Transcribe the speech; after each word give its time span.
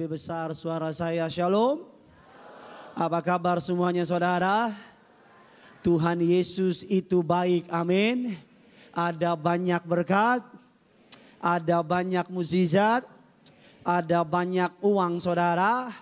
Lebih 0.00 0.16
besar 0.16 0.48
suara 0.56 0.88
saya. 0.96 1.28
Shalom. 1.28 1.84
Apa 2.96 3.20
kabar 3.20 3.60
semuanya 3.60 4.00
saudara? 4.00 4.72
Tuhan 5.84 6.24
Yesus 6.24 6.88
itu 6.88 7.20
baik. 7.20 7.68
Amin. 7.68 8.32
Ada 8.96 9.36
banyak 9.36 9.84
berkat. 9.84 10.40
Ada 11.36 11.84
banyak 11.84 12.32
mukjizat. 12.32 13.04
Ada 13.84 14.24
banyak 14.24 14.72
uang 14.80 15.20
saudara. 15.20 15.92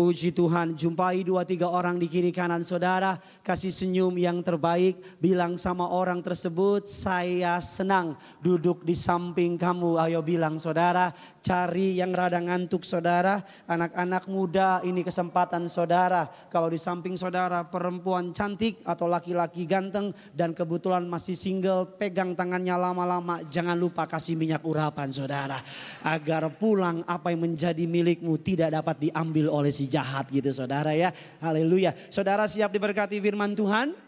Puji 0.00 0.32
Tuhan, 0.32 0.80
jumpai 0.80 1.28
dua 1.28 1.44
tiga 1.44 1.68
orang 1.68 2.00
di 2.00 2.08
kiri 2.08 2.32
kanan 2.32 2.64
saudara. 2.64 3.20
Kasih 3.44 3.68
senyum 3.68 4.16
yang 4.16 4.40
terbaik. 4.40 4.96
Bilang 5.20 5.60
sama 5.60 5.92
orang 5.92 6.24
tersebut, 6.24 6.88
saya 6.88 7.60
senang 7.60 8.16
duduk 8.40 8.80
di 8.80 8.96
samping 8.96 9.60
kamu. 9.60 10.00
Ayo 10.00 10.24
bilang 10.24 10.56
saudara, 10.56 11.12
cari 11.44 12.00
yang 12.00 12.16
rada 12.16 12.40
ngantuk 12.40 12.80
saudara. 12.80 13.44
Anak-anak 13.68 14.24
muda, 14.24 14.80
ini 14.88 15.04
kesempatan 15.04 15.68
saudara. 15.68 16.32
Kalau 16.48 16.72
di 16.72 16.80
samping 16.80 17.20
saudara 17.20 17.68
perempuan 17.68 18.32
cantik 18.32 18.80
atau 18.88 19.04
laki-laki 19.04 19.68
ganteng. 19.68 20.16
Dan 20.32 20.56
kebetulan 20.56 21.04
masih 21.04 21.36
single, 21.36 22.00
pegang 22.00 22.32
tangannya 22.32 22.72
lama-lama. 22.72 23.44
Jangan 23.52 23.76
lupa 23.76 24.08
kasih 24.08 24.32
minyak 24.32 24.64
urapan 24.64 25.12
saudara. 25.12 25.60
Agar 26.00 26.48
pulang 26.56 27.04
apa 27.04 27.36
yang 27.36 27.52
menjadi 27.52 27.84
milikmu 27.84 28.40
tidak 28.40 28.72
dapat 28.80 28.96
diambil 29.12 29.52
oleh 29.52 29.68
si 29.68 29.89
jahat 29.90 30.30
gitu 30.30 30.54
saudara 30.54 30.94
ya. 30.94 31.10
Haleluya. 31.42 31.90
Saudara 32.14 32.46
siap 32.46 32.70
diberkati 32.70 33.18
firman 33.18 33.58
Tuhan? 33.58 33.98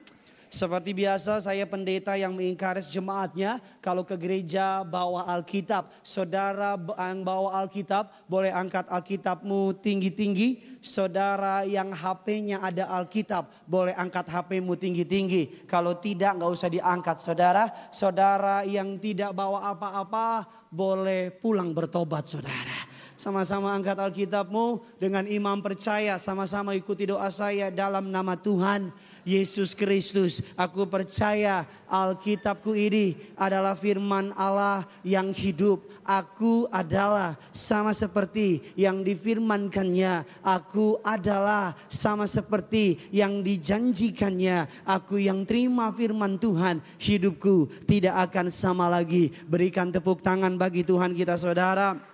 Seperti 0.52 0.92
biasa 0.92 1.40
saya 1.40 1.64
pendeta 1.64 2.12
yang 2.12 2.36
menginkaris 2.36 2.84
jemaatnya. 2.84 3.56
Kalau 3.80 4.04
ke 4.04 4.12
gereja 4.20 4.84
bawa 4.84 5.24
Alkitab. 5.24 5.88
Saudara 6.04 6.76
yang 6.76 7.24
bawa 7.24 7.64
Alkitab 7.64 8.28
boleh 8.28 8.52
angkat 8.52 8.84
Alkitabmu 8.92 9.80
tinggi-tinggi. 9.80 10.76
Saudara 10.84 11.64
yang 11.64 11.88
HP-nya 11.96 12.60
ada 12.60 12.84
Alkitab 13.00 13.48
boleh 13.64 13.96
angkat 13.96 14.28
HP-mu 14.28 14.76
tinggi-tinggi. 14.76 15.64
Kalau 15.64 15.96
tidak 15.96 16.36
nggak 16.36 16.52
usah 16.52 16.68
diangkat 16.68 17.16
saudara. 17.16 17.72
Saudara 17.88 18.60
yang 18.68 19.00
tidak 19.00 19.32
bawa 19.32 19.72
apa-apa 19.72 20.44
boleh 20.68 21.32
pulang 21.32 21.72
bertobat 21.72 22.28
saudara. 22.28 22.91
Sama-sama 23.22 23.70
angkat 23.70 23.94
Alkitabmu 24.02 24.82
dengan 24.98 25.22
imam 25.30 25.62
percaya. 25.62 26.18
Sama-sama 26.18 26.74
ikuti 26.74 27.06
doa 27.06 27.30
saya 27.30 27.70
dalam 27.70 28.10
nama 28.10 28.34
Tuhan. 28.34 28.90
Yesus 29.22 29.78
Kristus. 29.78 30.42
Aku 30.58 30.90
percaya 30.90 31.62
Alkitabku 31.86 32.74
ini 32.74 33.14
adalah 33.38 33.78
firman 33.78 34.34
Allah 34.34 34.82
yang 35.06 35.30
hidup. 35.30 35.86
Aku 36.02 36.66
adalah 36.74 37.38
sama 37.54 37.94
seperti 37.94 38.58
yang 38.74 39.06
difirmankannya. 39.06 40.26
Aku 40.42 40.98
adalah 41.06 41.78
sama 41.86 42.26
seperti 42.26 42.98
yang 43.14 43.46
dijanjikannya. 43.46 44.66
Aku 44.82 45.22
yang 45.22 45.46
terima 45.46 45.94
firman 45.94 46.42
Tuhan. 46.42 46.82
Hidupku 46.98 47.86
tidak 47.86 48.18
akan 48.18 48.50
sama 48.50 48.90
lagi. 48.90 49.30
Berikan 49.46 49.94
tepuk 49.94 50.26
tangan 50.26 50.58
bagi 50.58 50.82
Tuhan 50.82 51.14
kita 51.14 51.38
saudara. 51.38 52.11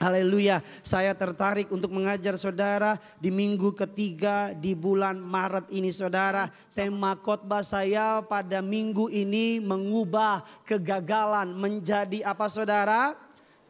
Haleluya, 0.00 0.64
saya 0.80 1.12
tertarik 1.12 1.68
untuk 1.68 1.92
mengajar 1.92 2.32
saudara 2.40 2.96
di 3.20 3.28
minggu 3.28 3.76
ketiga 3.76 4.56
di 4.56 4.72
bulan 4.72 5.20
Maret 5.20 5.68
ini 5.68 5.92
saudara. 5.92 6.48
Tema 6.72 7.12
khotbah 7.20 7.60
saya 7.60 8.24
pada 8.24 8.64
minggu 8.64 9.12
ini 9.12 9.60
mengubah 9.60 10.64
kegagalan 10.64 11.52
menjadi 11.52 12.24
apa 12.24 12.48
saudara? 12.48 13.12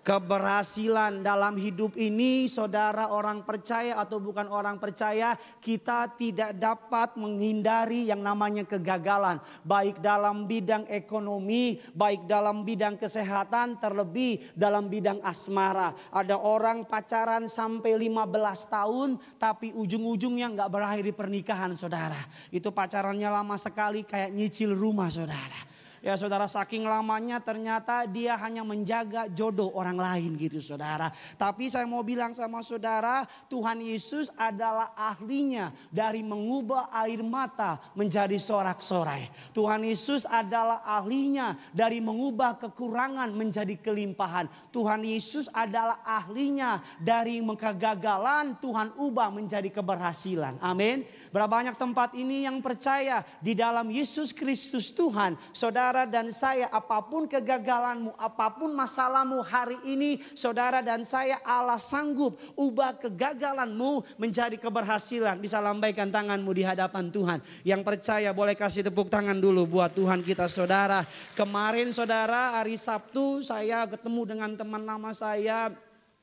Keberhasilan 0.00 1.20
dalam 1.20 1.61
hidup 1.61 1.93
ini, 1.97 2.49
saudara 2.49 3.12
orang 3.12 3.44
percaya 3.44 4.00
atau 4.00 4.17
bukan 4.17 4.49
orang 4.49 4.81
percaya, 4.81 5.37
kita 5.61 6.17
tidak 6.17 6.56
dapat 6.56 7.14
menghindari 7.20 8.08
yang 8.08 8.25
namanya 8.25 8.64
kegagalan, 8.64 9.38
baik 9.61 10.00
dalam 10.00 10.49
bidang 10.49 10.88
ekonomi, 10.88 11.79
baik 11.93 12.25
dalam 12.25 12.64
bidang 12.64 12.97
kesehatan, 12.97 13.76
terlebih 13.76 14.41
dalam 14.56 14.88
bidang 14.88 15.20
asmara. 15.20 15.93
Ada 16.12 16.41
orang 16.41 16.88
pacaran 16.88 17.46
sampai 17.46 17.96
15 18.00 18.73
tahun, 18.73 19.08
tapi 19.37 19.76
ujung-ujungnya 19.76 20.53
nggak 20.56 20.70
berakhir 20.73 21.05
di 21.05 21.14
pernikahan, 21.14 21.76
saudara. 21.76 22.19
Itu 22.49 22.73
pacarannya 22.73 23.29
lama 23.29 23.56
sekali, 23.61 24.08
kayak 24.08 24.32
nyicil 24.32 24.73
rumah, 24.73 25.12
saudara. 25.12 25.80
Ya 26.00 26.17
saudara 26.17 26.49
saking 26.49 26.88
lamanya 26.88 27.44
ternyata 27.44 28.08
dia 28.08 28.32
hanya 28.41 28.64
menjaga 28.64 29.29
jodoh 29.29 29.69
orang 29.76 30.00
lain 30.00 30.32
gitu 30.41 30.56
saudara. 30.56 31.12
Tapi 31.37 31.69
saya 31.69 31.85
mau 31.85 32.00
bilang 32.00 32.32
sama 32.32 32.64
saudara 32.64 33.29
Tuhan 33.52 33.85
Yesus 33.85 34.32
adalah 34.32 34.97
ahlinya 34.97 35.76
dari 35.93 36.25
mengubah 36.25 36.88
air 37.05 37.20
mata 37.20 37.76
menjadi 37.93 38.41
sorak-sorai. 38.41 39.29
Tuhan 39.52 39.85
Yesus 39.85 40.25
adalah 40.25 40.81
ahlinya 40.88 41.61
dari 41.76 42.00
mengubah 42.00 42.56
kekurangan 42.56 43.29
menjadi 43.37 43.76
kelimpahan. 43.76 44.49
Tuhan 44.73 45.05
Yesus 45.05 45.53
adalah 45.53 46.00
ahlinya 46.00 46.81
dari 46.96 47.44
kegagalan 47.44 48.56
Tuhan 48.56 48.96
ubah 48.96 49.29
menjadi 49.29 49.69
keberhasilan. 49.69 50.56
Amin. 50.64 51.05
Berapa 51.31 51.61
banyak 51.61 51.77
tempat 51.77 52.17
ini 52.17 52.49
yang 52.49 52.59
percaya 52.65 53.21
di 53.38 53.53
dalam 53.53 53.87
Yesus 53.93 54.32
Kristus 54.32 54.91
Tuhan. 54.97 55.37
Saudara 55.53 56.09
dan 56.09 56.32
saya, 56.32 56.73
apa 56.73 57.05
pun 57.05 57.29
kegagalanmu, 57.29 58.17
apa 58.17 58.49
pun 58.56 58.73
masalahmu 58.73 59.44
hari 59.44 59.77
ini, 59.85 60.25
saudara 60.32 60.81
dan 60.81 61.05
saya 61.05 61.37
Allah 61.44 61.77
sanggup 61.77 62.41
ubah 62.56 62.96
kegagalanmu 62.96 64.17
menjadi 64.17 64.56
keberhasilan. 64.56 65.37
Bisa 65.37 65.60
lambaikan 65.60 66.08
tanganmu 66.08 66.51
di 66.51 66.65
hadapan 66.65 67.13
Tuhan. 67.13 67.39
Yang 67.63 67.82
percaya 67.84 68.32
boleh 68.32 68.56
kasih 68.56 68.89
tepuk 68.89 69.13
tangan 69.13 69.37
dulu 69.37 69.69
buat 69.69 69.93
Tuhan 69.93 70.25
kita 70.25 70.49
saudara. 70.49 71.05
Kemarin 71.37 71.93
saudara 71.93 72.56
hari 72.56 72.81
Sabtu 72.81 73.44
saya 73.44 73.84
ketemu 73.84 74.22
dengan 74.34 74.51
teman 74.56 74.82
lama 74.82 75.13
saya 75.13 75.70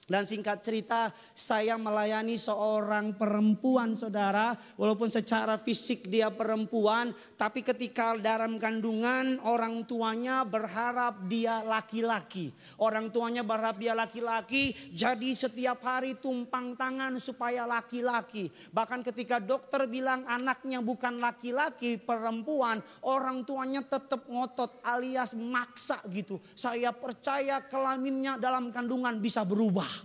dan 0.08 0.24
singkat 0.24 0.64
cerita 0.64 1.12
saya 1.36 1.76
melayani 1.76 2.40
seorang 2.40 3.12
perempuan 3.20 3.92
saudara. 3.92 4.56
Walaupun 4.80 5.12
secara 5.12 5.60
fisik 5.60 6.08
dia 6.08 6.32
perempuan. 6.32 7.12
Tapi 7.36 7.60
ketika 7.60 8.16
dalam 8.16 8.56
kandungan 8.56 9.36
orang 9.44 9.84
tuanya 9.84 10.48
berharap 10.48 11.28
dia 11.28 11.60
laki-laki. 11.60 12.56
Orang 12.80 13.12
tuanya 13.12 13.44
berharap 13.44 13.84
dia 13.84 13.92
laki-laki. 13.92 14.72
Jadi 14.96 15.36
setiap 15.36 15.84
hari 15.84 16.16
tumpang 16.16 16.80
tangan 16.80 17.20
supaya 17.20 17.68
laki-laki. 17.68 18.48
Bahkan 18.72 19.04
ketika 19.12 19.44
dokter 19.44 19.92
bilang 19.92 20.24
anaknya 20.24 20.80
bukan 20.80 21.20
laki-laki 21.20 22.00
perempuan. 22.00 22.80
Orang 23.04 23.44
tuanya 23.44 23.84
tetap 23.84 24.24
ngotot 24.32 24.80
alias 24.88 25.36
maksa 25.36 26.00
gitu. 26.16 26.40
Saya 26.56 26.96
percaya 26.96 27.60
kelaminnya 27.60 28.40
dalam 28.40 28.72
kandungan 28.72 29.20
bisa 29.20 29.44
berubah. 29.44 29.97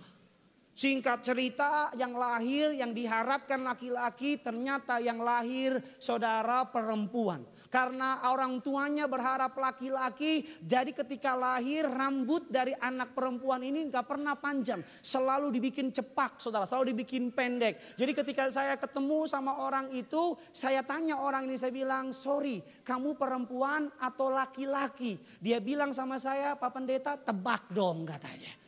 Singkat 0.73 1.21
cerita 1.21 1.93
yang 2.01 2.17
lahir 2.17 2.73
yang 2.73 2.97
diharapkan 2.97 3.61
laki-laki 3.61 4.41
ternyata 4.41 4.97
yang 5.05 5.21
lahir 5.21 5.77
saudara 6.01 6.65
perempuan. 6.65 7.45
Karena 7.69 8.25
orang 8.29 8.61
tuanya 8.65 9.05
berharap 9.05 9.53
laki-laki 9.57 10.45
jadi 10.65 10.89
ketika 10.93 11.37
lahir 11.37 11.85
rambut 11.89 12.49
dari 12.49 12.73
anak 12.81 13.13
perempuan 13.13 13.61
ini 13.61 13.89
nggak 13.93 14.09
pernah 14.09 14.33
panjang. 14.33 14.81
Selalu 15.05 15.53
dibikin 15.61 15.93
cepak 15.93 16.41
saudara, 16.41 16.65
selalu 16.65 16.97
dibikin 16.97 17.29
pendek. 17.33 17.97
Jadi 18.01 18.13
ketika 18.17 18.49
saya 18.49 18.77
ketemu 18.81 19.29
sama 19.29 19.61
orang 19.61 19.93
itu 19.93 20.37
saya 20.57 20.81
tanya 20.85 21.21
orang 21.21 21.49
ini 21.49 21.61
saya 21.61 21.73
bilang 21.73 22.17
sorry 22.17 22.65
kamu 22.81 23.13
perempuan 23.21 23.93
atau 24.01 24.33
laki-laki. 24.33 25.21
Dia 25.37 25.61
bilang 25.61 25.93
sama 25.93 26.17
saya 26.17 26.57
Pak 26.57 26.73
Pendeta 26.73 27.21
tebak 27.21 27.69
dong 27.73 28.09
katanya. 28.09 28.62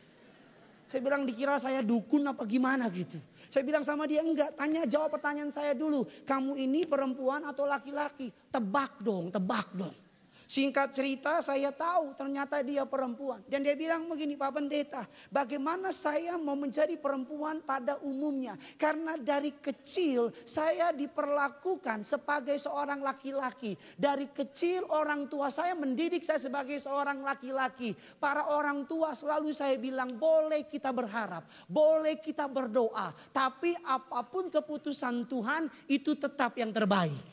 Saya 0.85 1.01
bilang 1.01 1.25
dikira 1.25 1.57
saya 1.57 1.81
dukun 1.81 2.21
apa 2.29 2.45
gimana 2.45 2.85
gitu. 2.93 3.17
Saya 3.49 3.65
bilang 3.65 3.81
sama 3.81 4.05
dia 4.05 4.21
enggak, 4.21 4.53
tanya 4.53 4.85
jawab 4.85 5.09
pertanyaan 5.17 5.49
saya 5.49 5.73
dulu. 5.73 6.05
Kamu 6.27 6.53
ini 6.53 6.85
perempuan 6.85 7.41
atau 7.45 7.65
laki-laki? 7.65 8.29
Tebak 8.53 9.01
dong, 9.01 9.33
tebak 9.33 9.73
dong. 9.73 10.04
Singkat 10.45 10.93
cerita 10.93 11.41
saya 11.41 11.73
tahu 11.73 12.13
ternyata 12.13 12.61
dia 12.61 12.85
perempuan. 12.85 13.41
Dan 13.49 13.65
dia 13.65 13.73
bilang 13.73 14.05
begini 14.05 14.37
Pak 14.37 14.51
Pendeta. 14.53 15.03
Bagaimana 15.33 15.89
saya 15.89 16.37
mau 16.37 16.53
menjadi 16.53 16.93
perempuan 17.01 17.65
pada 17.65 17.97
umumnya. 18.05 18.53
Karena 18.77 19.17
dari 19.17 19.51
kecil 19.57 20.29
saya 20.45 20.93
diperlakukan 20.93 22.05
sebagai 22.05 22.61
seorang 22.61 23.01
laki-laki. 23.01 23.73
Dari 23.97 24.29
kecil 24.29 24.85
orang 24.93 25.25
tua 25.25 25.49
saya 25.49 25.73
mendidik 25.73 26.21
saya 26.21 26.37
sebagai 26.37 26.77
seorang 26.77 27.25
laki-laki. 27.25 27.97
Para 28.21 28.45
orang 28.45 28.85
tua 28.85 29.17
selalu 29.17 29.49
saya 29.49 29.75
bilang 29.81 30.13
boleh 30.13 30.69
kita 30.69 30.93
berharap. 30.93 31.45
Boleh 31.65 32.21
kita 32.21 32.45
berdoa. 32.45 33.11
Tapi 33.33 33.73
apa 33.81 34.21
pun 34.29 34.53
keputusan 34.53 35.25
Tuhan 35.25 35.67
itu 35.89 36.13
tetap 36.13 36.53
yang 36.61 36.69
terbaik. 36.69 37.25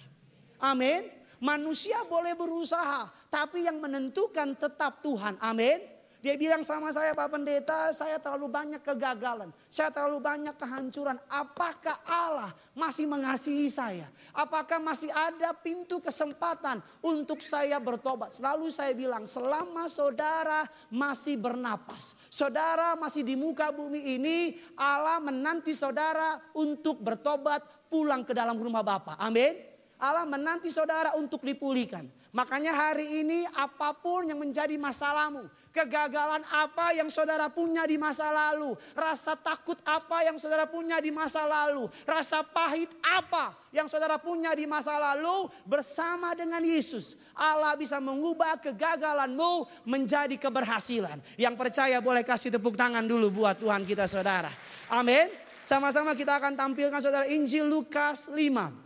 Amin. 0.56 1.21
Manusia 1.42 2.06
boleh 2.06 2.38
berusaha, 2.38 3.10
tapi 3.26 3.66
yang 3.66 3.82
menentukan 3.82 4.54
tetap 4.54 5.02
Tuhan. 5.02 5.34
Amin. 5.42 5.92
Dia 6.22 6.38
bilang 6.38 6.62
sama 6.62 6.94
saya 6.94 7.18
Pak 7.18 7.34
Pendeta, 7.34 7.90
saya 7.90 8.14
terlalu 8.22 8.46
banyak 8.46 8.78
kegagalan. 8.78 9.50
Saya 9.66 9.90
terlalu 9.90 10.22
banyak 10.22 10.54
kehancuran. 10.54 11.18
Apakah 11.26 11.98
Allah 12.06 12.54
masih 12.78 13.10
mengasihi 13.10 13.66
saya? 13.66 14.06
Apakah 14.30 14.78
masih 14.78 15.10
ada 15.10 15.50
pintu 15.50 15.98
kesempatan 15.98 16.78
untuk 17.02 17.42
saya 17.42 17.82
bertobat? 17.82 18.38
Selalu 18.38 18.70
saya 18.70 18.94
bilang 18.94 19.26
selama 19.26 19.90
saudara 19.90 20.70
masih 20.94 21.34
bernapas. 21.42 22.14
Saudara 22.30 22.94
masih 22.94 23.26
di 23.26 23.34
muka 23.34 23.74
bumi 23.74 24.14
ini. 24.14 24.62
Allah 24.78 25.18
menanti 25.18 25.74
saudara 25.74 26.38
untuk 26.54 27.02
bertobat 27.02 27.66
pulang 27.90 28.22
ke 28.22 28.30
dalam 28.30 28.54
rumah 28.62 28.86
Bapa. 28.86 29.18
Amin. 29.18 29.71
Allah 30.02 30.26
menanti 30.26 30.66
saudara 30.66 31.14
untuk 31.14 31.46
dipulihkan. 31.46 32.10
Makanya 32.34 32.74
hari 32.74 33.22
ini 33.22 33.46
apa 33.54 33.94
pun 33.94 34.26
yang 34.26 34.40
menjadi 34.40 34.74
masalahmu, 34.74 35.46
kegagalan 35.70 36.42
apa 36.50 36.90
yang 36.90 37.06
saudara 37.06 37.46
punya 37.46 37.86
di 37.86 37.94
masa 38.00 38.34
lalu, 38.34 38.74
rasa 38.98 39.38
takut 39.38 39.78
apa 39.86 40.26
yang 40.26 40.40
saudara 40.42 40.66
punya 40.66 40.98
di 40.98 41.14
masa 41.14 41.46
lalu, 41.46 41.86
rasa 42.02 42.42
pahit 42.42 42.90
apa 43.04 43.54
yang 43.70 43.86
saudara 43.86 44.18
punya 44.18 44.50
di 44.58 44.66
masa 44.66 44.98
lalu 44.98 45.46
bersama 45.68 46.34
dengan 46.34 46.64
Yesus. 46.66 47.14
Allah 47.36 47.78
bisa 47.78 48.02
mengubah 48.02 48.58
kegagalanmu 48.58 49.86
menjadi 49.86 50.34
keberhasilan. 50.34 51.22
Yang 51.38 51.54
percaya 51.54 52.02
boleh 52.02 52.26
kasih 52.26 52.50
tepuk 52.50 52.74
tangan 52.74 53.06
dulu 53.06 53.30
buat 53.44 53.60
Tuhan 53.60 53.86
kita 53.86 54.10
saudara. 54.10 54.50
Amin. 54.90 55.30
Sama-sama 55.62 56.18
kita 56.18 56.42
akan 56.42 56.58
tampilkan 56.58 56.98
saudara 56.98 57.30
Injil 57.30 57.70
Lukas 57.70 58.26
5. 58.26 58.81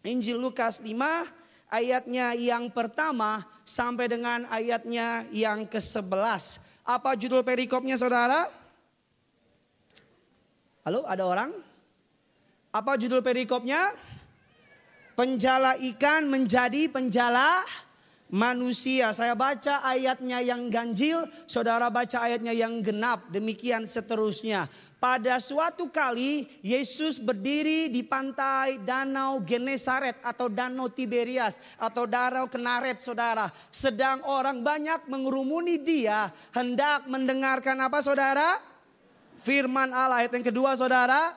Injil 0.00 0.40
Lukas 0.40 0.80
5 0.80 0.96
ayatnya 1.68 2.32
yang 2.32 2.72
pertama 2.72 3.44
sampai 3.68 4.08
dengan 4.08 4.48
ayatnya 4.48 5.28
yang 5.28 5.68
ke-11. 5.68 6.64
Apa 6.88 7.12
judul 7.20 7.44
perikopnya 7.44 8.00
saudara? 8.00 8.48
Halo 10.88 11.04
ada 11.04 11.24
orang? 11.28 11.52
Apa 12.72 12.96
judul 12.96 13.20
perikopnya? 13.20 13.92
Penjala 15.12 15.76
ikan 15.92 16.32
menjadi 16.32 16.88
penjala 16.88 17.60
manusia. 18.32 19.12
Saya 19.12 19.36
baca 19.36 19.84
ayatnya 19.84 20.40
yang 20.40 20.72
ganjil, 20.72 21.28
saudara 21.44 21.92
baca 21.92 22.24
ayatnya 22.24 22.56
yang 22.56 22.80
genap. 22.80 23.28
Demikian 23.28 23.84
seterusnya. 23.84 24.64
Pada 25.00 25.40
suatu 25.40 25.88
kali 25.88 26.44
Yesus 26.60 27.16
berdiri 27.16 27.88
di 27.88 28.04
pantai 28.04 28.76
Danau 28.84 29.40
Genesaret 29.40 30.20
atau 30.20 30.52
Danau 30.52 30.92
Tiberias 30.92 31.56
atau 31.80 32.04
Danau 32.04 32.52
Kenaret 32.52 33.00
saudara. 33.00 33.48
Sedang 33.72 34.20
orang 34.28 34.60
banyak 34.60 35.08
mengerumuni 35.08 35.80
dia 35.80 36.28
hendak 36.52 37.08
mendengarkan 37.08 37.80
apa 37.80 38.04
saudara? 38.04 38.60
Firman 39.40 39.88
Allah 39.88 40.20
ayat 40.20 40.36
yang 40.36 40.44
kedua 40.44 40.76
saudara. 40.76 41.32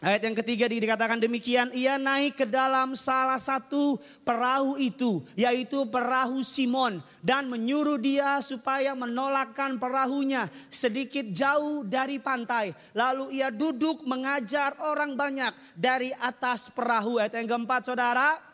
Ayat 0.00 0.24
yang 0.24 0.36
ketiga 0.40 0.64
dikatakan 0.64 1.20
demikian, 1.20 1.68
ia 1.76 2.00
naik 2.00 2.40
ke 2.40 2.46
dalam 2.48 2.96
salah 2.96 3.36
satu 3.36 4.00
perahu 4.24 4.80
itu, 4.80 5.20
yaitu 5.36 5.84
perahu 5.92 6.40
Simon. 6.40 7.04
Dan 7.20 7.52
menyuruh 7.52 8.00
dia 8.00 8.40
supaya 8.40 8.96
menolakkan 8.96 9.76
perahunya 9.76 10.48
sedikit 10.72 11.28
jauh 11.28 11.84
dari 11.84 12.16
pantai. 12.16 12.72
Lalu 12.96 13.44
ia 13.44 13.52
duduk 13.52 14.00
mengajar 14.08 14.72
orang 14.80 15.20
banyak 15.20 15.52
dari 15.76 16.16
atas 16.16 16.72
perahu. 16.72 17.20
Ayat 17.20 17.36
yang 17.36 17.60
keempat 17.60 17.92
saudara, 17.92 18.49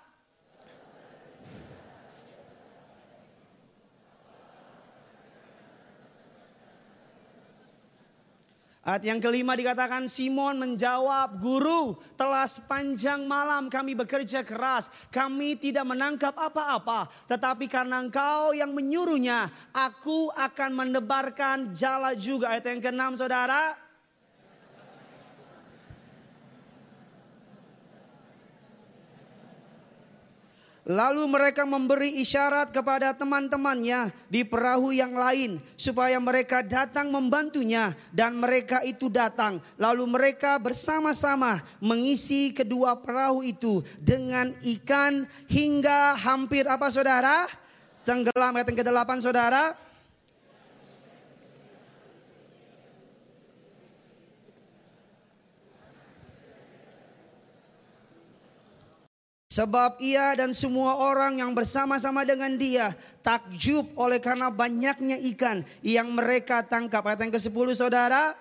Ayat 8.87 9.03
yang 9.03 9.19
kelima 9.19 9.59
dikatakan 9.59 10.07
Simon 10.07 10.63
menjawab, 10.63 11.43
"Guru, 11.43 11.99
telah 12.15 12.47
sepanjang 12.47 13.27
malam 13.27 13.67
kami 13.67 13.99
bekerja 13.99 14.47
keras, 14.47 14.87
kami 15.11 15.59
tidak 15.59 15.83
menangkap 15.91 16.31
apa-apa, 16.31 17.11
tetapi 17.27 17.67
karena 17.67 17.99
Engkau 17.99 18.55
yang 18.55 18.71
menyuruhnya, 18.71 19.51
aku 19.75 20.31
akan 20.31 20.71
menebarkan 20.87 21.75
jala 21.75 22.15
juga." 22.15 22.55
Ayat 22.55 22.71
yang 22.71 22.79
keenam 22.79 23.19
Saudara, 23.19 23.75
Lalu 30.87 31.27
mereka 31.27 31.67
memberi 31.67 32.23
isyarat 32.23 32.71
kepada 32.71 33.11
teman-temannya 33.11 34.15
di 34.31 34.47
perahu 34.47 34.95
yang 34.95 35.19
lain 35.19 35.59
supaya 35.75 36.15
mereka 36.23 36.63
datang 36.63 37.11
membantunya 37.11 37.91
dan 38.15 38.39
mereka 38.39 38.87
itu 38.87 39.11
datang. 39.11 39.59
Lalu 39.83 40.07
mereka 40.07 40.63
bersama-sama 40.63 41.59
mengisi 41.83 42.55
kedua 42.55 42.95
perahu 43.03 43.43
itu 43.43 43.83
dengan 43.99 44.55
ikan 44.63 45.27
hingga 45.51 46.15
hampir 46.23 46.71
apa 46.71 46.87
saudara? 46.87 47.51
Tenggelam 48.07 48.55
ayat 48.55 48.71
yang 48.71 48.79
ke-8 48.79 49.11
saudara. 49.19 49.75
Sebab 59.57 59.97
ia 60.05 60.37
dan 60.37 60.53
semua 60.53 61.01
orang 61.01 61.41
yang 61.41 61.57
bersama-sama 61.57 62.29
dengan 62.29 62.61
dia 62.61 62.93
takjub 63.25 63.89
oleh 63.97 64.21
karena 64.21 64.53
banyaknya 64.53 65.17
ikan 65.33 65.65
yang 65.81 66.13
mereka 66.13 66.61
tangkap. 66.61 67.01
Ayat 67.09 67.25
yang 67.25 67.33
ke-10 67.33 67.73
saudara. 67.73 68.37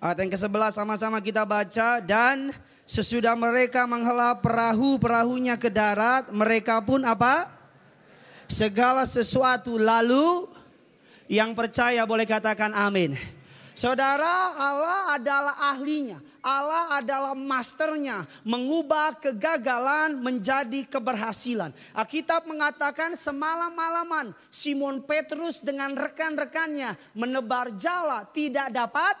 Ayat 0.00 0.24
yang 0.24 0.32
ke-11 0.32 0.72
sama-sama 0.72 1.20
kita 1.20 1.44
baca 1.44 2.00
dan 2.00 2.48
sesudah 2.88 3.36
mereka 3.36 3.84
menghela 3.84 4.40
perahu-perahunya 4.40 5.60
ke 5.60 5.68
darat, 5.68 6.32
mereka 6.32 6.80
pun 6.80 7.04
apa? 7.04 7.53
Segala 8.46 9.08
sesuatu 9.08 9.76
lalu 9.76 10.48
yang 11.28 11.56
percaya 11.56 12.04
boleh 12.04 12.28
katakan 12.28 12.72
amin. 12.76 13.16
Saudara, 13.74 14.54
Allah 14.54 15.18
adalah 15.18 15.54
ahlinya. 15.74 16.22
Allah 16.44 17.00
adalah 17.00 17.32
masternya 17.32 18.28
mengubah 18.44 19.16
kegagalan 19.16 20.20
menjadi 20.20 20.84
keberhasilan. 20.84 21.72
Alkitab 21.96 22.44
mengatakan 22.44 23.16
semalam-malaman 23.16 24.36
Simon 24.52 25.00
Petrus 25.08 25.64
dengan 25.64 25.96
rekan-rekannya 25.96 27.16
menebar 27.16 27.72
jala 27.80 28.28
tidak 28.36 28.68
dapat 28.76 29.16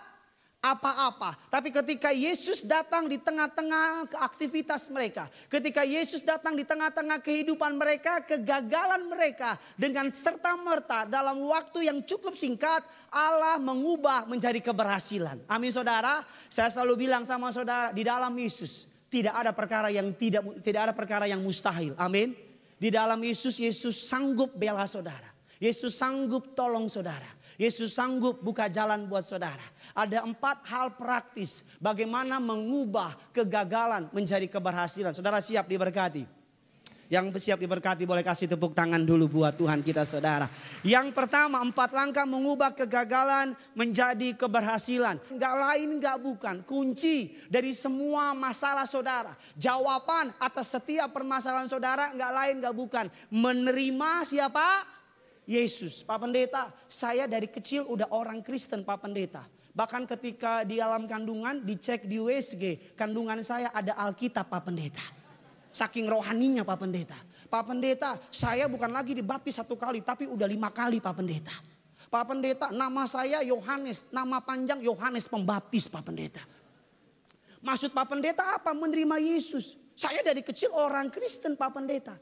apa-apa. 0.64 1.36
Tapi 1.52 1.68
ketika 1.68 2.08
Yesus 2.08 2.64
datang 2.64 3.04
di 3.04 3.20
tengah-tengah 3.20 4.08
aktivitas 4.16 4.88
mereka, 4.88 5.28
ketika 5.52 5.84
Yesus 5.84 6.24
datang 6.24 6.56
di 6.56 6.64
tengah-tengah 6.64 7.20
kehidupan 7.20 7.76
mereka, 7.76 8.24
kegagalan 8.24 9.04
mereka 9.04 9.60
dengan 9.76 10.08
serta-merta 10.08 11.04
dalam 11.04 11.44
waktu 11.44 11.92
yang 11.92 12.00
cukup 12.08 12.32
singkat, 12.32 12.80
Allah 13.12 13.60
mengubah 13.60 14.24
menjadi 14.24 14.64
keberhasilan. 14.64 15.44
Amin 15.44 15.68
saudara. 15.68 16.24
Saya 16.48 16.72
selalu 16.72 17.04
bilang 17.04 17.28
sama 17.28 17.52
saudara, 17.52 17.92
di 17.92 18.00
dalam 18.00 18.32
Yesus 18.32 18.88
tidak 19.12 19.36
ada 19.36 19.52
perkara 19.52 19.92
yang 19.92 20.16
tidak 20.16 20.64
tidak 20.64 20.80
ada 20.90 20.94
perkara 20.96 21.28
yang 21.28 21.44
mustahil. 21.44 21.92
Amin. 22.00 22.32
Di 22.80 22.88
dalam 22.88 23.20
Yesus 23.20 23.60
Yesus 23.60 24.00
sanggup 24.08 24.56
bela 24.56 24.88
saudara. 24.88 25.28
Yesus 25.60 25.94
sanggup 25.94 26.56
tolong 26.56 26.88
saudara. 26.88 27.28
Yesus 27.54 27.94
sanggup 27.94 28.42
buka 28.42 28.66
jalan 28.66 29.06
buat 29.06 29.22
saudara. 29.22 29.62
Ada 29.94 30.26
empat 30.26 30.66
hal 30.66 30.98
praktis 30.98 31.62
bagaimana 31.78 32.42
mengubah 32.42 33.14
kegagalan 33.30 34.10
menjadi 34.10 34.50
keberhasilan. 34.50 35.14
Saudara 35.14 35.38
siap 35.38 35.70
diberkati? 35.70 36.26
Yang 37.12 37.46
siap 37.46 37.62
diberkati 37.62 38.08
boleh 38.08 38.26
kasih 38.26 38.50
tepuk 38.50 38.74
tangan 38.74 38.98
dulu 39.04 39.28
buat 39.28 39.54
Tuhan 39.54 39.86
kita 39.86 40.02
saudara. 40.02 40.50
Yang 40.82 41.14
pertama 41.14 41.62
empat 41.62 41.94
langkah 41.94 42.26
mengubah 42.26 42.74
kegagalan 42.74 43.54
menjadi 43.76 44.34
keberhasilan. 44.34 45.20
Enggak 45.30 45.54
lain 45.54 45.88
enggak 46.00 46.18
bukan. 46.18 46.66
Kunci 46.66 47.38
dari 47.46 47.70
semua 47.70 48.34
masalah 48.34 48.88
saudara. 48.88 49.36
Jawaban 49.54 50.34
atas 50.42 50.74
setiap 50.74 51.14
permasalahan 51.14 51.70
saudara 51.70 52.10
enggak 52.10 52.32
lain 52.34 52.54
enggak 52.58 52.76
bukan. 52.76 53.06
Menerima 53.30 54.10
siapa? 54.26 54.66
Yesus. 55.44 56.00
Pak 56.02 56.24
Pendeta, 56.24 56.72
saya 56.88 57.28
dari 57.28 57.52
kecil 57.52 57.84
udah 57.84 58.10
orang 58.16 58.40
Kristen 58.40 58.80
Pak 58.80 59.04
Pendeta. 59.04 59.44
Bahkan 59.74 60.06
ketika 60.06 60.62
di 60.62 60.78
dalam 60.78 61.10
kandungan 61.10 61.58
dicek 61.66 62.06
di 62.06 62.22
USG, 62.22 62.94
kandungan 62.94 63.42
saya 63.42 63.74
ada 63.74 63.98
Alkitab 63.98 64.46
Pak 64.46 64.70
Pendeta. 64.70 65.02
Saking 65.74 66.06
rohaninya 66.06 66.62
Pak 66.62 66.78
Pendeta. 66.78 67.18
Pak 67.50 67.66
Pendeta, 67.66 68.14
saya 68.30 68.70
bukan 68.70 68.94
lagi 68.94 69.18
dibaptis 69.18 69.58
satu 69.58 69.74
kali, 69.74 69.98
tapi 70.06 70.30
udah 70.30 70.46
lima 70.46 70.70
kali 70.70 71.02
Pak 71.02 71.14
Pendeta. 71.18 71.54
Pak 72.06 72.24
Pendeta, 72.30 72.70
nama 72.70 73.02
saya 73.10 73.42
Yohanes, 73.42 74.06
nama 74.14 74.38
panjang 74.38 74.78
Yohanes 74.78 75.26
Pembaptis 75.26 75.90
Pak 75.90 76.06
Pendeta. 76.06 76.42
Maksud 77.58 77.90
Pak 77.90 78.06
Pendeta 78.06 78.54
apa? 78.54 78.70
Menerima 78.70 79.18
Yesus. 79.18 79.74
Saya 79.98 80.22
dari 80.22 80.46
kecil 80.46 80.70
orang 80.70 81.10
Kristen 81.10 81.58
Pak 81.58 81.74
Pendeta. 81.74 82.14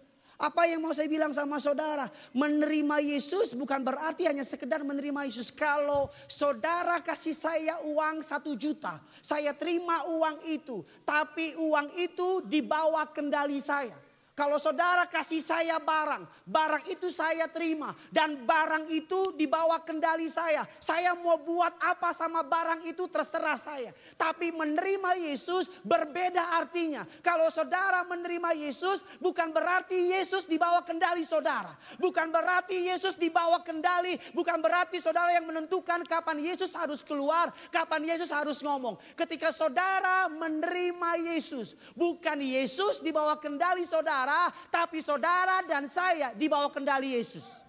Apa 0.43 0.67
yang 0.67 0.83
mau 0.83 0.91
saya 0.91 1.07
bilang 1.07 1.31
sama 1.31 1.63
saudara? 1.63 2.11
Menerima 2.35 2.99
Yesus 2.99 3.55
bukan 3.55 3.79
berarti 3.79 4.27
hanya 4.27 4.43
sekedar 4.43 4.83
menerima 4.83 5.31
Yesus. 5.31 5.55
Kalau 5.55 6.11
saudara 6.27 6.99
kasih 6.99 7.31
saya 7.31 7.79
uang 7.87 8.27
satu 8.27 8.59
juta, 8.59 8.99
saya 9.23 9.55
terima 9.55 10.03
uang 10.11 10.43
itu. 10.51 10.83
Tapi 11.07 11.55
uang 11.55 11.95
itu 11.95 12.43
dibawa 12.43 13.07
kendali 13.15 13.63
saya. 13.63 13.95
Kalau 14.43 14.59
saudara 14.59 15.07
kasih 15.07 15.39
saya 15.39 15.79
barang, 15.79 16.27
barang 16.51 16.91
itu 16.91 17.15
saya 17.15 17.47
terima 17.47 17.95
dan 18.11 18.43
barang 18.43 18.91
itu 18.91 19.39
dibawa 19.39 19.79
kendali 19.87 20.27
saya. 20.27 20.67
Saya 20.83 21.15
mau 21.15 21.39
buat 21.39 21.71
apa 21.79 22.11
sama 22.11 22.43
barang 22.43 22.83
itu 22.91 23.07
terserah 23.07 23.55
saya. 23.55 23.95
Tapi 24.19 24.51
menerima 24.51 25.31
Yesus 25.31 25.71
berbeda 25.87 26.59
artinya. 26.59 27.07
Kalau 27.23 27.55
saudara 27.55 28.03
menerima 28.03 28.67
Yesus 28.67 29.07
bukan 29.23 29.55
berarti 29.55 30.11
Yesus 30.11 30.51
dibawa 30.51 30.83
kendali 30.83 31.23
saudara. 31.23 31.79
Bukan 32.03 32.35
berarti 32.35 32.91
Yesus 32.91 33.15
dibawa 33.15 33.63
kendali, 33.63 34.19
bukan 34.35 34.59
berarti 34.59 34.99
saudara 34.99 35.31
yang 35.39 35.47
menentukan 35.47 36.03
kapan 36.03 36.43
Yesus 36.43 36.75
harus 36.75 36.99
keluar, 37.07 37.55
kapan 37.71 38.11
Yesus 38.11 38.35
harus 38.35 38.59
ngomong. 38.59 38.99
Ketika 39.15 39.55
saudara 39.55 40.27
menerima 40.27 41.31
Yesus, 41.31 41.79
bukan 41.95 42.43
Yesus 42.43 42.99
dibawa 42.99 43.39
kendali 43.39 43.87
saudara 43.87 44.32
saudara, 44.33 44.49
tapi 44.73 44.99
saudara 45.05 45.57
dan 45.69 45.85
saya 45.87 46.33
di 46.33 46.49
bawah 46.49 46.73
kendali 46.73 47.21
Yesus. 47.21 47.61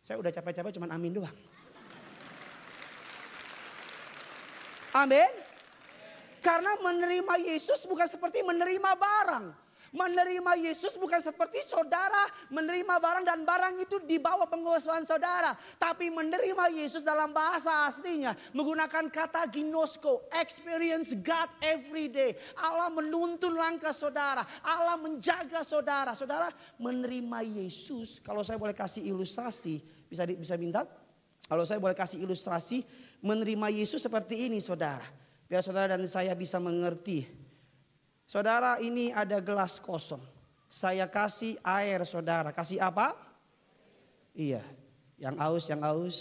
Saya 0.00 0.20
udah 0.20 0.32
capek-capek 0.32 0.80
cuman 0.80 0.96
amin 0.96 1.12
doang. 1.16 1.36
Amin. 4.94 5.32
Karena 6.44 6.76
menerima 6.76 7.34
Yesus 7.40 7.88
bukan 7.88 8.04
seperti 8.04 8.44
menerima 8.44 8.90
barang. 8.96 9.63
Menerima 9.94 10.58
Yesus 10.58 10.98
bukan 10.98 11.22
seperti 11.22 11.62
saudara 11.62 12.26
menerima 12.50 12.98
barang 12.98 13.22
dan 13.22 13.46
barang 13.46 13.78
itu 13.78 14.02
di 14.02 14.18
bawah 14.18 14.50
penguasaan 14.50 15.06
saudara. 15.06 15.54
Tapi 15.78 16.10
menerima 16.10 16.66
Yesus 16.74 17.06
dalam 17.06 17.30
bahasa 17.30 17.86
aslinya 17.86 18.34
menggunakan 18.58 19.06
kata 19.06 19.46
ginosko. 19.54 20.26
Experience 20.34 21.14
God 21.22 21.46
every 21.62 22.10
day. 22.10 22.34
Allah 22.58 22.90
menuntun 22.90 23.54
langkah 23.54 23.94
saudara. 23.94 24.42
Allah 24.66 24.98
menjaga 24.98 25.62
saudara. 25.62 26.18
Saudara 26.18 26.50
menerima 26.82 27.62
Yesus. 27.62 28.18
Kalau 28.18 28.42
saya 28.42 28.58
boleh 28.58 28.74
kasih 28.74 29.06
ilustrasi. 29.06 29.78
Bisa 30.10 30.26
bisa 30.26 30.58
minta? 30.58 30.90
Kalau 31.46 31.62
saya 31.62 31.78
boleh 31.78 31.94
kasih 31.94 32.18
ilustrasi. 32.18 32.82
Menerima 33.22 33.70
Yesus 33.70 34.02
seperti 34.02 34.50
ini 34.50 34.58
saudara. 34.58 35.06
Biar 35.46 35.62
saudara 35.62 35.94
dan 35.94 36.02
saya 36.10 36.34
bisa 36.34 36.58
mengerti 36.58 37.43
Saudara 38.24 38.80
ini 38.80 39.12
ada 39.12 39.38
gelas 39.38 39.76
kosong. 39.76 40.20
Saya 40.68 41.06
kasih 41.06 41.60
air 41.62 42.02
saudara. 42.02 42.50
Kasih 42.50 42.80
apa? 42.80 43.14
Iya. 44.34 44.64
Yang 45.20 45.36
aus, 45.38 45.64
yang 45.70 45.82
aus. 45.86 46.16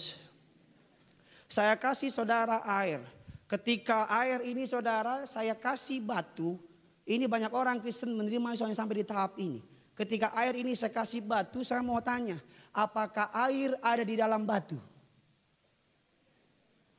Saya 1.49 1.73
kasih 1.79 2.13
saudara 2.13 2.61
air. 2.65 3.01
Ketika 3.49 4.05
air 4.09 4.45
ini 4.45 4.69
saudara 4.69 5.25
saya 5.25 5.57
kasih 5.57 6.03
batu. 6.03 6.59
Ini 7.03 7.27
banyak 7.27 7.51
orang 7.51 7.83
Kristen 7.83 8.15
menerima 8.15 8.55
misalnya 8.55 8.77
sampai 8.77 9.03
di 9.03 9.05
tahap 9.05 9.35
ini. 9.35 9.59
Ketika 9.93 10.31
air 10.33 10.55
ini 10.55 10.73
saya 10.73 10.89
kasih 10.89 11.21
batu 11.25 11.61
saya 11.61 11.83
mau 11.83 11.99
tanya. 11.99 12.39
Apakah 12.73 13.29
air 13.49 13.77
ada 13.83 14.01
di 14.01 14.15
dalam 14.17 14.47
batu? 14.47 14.79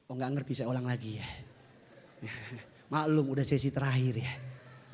Oh 0.07 0.14
nggak 0.14 0.31
ngerti 0.38 0.53
saya 0.62 0.71
ulang 0.71 0.87
lagi 0.87 1.19
ya. 1.19 1.29
Maklum 2.93 3.33
udah 3.33 3.43
sesi 3.43 3.73
terakhir 3.73 4.23
ya. 4.23 4.33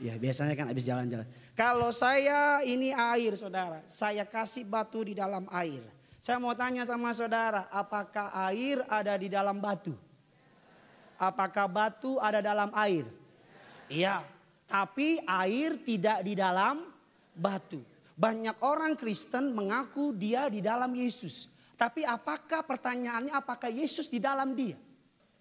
Ya 0.01 0.17
biasanya 0.17 0.57
kan 0.57 0.73
habis 0.73 0.89
jalan-jalan. 0.89 1.29
Kalau 1.53 1.93
saya 1.93 2.65
ini 2.65 2.89
air 2.89 3.37
saudara, 3.37 3.85
saya 3.85 4.25
kasih 4.25 4.65
batu 4.65 5.05
di 5.05 5.13
dalam 5.13 5.45
air. 5.53 5.85
Saya 6.25 6.41
mau 6.41 6.57
tanya 6.57 6.89
sama 6.89 7.13
saudara, 7.13 7.69
apakah 7.69 8.33
air 8.49 8.81
ada 8.89 9.13
di 9.21 9.29
dalam 9.29 9.61
batu? 9.61 9.93
Apakah 11.21 11.69
batu 11.69 12.17
ada 12.17 12.41
dalam 12.41 12.73
air? 12.73 13.05
Iya, 13.93 14.25
tapi 14.65 15.21
air 15.29 15.77
tidak 15.85 16.25
di 16.25 16.33
dalam 16.33 16.81
batu. 17.37 17.81
Banyak 18.17 18.61
orang 18.65 18.97
Kristen 18.97 19.53
mengaku 19.53 20.17
dia 20.17 20.49
di 20.49 20.65
dalam 20.65 20.93
Yesus. 20.97 21.49
Tapi 21.77 22.05
apakah 22.05 22.65
pertanyaannya 22.65 23.33
apakah 23.33 23.73
Yesus 23.73 24.13
di 24.13 24.21
dalam 24.21 24.53
dia? 24.53 24.77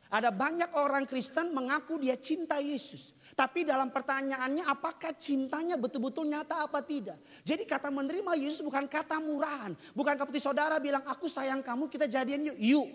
Ada 0.09 0.33
banyak 0.33 0.73
orang 0.73 1.05
Kristen 1.05 1.53
mengaku 1.53 2.01
dia 2.01 2.17
cinta 2.17 2.57
Yesus. 2.57 3.13
Tapi 3.37 3.61
dalam 3.61 3.93
pertanyaannya 3.93 4.65
apakah 4.65 5.13
cintanya 5.13 5.77
betul-betul 5.77 6.25
nyata 6.25 6.65
apa 6.65 6.81
tidak. 6.81 7.21
Jadi 7.45 7.61
kata 7.61 7.93
menerima 7.93 8.33
Yesus 8.33 8.65
bukan 8.65 8.89
kata 8.89 9.21
murahan. 9.21 9.77
Bukan 9.93 10.17
seperti 10.17 10.41
saudara 10.41 10.81
bilang 10.81 11.05
aku 11.05 11.29
sayang 11.29 11.61
kamu 11.61 11.85
kita 11.85 12.09
jadian 12.09 12.41
yuk. 12.41 12.57
Yuk. 12.57 12.89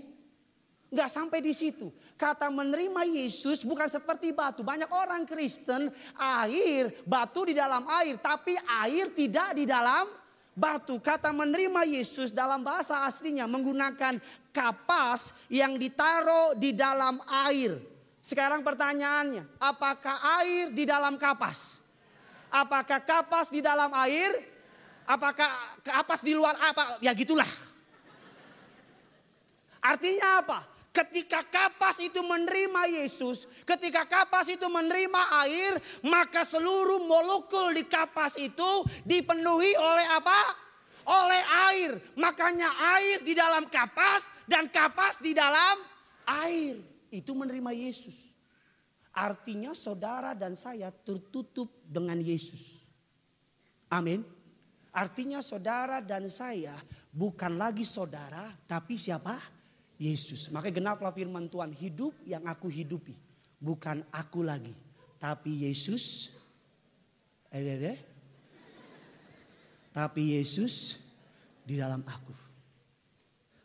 Gak 0.90 1.10
sampai 1.10 1.38
di 1.38 1.54
situ. 1.54 1.94
Kata 2.18 2.50
menerima 2.50 3.06
Yesus 3.06 3.62
bukan 3.62 3.86
seperti 3.86 4.34
batu. 4.34 4.66
Banyak 4.66 4.90
orang 4.90 5.22
Kristen 5.22 5.94
air, 6.18 6.90
batu 7.06 7.46
di 7.46 7.54
dalam 7.54 7.86
air. 8.02 8.18
Tapi 8.18 8.58
air 8.58 9.14
tidak 9.14 9.54
di 9.54 9.70
dalam 9.70 10.23
batu. 10.54 10.96
Kata 11.02 11.34
menerima 11.34 11.82
Yesus 11.84 12.30
dalam 12.30 12.62
bahasa 12.62 13.04
aslinya 13.04 13.44
menggunakan 13.44 14.22
kapas 14.54 15.34
yang 15.50 15.76
ditaruh 15.76 16.54
di 16.56 16.72
dalam 16.72 17.20
air. 17.46 17.76
Sekarang 18.24 18.64
pertanyaannya, 18.64 19.60
apakah 19.60 20.16
air 20.40 20.72
di 20.72 20.88
dalam 20.88 21.20
kapas? 21.20 21.84
Apakah 22.48 23.02
kapas 23.04 23.52
di 23.52 23.60
dalam 23.60 23.92
air? 23.92 24.32
Apakah 25.04 25.76
kapas 25.84 26.24
di 26.24 26.32
luar 26.32 26.56
apa? 26.56 26.96
Ya 27.04 27.12
gitulah. 27.12 27.50
Artinya 29.84 30.40
apa? 30.40 30.73
Ketika 30.94 31.42
kapas 31.42 31.98
itu 31.98 32.22
menerima 32.22 33.02
Yesus, 33.02 33.50
ketika 33.66 34.06
kapas 34.06 34.46
itu 34.46 34.62
menerima 34.70 35.22
air, 35.42 35.74
maka 36.06 36.46
seluruh 36.46 37.02
molekul 37.02 37.74
di 37.74 37.82
kapas 37.82 38.38
itu 38.38 38.86
dipenuhi 39.02 39.74
oleh 39.74 40.06
apa? 40.14 40.64
oleh 41.04 41.42
air. 41.68 41.90
Makanya 42.16 42.68
air 42.96 43.20
di 43.20 43.36
dalam 43.36 43.68
kapas 43.68 44.32
dan 44.48 44.68
kapas 44.72 45.20
di 45.20 45.36
dalam 45.36 45.76
air. 46.44 46.80
Itu 47.12 47.36
menerima 47.36 47.70
Yesus. 47.70 48.32
Artinya 49.14 49.70
saudara 49.76 50.34
dan 50.34 50.58
saya 50.58 50.90
tertutup 50.90 51.70
dengan 51.86 52.18
Yesus. 52.18 52.82
Amin. 53.86 54.26
Artinya 54.90 55.38
saudara 55.38 56.02
dan 56.02 56.26
saya 56.26 56.74
bukan 57.14 57.54
lagi 57.54 57.86
saudara 57.86 58.50
tapi 58.66 58.98
siapa? 58.98 59.53
Yesus. 59.96 60.50
Makanya 60.50 60.74
genaplah 60.82 61.12
firman 61.14 61.46
Tuhan 61.46 61.70
hidup 61.70 62.14
yang 62.26 62.44
aku 62.46 62.66
hidupi. 62.66 63.14
Bukan 63.62 64.02
aku 64.10 64.42
lagi. 64.42 64.74
Tapi 65.22 65.66
Yesus. 65.66 66.34
Eh, 67.54 67.62
eh, 67.62 67.80
eh 67.94 67.98
tapi 69.94 70.34
Yesus 70.34 70.98
di 71.62 71.78
dalam 71.78 72.02
aku. 72.02 72.34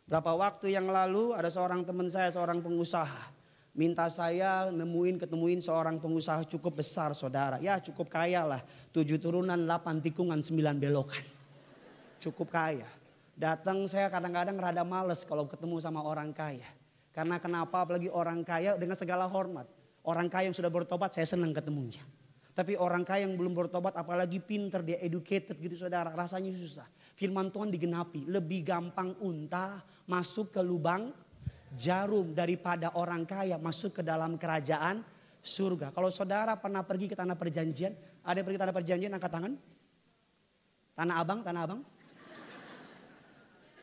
Berapa 0.06 0.30
waktu 0.38 0.70
yang 0.70 0.86
lalu 0.86 1.34
ada 1.34 1.50
seorang 1.50 1.82
teman 1.82 2.06
saya, 2.06 2.30
seorang 2.30 2.62
pengusaha. 2.62 3.34
Minta 3.74 4.06
saya 4.10 4.70
nemuin, 4.70 5.18
ketemuin 5.22 5.58
seorang 5.58 5.98
pengusaha 5.98 6.46
cukup 6.46 6.82
besar 6.82 7.14
saudara. 7.18 7.58
Ya 7.58 7.82
cukup 7.82 8.06
kaya 8.10 8.46
lah. 8.46 8.62
Tujuh 8.94 9.18
turunan, 9.18 9.58
delapan 9.58 9.98
tikungan, 10.02 10.38
sembilan 10.38 10.78
belokan. 10.78 11.22
Cukup 12.22 12.50
kaya. 12.50 12.86
Datang 13.40 13.88
saya 13.88 14.12
kadang-kadang 14.12 14.60
rada 14.60 14.84
males 14.84 15.24
kalau 15.24 15.48
ketemu 15.48 15.80
sama 15.80 16.04
orang 16.04 16.28
kaya. 16.28 16.68
Karena 17.08 17.40
kenapa 17.40 17.88
apalagi 17.88 18.12
orang 18.12 18.44
kaya 18.44 18.76
dengan 18.76 18.92
segala 18.92 19.24
hormat. 19.24 19.64
Orang 20.04 20.28
kaya 20.28 20.52
yang 20.52 20.56
sudah 20.56 20.68
bertobat 20.68 21.16
saya 21.16 21.24
senang 21.24 21.56
ketemunya. 21.56 22.04
Tapi 22.52 22.76
orang 22.76 23.00
kaya 23.00 23.24
yang 23.24 23.40
belum 23.40 23.56
bertobat 23.56 23.96
apalagi 23.96 24.44
pinter 24.44 24.84
dia 24.84 25.00
educated 25.00 25.56
gitu 25.56 25.88
saudara 25.88 26.12
rasanya 26.12 26.52
susah. 26.52 26.84
Firman 27.16 27.48
Tuhan 27.48 27.72
digenapi 27.72 28.28
lebih 28.28 28.60
gampang 28.60 29.16
unta 29.24 29.80
masuk 30.04 30.52
ke 30.52 30.60
lubang 30.60 31.08
jarum 31.80 32.36
daripada 32.36 32.92
orang 32.92 33.24
kaya 33.24 33.56
masuk 33.56 34.00
ke 34.00 34.02
dalam 34.04 34.36
kerajaan 34.36 35.00
surga. 35.40 35.96
Kalau 35.96 36.12
saudara 36.12 36.60
pernah 36.60 36.84
pergi 36.84 37.08
ke 37.08 37.16
tanah 37.16 37.40
perjanjian, 37.40 37.96
ada 38.20 38.36
yang 38.36 38.44
pergi 38.44 38.58
ke 38.60 38.62
tanah 38.68 38.76
perjanjian 38.76 39.12
angkat 39.16 39.32
tangan? 39.32 39.52
Tanah 40.92 41.14
abang, 41.16 41.40
tanah 41.40 41.62
abang? 41.64 41.80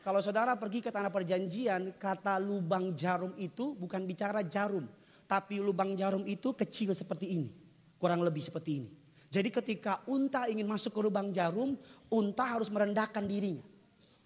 Kalau 0.08 0.24
saudara 0.24 0.56
pergi 0.56 0.80
ke 0.80 0.88
tanah 0.88 1.12
perjanjian, 1.12 1.92
kata 2.00 2.40
lubang 2.40 2.96
jarum 2.96 3.28
itu 3.36 3.76
bukan 3.76 4.08
bicara 4.08 4.40
jarum. 4.40 4.88
Tapi 5.28 5.60
lubang 5.60 5.92
jarum 5.92 6.24
itu 6.24 6.56
kecil 6.56 6.96
seperti 6.96 7.36
ini. 7.36 7.52
Kurang 8.00 8.24
lebih 8.24 8.40
seperti 8.40 8.70
ini. 8.80 8.88
Jadi 9.28 9.52
ketika 9.52 10.00
unta 10.08 10.48
ingin 10.48 10.64
masuk 10.64 10.96
ke 10.96 11.00
lubang 11.04 11.28
jarum, 11.28 11.76
unta 12.08 12.56
harus 12.56 12.72
merendahkan 12.72 13.20
dirinya 13.28 13.60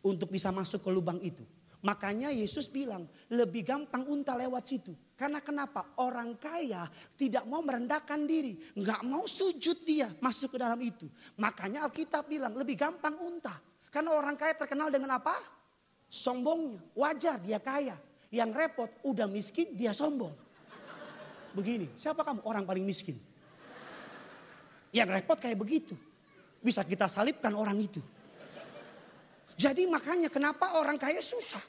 untuk 0.07 0.31
bisa 0.31 0.55
masuk 0.55 0.87
ke 0.87 0.91
lubang 0.95 1.19
itu. 1.19 1.43
Makanya 1.83 2.31
Yesus 2.31 2.71
bilang 2.71 3.11
lebih 3.27 3.67
gampang 3.67 4.07
unta 4.07 4.39
lewat 4.39 4.63
situ. 4.63 4.95
Karena 5.19 5.43
kenapa? 5.43 5.99
Orang 5.99 6.39
kaya 6.39 6.87
tidak 7.19 7.43
mau 7.51 7.59
merendahkan 7.59 8.23
diri. 8.23 8.55
Nggak 8.79 9.03
mau 9.11 9.27
sujud 9.27 9.83
dia 9.83 10.15
masuk 10.23 10.55
ke 10.55 10.63
dalam 10.63 10.79
itu. 10.79 11.11
Makanya 11.43 11.91
Alkitab 11.91 12.31
bilang 12.31 12.55
lebih 12.55 12.79
gampang 12.79 13.19
unta. 13.19 13.59
Karena 13.91 14.15
orang 14.15 14.39
kaya 14.39 14.55
terkenal 14.55 14.87
dengan 14.87 15.19
apa? 15.19 15.62
Sombongnya. 16.13 16.77
Wajar 16.93 17.41
dia 17.41 17.57
kaya. 17.57 17.97
Yang 18.29 18.51
repot 18.53 18.91
udah 19.01 19.25
miskin 19.25 19.73
dia 19.73 19.97
sombong. 19.97 20.37
Begini, 21.57 21.89
siapa 21.97 22.21
kamu? 22.21 22.45
Orang 22.45 22.69
paling 22.69 22.85
miskin. 22.85 23.17
Yang 24.93 25.09
repot 25.09 25.41
kayak 25.41 25.57
begitu. 25.57 25.97
Bisa 26.61 26.85
kita 26.85 27.09
salibkan 27.09 27.57
orang 27.57 27.81
itu. 27.81 28.05
Jadi 29.57 29.89
makanya 29.89 30.29
kenapa 30.29 30.77
orang 30.77 31.01
kaya 31.01 31.25
susah. 31.25 31.61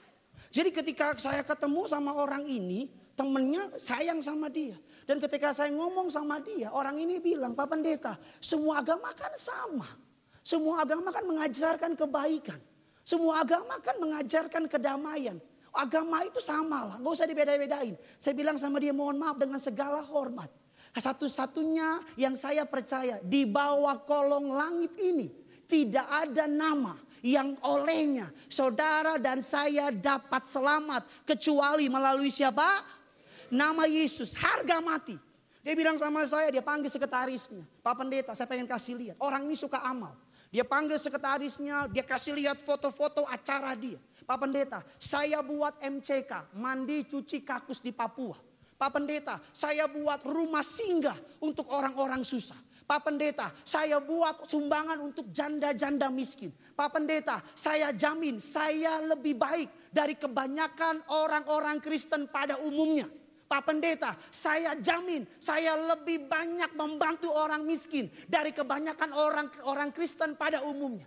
Jadi 0.51 0.75
ketika 0.75 1.15
saya 1.15 1.43
ketemu 1.43 1.87
sama 1.87 2.11
orang 2.11 2.43
ini, 2.43 2.91
temennya 3.15 3.79
sayang 3.79 4.19
sama 4.19 4.51
dia. 4.51 4.75
Dan 5.07 5.23
ketika 5.23 5.55
saya 5.55 5.71
ngomong 5.71 6.11
sama 6.11 6.43
dia, 6.43 6.71
orang 6.71 6.99
ini 6.99 7.23
bilang, 7.23 7.55
Pak 7.55 7.67
Pendeta, 7.71 8.19
semua 8.43 8.83
agama 8.83 9.11
kan 9.15 9.31
sama. 9.39 9.87
Semua 10.43 10.83
agama 10.83 11.11
kan 11.15 11.23
mengajarkan 11.23 11.95
kebaikan. 11.95 12.59
Semua 13.03 13.43
agama 13.43 13.79
kan 13.83 13.99
mengajarkan 13.99 14.71
kedamaian. 14.71 15.37
Agama 15.73 16.23
itu 16.23 16.39
sama 16.39 16.85
lah, 16.85 16.97
gak 17.01 17.13
usah 17.17 17.27
dibeda-bedain. 17.27 17.97
Saya 18.21 18.33
bilang 18.37 18.55
sama 18.61 18.77
dia 18.77 18.93
mohon 18.93 19.17
maaf 19.17 19.35
dengan 19.35 19.57
segala 19.59 19.99
hormat. 20.05 20.47
Satu-satunya 20.93 22.05
yang 22.21 22.37
saya 22.37 22.69
percaya 22.69 23.17
di 23.25 23.49
bawah 23.49 24.05
kolong 24.05 24.53
langit 24.53 24.93
ini 25.01 25.33
tidak 25.65 26.05
ada 26.05 26.45
nama 26.45 26.93
yang 27.25 27.57
olehnya 27.65 28.29
saudara 28.45 29.17
dan 29.17 29.41
saya 29.41 29.89
dapat 29.89 30.45
selamat 30.45 31.25
kecuali 31.25 31.89
melalui 31.89 32.29
siapa? 32.29 32.85
Nama 33.49 33.89
Yesus, 33.89 34.37
harga 34.37 34.77
mati. 34.83 35.17
Dia 35.63 35.73
bilang 35.73 35.95
sama 35.95 36.27
saya, 36.27 36.51
dia 36.51 36.61
panggil 36.61 36.91
sekretarisnya. 36.91 37.63
Pak 37.81 37.95
Pendeta, 37.95 38.35
saya 38.35 38.45
pengen 38.45 38.67
kasih 38.67 38.93
lihat. 38.99 39.17
Orang 39.23 39.47
ini 39.47 39.55
suka 39.55 39.79
amal. 39.81 40.13
Dia 40.53 40.61
panggil 40.61 41.01
sekretarisnya, 41.01 41.89
dia 41.89 42.05
kasih 42.05 42.37
lihat 42.37 42.61
foto-foto 42.61 43.25
acara 43.25 43.73
dia. 43.73 43.97
Pak 44.21 44.37
Pendeta, 44.37 44.85
saya 45.01 45.41
buat 45.41 45.81
MCK, 45.81 46.53
mandi 46.53 47.09
cuci 47.09 47.41
kakus 47.41 47.81
di 47.81 47.89
Papua. 47.89 48.37
Pak 48.77 48.91
Pendeta, 48.93 49.41
saya 49.49 49.89
buat 49.89 50.21
rumah 50.21 50.61
singgah 50.61 51.17
untuk 51.41 51.73
orang-orang 51.73 52.21
susah. 52.21 52.55
Pak 52.85 53.01
Pendeta, 53.01 53.49
saya 53.65 53.97
buat 53.97 54.45
sumbangan 54.45 55.01
untuk 55.01 55.33
janda-janda 55.33 56.13
miskin. 56.13 56.53
Pak 56.77 57.01
Pendeta, 57.01 57.41
saya 57.57 57.89
jamin 57.89 58.37
saya 58.37 59.01
lebih 59.01 59.33
baik 59.33 59.89
dari 59.89 60.13
kebanyakan 60.13 61.01
orang-orang 61.09 61.81
Kristen 61.81 62.29
pada 62.29 62.61
umumnya. 62.61 63.09
Pak 63.53 63.69
Pendeta, 63.69 64.17
saya 64.33 64.73
jamin 64.81 65.29
saya 65.37 65.77
lebih 65.77 66.25
banyak 66.25 66.73
membantu 66.73 67.29
orang 67.29 67.61
miskin 67.61 68.09
dari 68.25 68.49
kebanyakan 68.49 69.13
orang 69.13 69.47
orang 69.69 69.93
Kristen 69.93 70.33
pada 70.33 70.65
umumnya. 70.65 71.05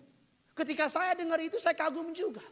Ketika 0.55 0.87
saya 0.87 1.19
dengar 1.19 1.43
itu 1.43 1.59
saya 1.59 1.75
kagum 1.75 2.15
juga. 2.15 2.47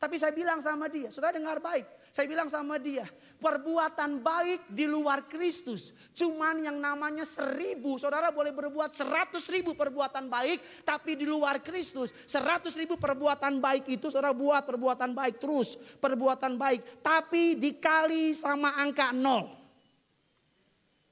Tapi 0.00 0.16
saya 0.16 0.32
bilang 0.32 0.64
sama 0.64 0.88
dia, 0.88 1.12
saudara 1.12 1.36
dengar 1.36 1.60
baik. 1.60 1.84
Saya 2.14 2.30
bilang 2.30 2.46
sama 2.46 2.78
dia, 2.78 3.02
perbuatan 3.42 4.22
baik 4.22 4.70
di 4.70 4.86
luar 4.86 5.26
Kristus. 5.26 5.90
Cuman 6.14 6.62
yang 6.62 6.78
namanya 6.78 7.26
seribu, 7.26 7.98
saudara 7.98 8.30
boleh 8.30 8.54
berbuat 8.54 8.94
seratus 8.94 9.50
ribu 9.50 9.74
perbuatan 9.74 10.30
baik. 10.30 10.86
Tapi 10.86 11.18
di 11.18 11.26
luar 11.26 11.58
Kristus, 11.58 12.14
seratus 12.22 12.78
ribu 12.78 12.94
perbuatan 12.94 13.58
baik 13.58 13.98
itu 13.98 14.14
saudara 14.14 14.30
buat 14.30 14.62
perbuatan 14.62 15.10
baik 15.10 15.42
terus. 15.42 15.74
Perbuatan 15.98 16.54
baik, 16.54 17.02
tapi 17.02 17.58
dikali 17.58 18.30
sama 18.30 18.78
angka 18.78 19.10
nol. 19.10 19.50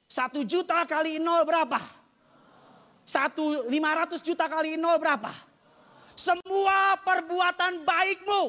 Satu 0.07 0.47
juta 0.47 0.87
kali 0.87 1.19
nol 1.19 1.43
berapa? 1.43 1.83
Satu 3.03 3.67
lima 3.67 3.91
ratus 4.07 4.23
juta 4.23 4.47
kali 4.47 4.79
nol 4.79 5.03
berapa? 5.03 5.35
Semua 6.15 6.95
perbuatan 7.03 7.83
baikmu 7.83 8.43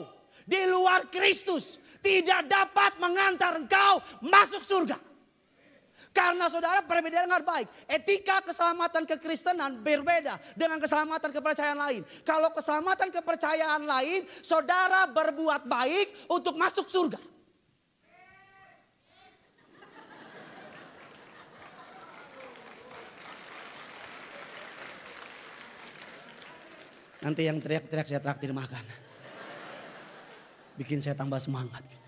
di 0.46 0.70
luar 0.70 1.10
Kristus 1.10 1.82
tidak 2.04 2.52
dapat 2.52 2.92
mengantar 3.00 3.56
engkau 3.56 4.04
masuk 4.28 4.62
surga. 4.62 5.00
Karena 6.13 6.46
saudara 6.46 6.86
perbedaan 6.86 7.26
dengan 7.26 7.42
baik. 7.42 7.66
Etika 7.89 8.46
keselamatan 8.46 9.10
kekristenan 9.10 9.82
berbeda 9.82 10.38
dengan 10.54 10.78
keselamatan 10.78 11.34
kepercayaan 11.34 11.80
lain. 11.80 12.02
Kalau 12.22 12.54
keselamatan 12.54 13.10
kepercayaan 13.10 13.82
lain, 13.82 14.22
saudara 14.46 15.10
berbuat 15.10 15.66
baik 15.66 16.30
untuk 16.30 16.54
masuk 16.54 16.86
surga. 16.86 17.18
Nanti 27.24 27.48
yang 27.48 27.58
teriak-teriak 27.63 28.06
saya 28.06 28.20
traktir 28.20 28.52
makan 28.52 29.03
bikin 30.77 30.99
saya 31.01 31.13
tambah 31.13 31.38
semangat. 31.38 31.81
Gitu. 31.86 32.07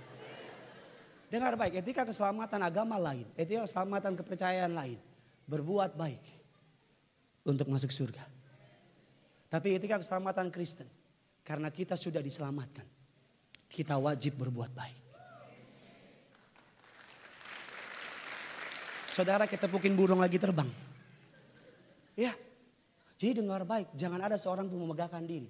Dengar 1.30 1.58
baik, 1.58 1.82
etika 1.82 2.06
keselamatan 2.06 2.62
agama 2.62 2.96
lain, 3.02 3.26
etika 3.36 3.66
keselamatan 3.66 4.14
kepercayaan 4.16 4.74
lain. 4.74 5.00
Berbuat 5.46 5.94
baik 5.94 6.22
untuk 7.46 7.70
masuk 7.70 7.94
surga. 7.94 8.26
Tapi 9.50 9.78
etika 9.78 10.02
keselamatan 10.02 10.50
Kristen, 10.50 10.90
karena 11.46 11.70
kita 11.70 11.94
sudah 11.94 12.22
diselamatkan, 12.22 12.86
kita 13.70 13.94
wajib 14.02 14.42
berbuat 14.42 14.74
baik. 14.74 15.00
Saudara 19.06 19.48
kita 19.48 19.72
pukin 19.72 19.96
burung 19.96 20.20
lagi 20.20 20.36
terbang. 20.36 20.68
Ya, 22.20 22.36
jadi 23.16 23.40
dengar 23.40 23.64
baik, 23.64 23.96
jangan 23.96 24.20
ada 24.20 24.36
seorang 24.36 24.68
pun 24.68 24.82
memegahkan 24.82 25.24
diri. 25.24 25.48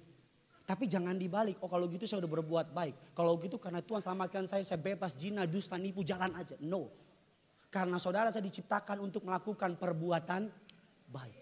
Tapi 0.66 0.90
jangan 0.90 1.14
dibalik, 1.14 1.62
oh 1.62 1.70
kalau 1.70 1.86
gitu 1.86 2.10
saya 2.10 2.26
udah 2.26 2.42
berbuat 2.42 2.74
baik. 2.74 3.14
Kalau 3.14 3.38
gitu 3.38 3.54
karena 3.54 3.78
Tuhan 3.86 4.02
selamatkan 4.02 4.50
saya, 4.50 4.66
saya 4.66 4.82
bebas 4.82 5.14
jina, 5.14 5.46
dusta, 5.46 5.78
nipu, 5.78 6.02
jalan 6.02 6.34
aja. 6.34 6.58
No. 6.58 6.90
Karena 7.70 8.02
saudara 8.02 8.34
saya 8.34 8.42
diciptakan 8.42 8.98
untuk 8.98 9.22
melakukan 9.22 9.78
perbuatan 9.78 10.50
baik. 11.06 11.38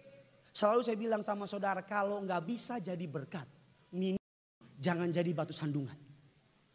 Selalu 0.52 0.80
saya 0.84 0.96
bilang 1.00 1.24
sama 1.24 1.48
saudara, 1.48 1.80
kalau 1.80 2.20
nggak 2.20 2.42
bisa 2.44 2.76
jadi 2.84 3.06
berkat, 3.08 3.48
jangan 4.76 5.08
jadi 5.08 5.32
batu 5.32 5.56
sandungan. 5.56 5.96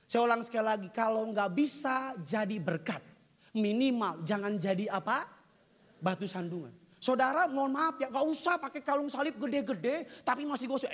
Saya 0.09 0.25
ulang 0.25 0.41
sekali 0.41 0.65
lagi, 0.65 0.87
kalau 0.89 1.29
nggak 1.29 1.53
bisa 1.53 2.17
jadi 2.25 2.57
berkat, 2.57 3.05
minimal 3.53 4.25
jangan 4.25 4.57
jadi 4.57 4.89
apa? 4.89 5.29
Batu 6.01 6.25
sandungan. 6.25 6.73
Saudara 6.99 7.47
mohon 7.47 7.71
maaf 7.71 7.95
ya 7.95 8.11
gak 8.11 8.27
usah 8.27 8.59
pakai 8.59 8.83
kalung 8.83 9.07
salib 9.07 9.39
gede-gede 9.39 10.03
tapi 10.27 10.43
masih 10.43 10.67
gosip. 10.67 10.91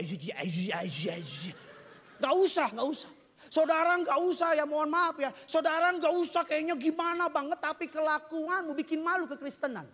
Gak 2.22 2.36
usah, 2.38 2.70
gak 2.70 2.88
usah. 2.88 3.12
Saudara 3.50 3.98
gak 4.00 4.20
usah 4.22 4.54
ya 4.54 4.70
mohon 4.70 4.90
maaf 4.94 5.18
ya. 5.18 5.34
Saudara 5.50 5.90
gak 5.98 6.14
usah 6.14 6.46
kayaknya 6.46 6.78
gimana 6.78 7.26
banget 7.26 7.58
tapi 7.58 7.90
kelakuanmu 7.90 8.78
bikin 8.78 9.02
malu 9.02 9.26
kekristenan. 9.26 9.90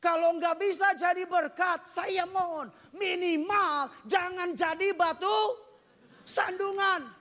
Kalau 0.00 0.32
nggak 0.40 0.56
bisa 0.56 0.96
jadi 0.96 1.28
berkat, 1.28 1.84
saya 1.84 2.24
mohon 2.24 2.72
minimal 2.96 3.92
jangan 4.08 4.56
jadi 4.56 4.96
batu 4.96 5.60
sandungan. 6.24 7.19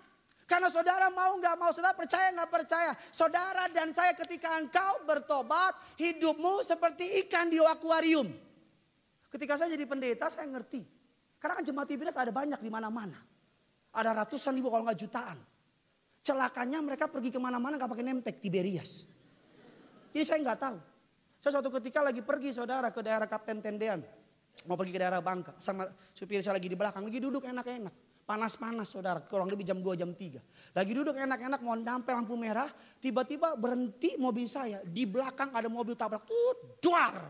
Karena 0.49 0.65
saudara 0.73 1.13
mau 1.13 1.37
nggak 1.37 1.55
mau, 1.61 1.69
saudara 1.69 1.93
percaya 1.93 2.33
nggak 2.33 2.49
percaya. 2.49 2.97
Saudara 3.13 3.69
dan 3.69 3.93
saya 3.93 4.17
ketika 4.17 4.57
engkau 4.57 5.05
bertobat, 5.05 5.77
hidupmu 6.01 6.65
seperti 6.65 7.21
ikan 7.21 7.53
di 7.53 7.61
akuarium. 7.61 8.25
Ketika 9.29 9.61
saya 9.61 9.77
jadi 9.77 9.85
pendeta, 9.85 10.25
saya 10.25 10.49
ngerti. 10.49 10.81
Karena 11.37 11.61
kan 11.61 11.63
jemaat 11.69 11.85
Tiberias 11.85 12.17
ada 12.17 12.33
banyak 12.33 12.57
di 12.65 12.69
mana-mana. 12.73 13.13
Ada 13.93 14.25
ratusan 14.25 14.57
ribu 14.57 14.73
kalau 14.73 14.89
nggak 14.89 14.97
jutaan. 14.97 15.37
Celakanya 16.25 16.81
mereka 16.81 17.05
pergi 17.05 17.29
ke 17.29 17.37
mana-mana 17.37 17.77
nggak 17.77 17.91
pakai 17.93 18.05
nemtek 18.09 18.41
Tiberias. 18.41 19.05
Jadi 20.09 20.25
saya 20.25 20.41
nggak 20.41 20.59
tahu. 20.65 20.77
Saya 21.45 21.61
suatu 21.61 21.69
ketika 21.77 22.01
lagi 22.01 22.25
pergi 22.25 22.57
saudara 22.57 22.89
ke 22.89 23.05
daerah 23.05 23.29
Kapten 23.29 23.61
Tendean. 23.61 24.01
Mau 24.65 24.73
pergi 24.73 24.97
ke 24.97 24.99
daerah 24.99 25.21
Bangka. 25.21 25.53
Sama 25.61 25.85
supir 26.17 26.41
saya 26.41 26.57
lagi 26.57 26.67
di 26.67 26.75
belakang. 26.75 27.05
Lagi 27.05 27.21
duduk 27.21 27.45
enak-enak. 27.45 28.08
Panas-panas 28.29 28.93
saudara, 28.93 29.25
kurang 29.25 29.49
lebih 29.49 29.65
jam 29.65 29.81
2 29.81 29.97
jam 29.97 30.13
3. 30.13 30.77
Lagi 30.77 30.91
duduk 30.93 31.17
enak-enak 31.17 31.65
mau 31.65 31.73
nyampe 31.73 32.13
lampu 32.13 32.37
merah, 32.37 32.69
tiba-tiba 33.01 33.57
berhenti 33.57 34.21
mobil 34.21 34.45
saya. 34.45 34.85
Di 34.85 35.09
belakang 35.09 35.49
ada 35.49 35.65
mobil 35.65 35.97
tabrak, 35.97 36.29
tuh, 36.29 36.77
duar. 36.77 37.25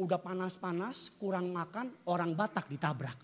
Udah 0.00 0.16
panas-panas, 0.16 1.12
kurang 1.20 1.52
makan, 1.52 1.92
orang 2.08 2.32
Batak 2.32 2.72
ditabrak. 2.72 3.20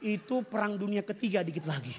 Itu 0.00 0.48
perang 0.48 0.80
dunia 0.80 1.04
ketiga 1.04 1.44
dikit 1.44 1.68
lagi. 1.68 1.92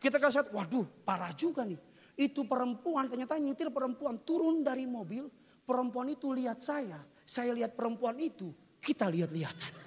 Kita 0.00 0.16
kasih, 0.16 0.56
waduh 0.56 0.88
parah 1.04 1.36
juga 1.36 1.68
nih. 1.68 1.76
Itu 2.16 2.48
perempuan, 2.48 3.12
ternyata 3.12 3.36
nyetir 3.36 3.68
perempuan 3.68 4.24
turun 4.24 4.64
dari 4.64 4.88
mobil. 4.88 5.28
Perempuan 5.68 6.08
itu 6.08 6.32
lihat 6.32 6.64
saya. 6.64 7.04
Saya 7.28 7.52
lihat 7.52 7.76
perempuan 7.76 8.16
itu, 8.16 8.56
kita 8.80 9.04
lihat-lihatan. 9.12 9.83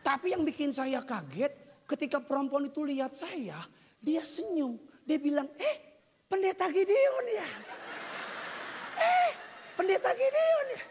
Tapi 0.00 0.32
yang 0.32 0.42
bikin 0.44 0.72
saya 0.72 1.04
kaget 1.04 1.52
ketika 1.84 2.18
perempuan 2.22 2.68
itu 2.68 2.84
lihat 2.84 3.12
saya, 3.12 3.60
dia 4.00 4.24
senyum. 4.24 4.80
Dia 5.04 5.18
bilang, 5.20 5.48
eh 5.60 5.76
pendeta 6.30 6.70
Gideon 6.72 7.26
ya. 7.28 7.48
Eh 8.96 9.30
pendeta 9.76 10.10
Gideon 10.16 10.66
ya. 10.72 10.82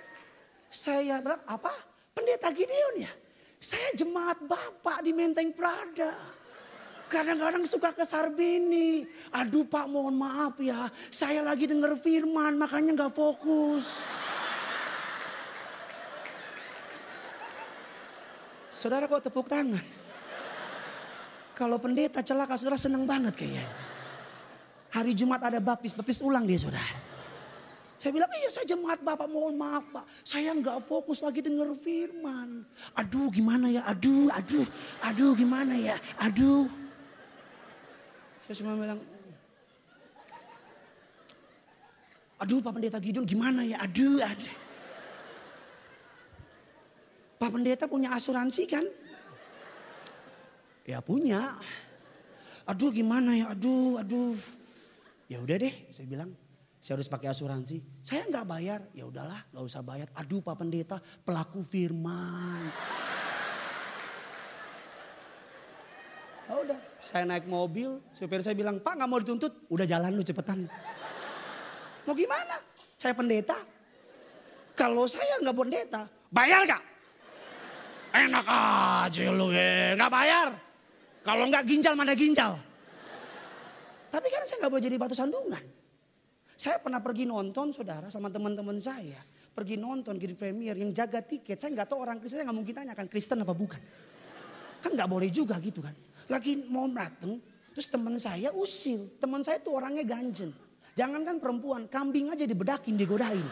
Saya 0.70 1.16
bilang, 1.24 1.42
apa? 1.50 1.74
Pendeta 2.14 2.54
Gideon 2.54 2.96
ya. 3.02 3.12
Saya 3.60 3.92
jemaat 3.92 4.40
Bapak 4.46 5.04
di 5.04 5.12
Menteng 5.12 5.52
Prada. 5.52 6.16
Kadang-kadang 7.10 7.66
suka 7.66 7.90
ke 7.90 8.06
Sarbini. 8.06 9.02
Aduh 9.34 9.66
pak 9.66 9.90
mohon 9.90 10.14
maaf 10.14 10.62
ya. 10.62 10.94
Saya 11.10 11.42
lagi 11.42 11.66
denger 11.66 11.98
firman 11.98 12.56
makanya 12.56 13.10
gak 13.10 13.18
fokus. 13.18 14.00
Saudara 18.80 19.12
kok 19.12 19.28
tepuk 19.28 19.52
tangan? 19.52 19.84
Kalau 21.52 21.76
pendeta 21.84 22.24
celaka 22.24 22.56
saudara 22.56 22.80
senang 22.80 23.04
banget 23.04 23.36
kayaknya. 23.36 23.68
Hari 24.96 25.12
Jumat 25.12 25.44
ada 25.44 25.60
baptis, 25.60 25.92
baptis 25.92 26.24
ulang 26.24 26.48
dia 26.48 26.56
saudara. 26.56 26.88
Saya 28.00 28.16
bilang, 28.16 28.32
iya 28.32 28.48
saya 28.48 28.64
jemaat 28.64 29.04
Bapak 29.04 29.28
mohon 29.28 29.60
maaf 29.60 29.84
Pak. 29.92 30.08
Saya 30.24 30.56
nggak 30.56 30.88
fokus 30.88 31.20
lagi 31.20 31.44
denger 31.44 31.76
firman. 31.76 32.64
Aduh 32.96 33.28
gimana 33.28 33.68
ya, 33.68 33.84
aduh, 33.84 34.32
aduh, 34.32 34.64
aduh 35.04 35.36
gimana 35.36 35.76
ya, 35.76 36.00
aduh. 36.16 36.72
Saya 38.48 38.64
cuma 38.64 38.80
bilang, 38.80 39.04
aduh 42.40 42.64
Pak 42.64 42.72
Pendeta 42.72 43.04
Gideon 43.04 43.28
gimana 43.28 43.68
ya, 43.68 43.84
aduh, 43.84 44.24
aduh. 44.24 44.69
Pak 47.40 47.56
Pendeta 47.56 47.88
punya 47.88 48.12
asuransi 48.12 48.68
kan? 48.68 48.84
Ya 50.84 51.00
punya. 51.00 51.56
Aduh 52.68 52.92
gimana 52.92 53.32
ya, 53.32 53.56
aduh, 53.56 53.96
aduh. 53.96 54.36
Ya 55.32 55.40
udah 55.40 55.56
deh, 55.56 55.72
saya 55.88 56.04
bilang, 56.04 56.36
saya 56.84 57.00
harus 57.00 57.08
pakai 57.08 57.32
asuransi. 57.32 57.80
Saya 58.04 58.28
nggak 58.28 58.44
bayar, 58.44 58.80
ya 58.92 59.08
udahlah, 59.08 59.40
nggak 59.56 59.66
usah 59.72 59.80
bayar. 59.80 60.12
Aduh 60.20 60.44
Pak 60.44 60.60
Pendeta, 60.60 61.00
pelaku 61.00 61.64
firman. 61.64 62.76
Oh, 66.52 66.60
udah, 66.66 66.82
saya 67.00 67.24
naik 67.24 67.48
mobil, 67.48 68.04
supir 68.12 68.44
saya 68.44 68.58
bilang, 68.58 68.84
Pak 68.84 69.00
nggak 69.00 69.08
mau 69.08 69.22
dituntut, 69.24 69.64
udah 69.72 69.88
jalan 69.88 70.12
lu 70.12 70.28
cepetan. 70.28 70.68
Mau 72.04 72.18
gimana? 72.18 72.60
Saya 73.00 73.16
pendeta. 73.16 73.56
Kalau 74.76 75.08
saya 75.08 75.40
nggak 75.40 75.56
pendeta, 75.56 76.02
bayar 76.34 76.68
gak? 76.68 76.89
Enak 78.10 78.46
aja 78.46 79.30
lu 79.30 79.54
nggak 79.54 80.12
bayar. 80.12 80.50
Kalau 81.22 81.46
nggak 81.46 81.64
ginjal 81.68 81.94
mana 81.94 82.18
ginjal. 82.18 82.58
Tapi 84.10 84.28
kan 84.34 84.42
saya 84.50 84.58
nggak 84.66 84.72
boleh 84.74 84.84
jadi 84.84 84.98
batu 84.98 85.14
sandungan. 85.14 85.64
Saya 86.60 86.82
pernah 86.82 87.00
pergi 87.00 87.30
nonton 87.30 87.72
saudara 87.72 88.10
sama 88.10 88.34
teman-teman 88.34 88.82
saya. 88.82 89.22
Pergi 89.54 89.78
nonton 89.78 90.18
di 90.18 90.34
premier 90.34 90.74
yang 90.76 90.90
jaga 90.96 91.22
tiket. 91.22 91.62
Saya 91.62 91.76
nggak 91.78 91.88
tahu 91.94 92.00
orang 92.02 92.18
Kristen 92.18 92.42
nggak 92.42 92.58
mungkin 92.58 92.74
tanya 92.74 92.94
kan 92.98 93.06
Kristen 93.06 93.46
apa 93.46 93.54
bukan. 93.54 93.82
Kan 94.82 94.92
nggak 94.98 95.10
boleh 95.10 95.30
juga 95.30 95.62
gitu 95.62 95.86
kan 95.86 95.94
lagi 96.30 96.62
mau 96.70 96.86
dateng, 96.86 97.42
terus 97.74 97.90
teman 97.90 98.16
saya 98.22 98.54
usil. 98.54 99.18
Teman 99.18 99.42
saya 99.42 99.58
tuh 99.60 99.82
orangnya 99.82 100.06
ganjen. 100.06 100.54
Jangankan 100.94 101.42
perempuan, 101.42 101.90
kambing 101.90 102.30
aja 102.30 102.46
dibedakin, 102.46 102.94
digodain. 102.94 103.44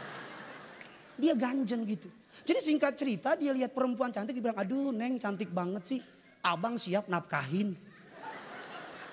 Dia 1.17 1.33
ganjen 1.33 1.81
gitu. 1.89 2.07
Jadi 2.43 2.59
singkat 2.61 2.93
cerita 2.93 3.33
dia 3.33 3.55
lihat 3.55 3.73
perempuan 3.73 4.13
cantik, 4.13 4.37
dia 4.37 4.43
bilang, 4.49 4.59
aduh 4.59 4.91
neng 4.93 5.17
cantik 5.17 5.49
banget 5.49 5.83
sih. 5.85 5.99
Abang 6.43 6.77
siap 6.77 7.09
nafkahin. 7.09 7.73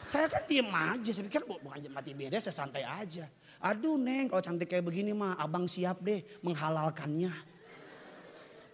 Saya 0.05 0.29
kan 0.29 0.45
diem 0.45 0.69
aja, 0.69 1.11
saya 1.17 1.25
pikir 1.25 1.49
bukan 1.49 1.81
mati 1.89 2.13
beda, 2.13 2.37
saya 2.37 2.53
santai 2.53 2.85
aja. 2.85 3.25
Aduh 3.65 3.97
neng 3.97 4.29
kalau 4.29 4.45
cantik 4.45 4.69
kayak 4.69 4.85
begini 4.85 5.17
mah 5.17 5.41
abang 5.41 5.65
siap 5.65 6.05
deh 6.05 6.21
menghalalkannya. 6.45 7.33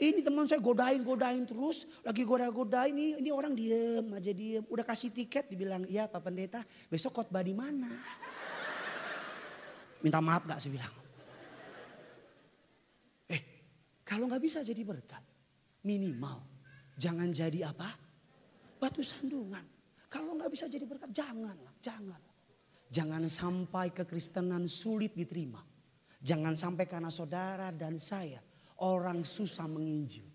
Ini 0.00 0.24
teman 0.24 0.48
saya 0.48 0.64
godain-godain 0.64 1.44
terus, 1.44 1.84
lagi 2.00 2.24
goda-godain, 2.24 2.88
ini, 2.88 3.20
ini 3.20 3.28
orang 3.28 3.52
diem 3.52 4.16
aja 4.16 4.32
diem. 4.32 4.64
Udah 4.72 4.80
kasih 4.80 5.12
tiket, 5.12 5.52
dibilang, 5.52 5.84
iya 5.84 6.08
Pak 6.08 6.24
Pendeta, 6.24 6.64
besok 6.88 7.20
khotbah 7.20 7.44
di 7.44 7.52
mana? 7.52 8.00
Minta 10.00 10.24
maaf 10.24 10.48
gak 10.48 10.56
sih 10.56 10.72
bilang. 10.72 10.88
Eh, 13.28 13.40
kalau 14.10 14.26
gak 14.26 14.42
bisa 14.42 14.66
jadi 14.66 14.82
berkat, 14.82 15.22
minimal 15.86 16.42
jangan 16.98 17.30
jadi 17.30 17.70
apa? 17.70 17.94
Batu 18.82 19.06
sandungan. 19.06 19.62
Kalau 20.10 20.34
gak 20.34 20.50
bisa 20.50 20.66
jadi 20.66 20.82
berkat, 20.82 21.14
janganlah, 21.14 21.78
jangan. 21.78 22.18
Jangan 22.90 23.22
sampai 23.30 23.94
kekristenan 23.94 24.66
sulit 24.66 25.14
diterima. 25.14 25.62
Jangan 26.18 26.58
sampai 26.58 26.90
karena 26.90 27.06
saudara 27.06 27.70
dan 27.70 28.02
saya 28.02 28.42
orang 28.82 29.22
susah 29.22 29.70
menginjil. 29.70 30.26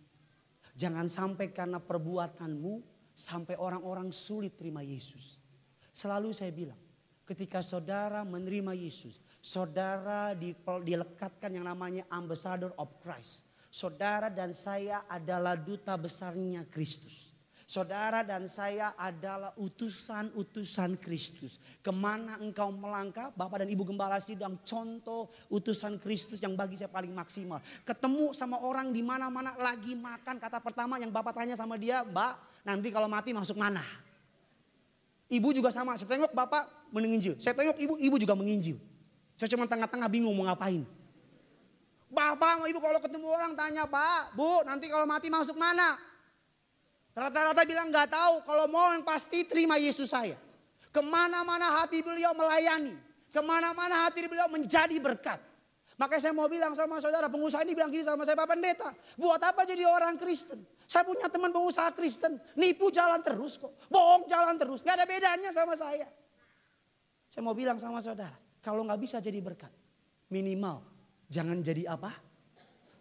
Jangan 0.72 1.12
sampai 1.12 1.52
karena 1.52 1.84
perbuatanmu 1.84 2.80
sampai 3.12 3.60
orang-orang 3.60 4.08
sulit 4.16 4.56
terima 4.56 4.88
Yesus. 4.88 5.44
Selalu 5.92 6.32
saya 6.32 6.56
bilang, 6.56 6.80
ketika 7.28 7.60
saudara 7.60 8.24
menerima 8.24 8.72
Yesus, 8.72 9.20
saudara 9.44 10.32
dilekatkan 10.80 11.52
yang 11.52 11.68
namanya 11.68 12.08
ambassador 12.08 12.72
of 12.80 12.88
Christ. 13.04 13.55
Saudara 13.76 14.32
dan 14.32 14.56
saya 14.56 15.04
adalah 15.12 15.60
duta 15.60 16.00
besarnya 16.00 16.64
Kristus. 16.72 17.36
Saudara 17.68 18.24
dan 18.24 18.48
saya 18.48 18.96
adalah 18.96 19.52
utusan-utusan 19.60 20.96
Kristus. 20.96 21.60
Ke 21.84 21.92
mana 21.92 22.40
engkau 22.40 22.72
melangkah, 22.72 23.36
Bapak 23.36 23.68
dan 23.68 23.70
Ibu 23.74 23.84
Gembala 23.84 24.24
sidang 24.24 24.56
contoh 24.64 25.28
utusan 25.52 26.00
Kristus 26.00 26.40
yang 26.40 26.56
bagi 26.56 26.80
saya 26.80 26.88
paling 26.88 27.12
maksimal. 27.12 27.60
Ketemu 27.84 28.32
sama 28.32 28.64
orang 28.64 28.96
di 28.96 29.04
mana-mana 29.04 29.52
lagi 29.60 29.92
makan. 29.92 30.40
Kata 30.40 30.64
pertama 30.64 30.96
yang 30.96 31.12
Bapak 31.12 31.36
tanya 31.36 31.60
sama 31.60 31.76
dia, 31.76 32.08
Mbak 32.08 32.64
nanti 32.64 32.88
kalau 32.96 33.12
mati 33.12 33.36
masuk 33.36 33.60
mana? 33.60 33.84
Ibu 35.28 35.52
juga 35.52 35.76
sama, 35.76 36.00
saya 36.00 36.08
tengok 36.16 36.32
Bapak 36.32 36.96
menginjil. 36.96 37.36
Saya 37.44 37.52
tengok 37.52 37.76
Ibu, 37.76 38.00
Ibu 38.00 38.16
juga 38.24 38.40
menginjil. 38.40 38.80
Saya 39.36 39.52
cuma 39.52 39.68
tengah-tengah 39.68 40.08
bingung 40.08 40.32
mau 40.32 40.48
ngapain. 40.48 40.88
Bapak 42.16 42.64
Ibu 42.64 42.80
kalau 42.80 43.00
ketemu 43.04 43.28
orang 43.28 43.54
tanya, 43.60 43.84
Pak, 43.84 44.32
Bu 44.40 44.64
nanti 44.64 44.88
kalau 44.88 45.04
mati 45.04 45.28
masuk 45.28 45.60
mana? 45.60 46.00
Rata-rata 47.12 47.68
bilang 47.68 47.92
nggak 47.92 48.12
tahu 48.12 48.36
kalau 48.48 48.66
mau 48.72 48.96
yang 48.96 49.04
pasti 49.04 49.44
terima 49.44 49.76
Yesus 49.76 50.16
saya. 50.16 50.40
Ke 50.96 51.04
mana-mana 51.04 51.84
hati 51.84 52.00
beliau 52.00 52.32
melayani. 52.32 52.96
Ke 53.36 53.44
mana-mana 53.44 54.08
hati 54.08 54.24
beliau 54.32 54.48
menjadi 54.48 54.96
berkat. 55.00 55.44
Makanya 55.96 56.28
saya 56.28 56.34
mau 56.36 56.48
bilang 56.48 56.76
sama 56.76 57.00
saudara 57.00 57.28
pengusaha 57.32 57.64
ini 57.64 57.72
bilang 57.72 57.92
gini 57.92 58.04
sama 58.04 58.28
saya 58.28 58.36
Pak 58.36 58.48
Pendeta. 58.48 58.92
Buat 59.16 59.44
apa 59.44 59.64
jadi 59.68 59.88
orang 59.88 60.20
Kristen? 60.20 60.60
Saya 60.88 61.08
punya 61.08 61.28
teman 61.32 61.52
pengusaha 61.56 61.92
Kristen. 61.96 62.36
Nipu 62.56 62.92
jalan 62.92 63.20
terus 63.24 63.60
kok. 63.60 63.76
Bohong 63.88 64.28
jalan 64.28 64.56
terus. 64.60 64.84
Gak 64.84 65.00
ada 65.00 65.08
bedanya 65.08 65.52
sama 65.56 65.76
saya. 65.76 66.08
Saya 67.32 67.44
mau 67.44 67.56
bilang 67.56 67.80
sama 67.80 68.04
saudara. 68.04 68.36
Kalau 68.60 68.84
nggak 68.84 69.00
bisa 69.00 69.20
jadi 69.24 69.40
berkat. 69.40 69.72
Minimal 70.32 70.95
jangan 71.30 71.62
jadi 71.62 71.90
apa? 71.90 72.14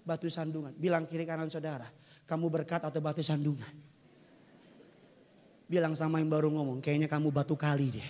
Batu 0.04 0.28
sandungan. 0.28 0.76
Bilang 0.76 1.08
kiri 1.08 1.24
kanan 1.24 1.48
saudara. 1.48 1.88
Kamu 2.24 2.48
berkat 2.48 2.84
atau 2.84 3.00
batu 3.00 3.20
sandungan? 3.20 3.72
Bilang 5.64 5.96
sama 5.96 6.20
yang 6.20 6.28
baru 6.28 6.52
ngomong, 6.52 6.84
kayaknya 6.84 7.08
kamu 7.08 7.32
batu 7.32 7.56
kali 7.56 7.88
deh. 7.88 8.08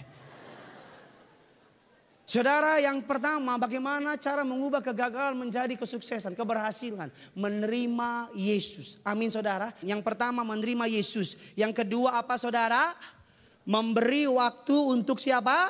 Saudara 2.24 2.80
yang 2.80 3.04
pertama 3.04 3.60
bagaimana 3.60 4.16
cara 4.16 4.40
mengubah 4.42 4.80
kegagalan 4.80 5.36
menjadi 5.36 5.76
kesuksesan, 5.76 6.32
keberhasilan. 6.32 7.12
Menerima 7.36 8.32
Yesus. 8.32 8.96
Amin 9.04 9.28
saudara. 9.28 9.76
Yang 9.84 10.00
pertama 10.00 10.40
menerima 10.40 10.88
Yesus. 10.88 11.36
Yang 11.52 11.84
kedua 11.84 12.16
apa 12.16 12.40
saudara? 12.40 12.96
Memberi 13.68 14.24
waktu 14.24 14.72
untuk 14.72 15.20
siapa? 15.20 15.68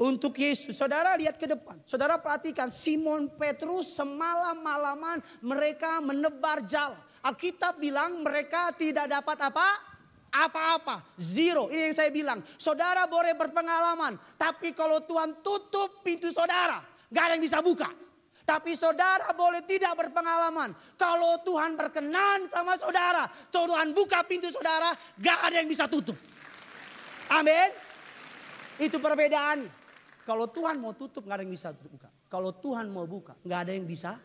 Untuk 0.00 0.40
Yesus. 0.40 0.80
Saudara 0.80 1.12
lihat 1.20 1.36
ke 1.36 1.44
depan. 1.44 1.76
Saudara 1.84 2.16
perhatikan 2.16 2.72
Simon 2.72 3.28
Petrus 3.36 3.92
semalam 3.92 4.56
malaman 4.56 5.20
mereka 5.44 6.00
menebar 6.00 6.64
jal. 6.64 6.96
Alkitab 7.20 7.76
bilang 7.76 8.24
mereka 8.24 8.72
tidak 8.72 9.12
dapat 9.12 9.52
apa? 9.52 9.68
apa-apa. 10.30 11.02
Zero. 11.18 11.68
Ini 11.68 11.90
yang 11.90 11.96
saya 11.98 12.08
bilang. 12.14 12.38
Saudara 12.56 13.04
boleh 13.10 13.34
berpengalaman. 13.34 14.16
Tapi 14.38 14.72
kalau 14.72 15.02
Tuhan 15.04 15.42
tutup 15.42 16.00
pintu 16.06 16.30
saudara. 16.30 16.80
Gak 17.10 17.22
ada 17.26 17.34
yang 17.36 17.44
bisa 17.44 17.58
buka. 17.58 17.90
Tapi 18.46 18.78
saudara 18.78 19.34
boleh 19.34 19.66
tidak 19.66 19.98
berpengalaman. 19.98 20.72
Kalau 20.94 21.42
Tuhan 21.42 21.74
berkenan 21.74 22.46
sama 22.46 22.78
saudara. 22.78 23.26
Tuhan 23.50 23.90
buka 23.90 24.22
pintu 24.24 24.48
saudara. 24.54 24.94
Gak 25.18 25.50
ada 25.50 25.60
yang 25.60 25.68
bisa 25.68 25.90
tutup. 25.90 26.16
Amin. 27.26 27.74
Itu 28.78 29.02
perbedaan. 29.02 29.79
Kalau 30.24 30.46
Tuhan 30.50 30.78
mau 30.78 30.92
tutup 30.92 31.26
gak 31.26 31.40
ada 31.40 31.44
yang 31.44 31.54
bisa 31.54 31.72
buka. 31.72 32.08
Kalau 32.30 32.54
Tuhan 32.56 32.88
mau 32.92 33.04
buka 33.08 33.34
gak 33.42 33.60
ada 33.68 33.72
yang 33.74 33.86
bisa 33.88 34.20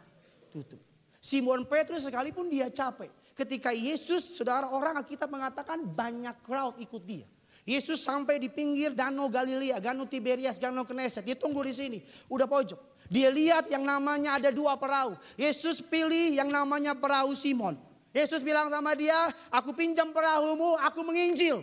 tutup. 0.52 0.80
Simon 1.22 1.66
Petrus 1.66 2.06
sekalipun 2.06 2.48
dia 2.54 2.70
capek. 2.70 3.10
Ketika 3.36 3.74
Yesus, 3.76 4.38
saudara 4.38 4.72
orang 4.72 5.02
kita 5.04 5.28
mengatakan 5.28 5.84
banyak 5.84 6.38
crowd 6.46 6.80
ikut 6.80 7.04
dia. 7.04 7.28
Yesus 7.66 8.06
sampai 8.06 8.38
di 8.38 8.48
pinggir 8.48 8.94
Danau 8.94 9.26
Galilea, 9.26 9.82
Danau 9.82 10.06
Tiberias, 10.06 10.62
Danau 10.62 10.86
Knesset. 10.86 11.26
Dia 11.26 11.34
tunggu 11.34 11.66
di 11.66 11.74
sini, 11.74 12.00
udah 12.30 12.46
pojok. 12.46 12.78
Dia 13.10 13.34
lihat 13.34 13.70
yang 13.74 13.82
namanya 13.82 14.38
ada 14.38 14.54
dua 14.54 14.78
perahu. 14.78 15.18
Yesus 15.34 15.82
pilih 15.82 16.38
yang 16.38 16.48
namanya 16.48 16.94
perahu 16.94 17.34
Simon. 17.34 17.74
Yesus 18.16 18.46
bilang 18.46 18.72
sama 18.72 18.96
dia, 18.96 19.18
aku 19.52 19.76
pinjam 19.76 20.14
perahumu, 20.14 20.78
aku 20.80 21.04
menginjil. 21.04 21.60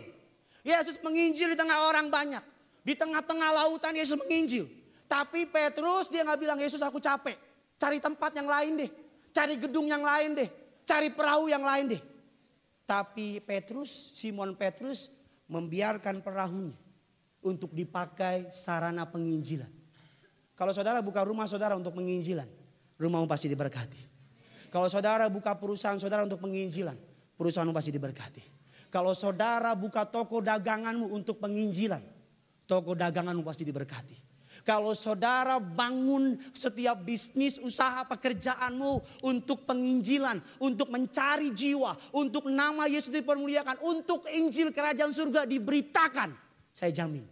Yesus 0.61 1.01
menginjil 1.01 1.55
di 1.55 1.57
tengah 1.57 1.89
orang 1.89 2.11
banyak. 2.13 2.52
Di 2.83 2.93
tengah-tengah 2.99 3.49
lautan 3.63 3.95
Yesus 3.95 4.19
menginjil. 4.19 4.67
Tapi 5.07 5.47
Petrus 5.47 6.11
dia 6.11 6.27
nggak 6.27 6.39
bilang 6.39 6.59
Yesus 6.59 6.83
aku 6.83 6.99
capek. 6.99 7.39
Cari 7.79 8.03
tempat 8.03 8.31
yang 8.35 8.47
lain 8.47 8.71
deh. 8.83 8.91
Cari 9.31 9.55
gedung 9.55 9.87
yang 9.87 10.03
lain 10.03 10.35
deh. 10.35 10.49
Cari 10.83 11.09
perahu 11.09 11.47
yang 11.47 11.63
lain 11.63 11.95
deh. 11.95 12.01
Tapi 12.83 13.39
Petrus, 13.39 13.89
Simon 14.19 14.59
Petrus 14.59 15.07
membiarkan 15.47 16.19
perahunya 16.19 16.75
untuk 17.43 17.71
dipakai 17.71 18.51
sarana 18.51 19.07
penginjilan. 19.07 19.71
Kalau 20.53 20.71
saudara 20.75 20.99
buka 20.99 21.23
rumah 21.23 21.47
saudara 21.47 21.73
untuk 21.75 21.95
penginjilan, 21.95 22.45
rumahmu 22.99 23.27
pasti 23.27 23.47
diberkati. 23.51 23.99
Kalau 24.69 24.89
saudara 24.89 25.29
buka 25.29 25.53
perusahaan 25.53 25.97
saudara 25.97 26.25
untuk 26.25 26.41
penginjilan, 26.41 26.97
perusahaanmu 27.37 27.73
pasti 27.73 27.91
diberkati. 27.93 28.43
Kalau 28.89 29.13
saudara 29.17 29.73
buka 29.73 30.05
toko 30.05 30.41
daganganmu 30.41 31.09
untuk 31.09 31.41
penginjilan, 31.41 32.01
toko 32.73 32.97
daganganmu 32.97 33.45
pasti 33.45 33.61
diberkati. 33.61 34.33
Kalau 34.63 34.95
saudara 34.95 35.59
bangun 35.59 36.39
setiap 36.55 37.03
bisnis, 37.03 37.59
usaha, 37.59 38.07
pekerjaanmu 38.07 39.21
untuk 39.27 39.67
penginjilan, 39.67 40.39
untuk 40.63 40.87
mencari 40.87 41.51
jiwa, 41.51 41.99
untuk 42.15 42.47
nama 42.47 42.87
Yesus 42.87 43.11
dipermuliakan, 43.11 43.83
untuk 43.83 44.23
Injil 44.31 44.71
Kerajaan 44.71 45.11
Surga 45.11 45.43
diberitakan. 45.43 46.31
Saya 46.71 46.95
jamin 46.95 47.27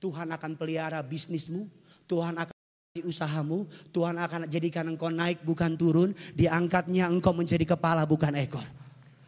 Tuhan 0.00 0.32
akan 0.32 0.56
pelihara 0.56 1.04
bisnismu, 1.04 1.68
Tuhan 2.08 2.40
akan 2.40 2.56
di 2.96 3.04
usahamu, 3.06 3.68
Tuhan 3.94 4.18
akan 4.18 4.50
jadikan 4.50 4.88
engkau 4.88 5.12
naik 5.12 5.44
bukan 5.46 5.76
turun, 5.76 6.10
diangkatnya 6.34 7.06
engkau 7.06 7.30
menjadi 7.36 7.76
kepala 7.76 8.08
bukan 8.08 8.34
ekor. 8.40 8.64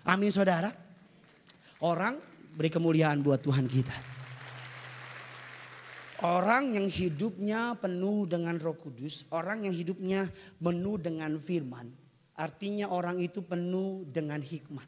Amin 0.08 0.32
saudara. 0.34 0.72
Orang 1.78 2.18
beri 2.56 2.72
kemuliaan 2.72 3.22
buat 3.22 3.38
Tuhan 3.44 3.68
kita. 3.70 4.11
Orang 6.22 6.78
yang 6.78 6.86
hidupnya 6.86 7.74
penuh 7.82 8.30
dengan 8.30 8.54
roh 8.62 8.78
kudus, 8.78 9.26
orang 9.34 9.66
yang 9.66 9.74
hidupnya 9.74 10.30
penuh 10.62 10.94
dengan 10.94 11.34
firman, 11.42 11.90
artinya 12.38 12.94
orang 12.94 13.18
itu 13.18 13.42
penuh 13.42 14.06
dengan 14.06 14.38
hikmat. 14.38 14.86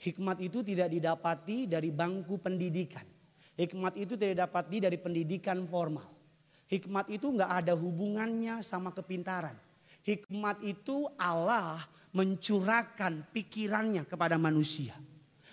Hikmat 0.00 0.40
itu 0.40 0.64
tidak 0.64 0.96
didapati 0.96 1.68
dari 1.68 1.92
bangku 1.92 2.40
pendidikan. 2.40 3.04
Hikmat 3.52 4.00
itu 4.00 4.16
tidak 4.16 4.40
didapati 4.40 4.76
dari 4.80 4.96
pendidikan 4.96 5.60
formal. 5.68 6.08
Hikmat 6.72 7.12
itu 7.12 7.36
nggak 7.36 7.52
ada 7.60 7.76
hubungannya 7.76 8.64
sama 8.64 8.96
kepintaran. 8.96 9.52
Hikmat 10.08 10.64
itu 10.64 11.04
Allah 11.20 11.84
mencurahkan 12.16 13.28
pikirannya 13.28 14.08
kepada 14.08 14.40
manusia. 14.40 14.96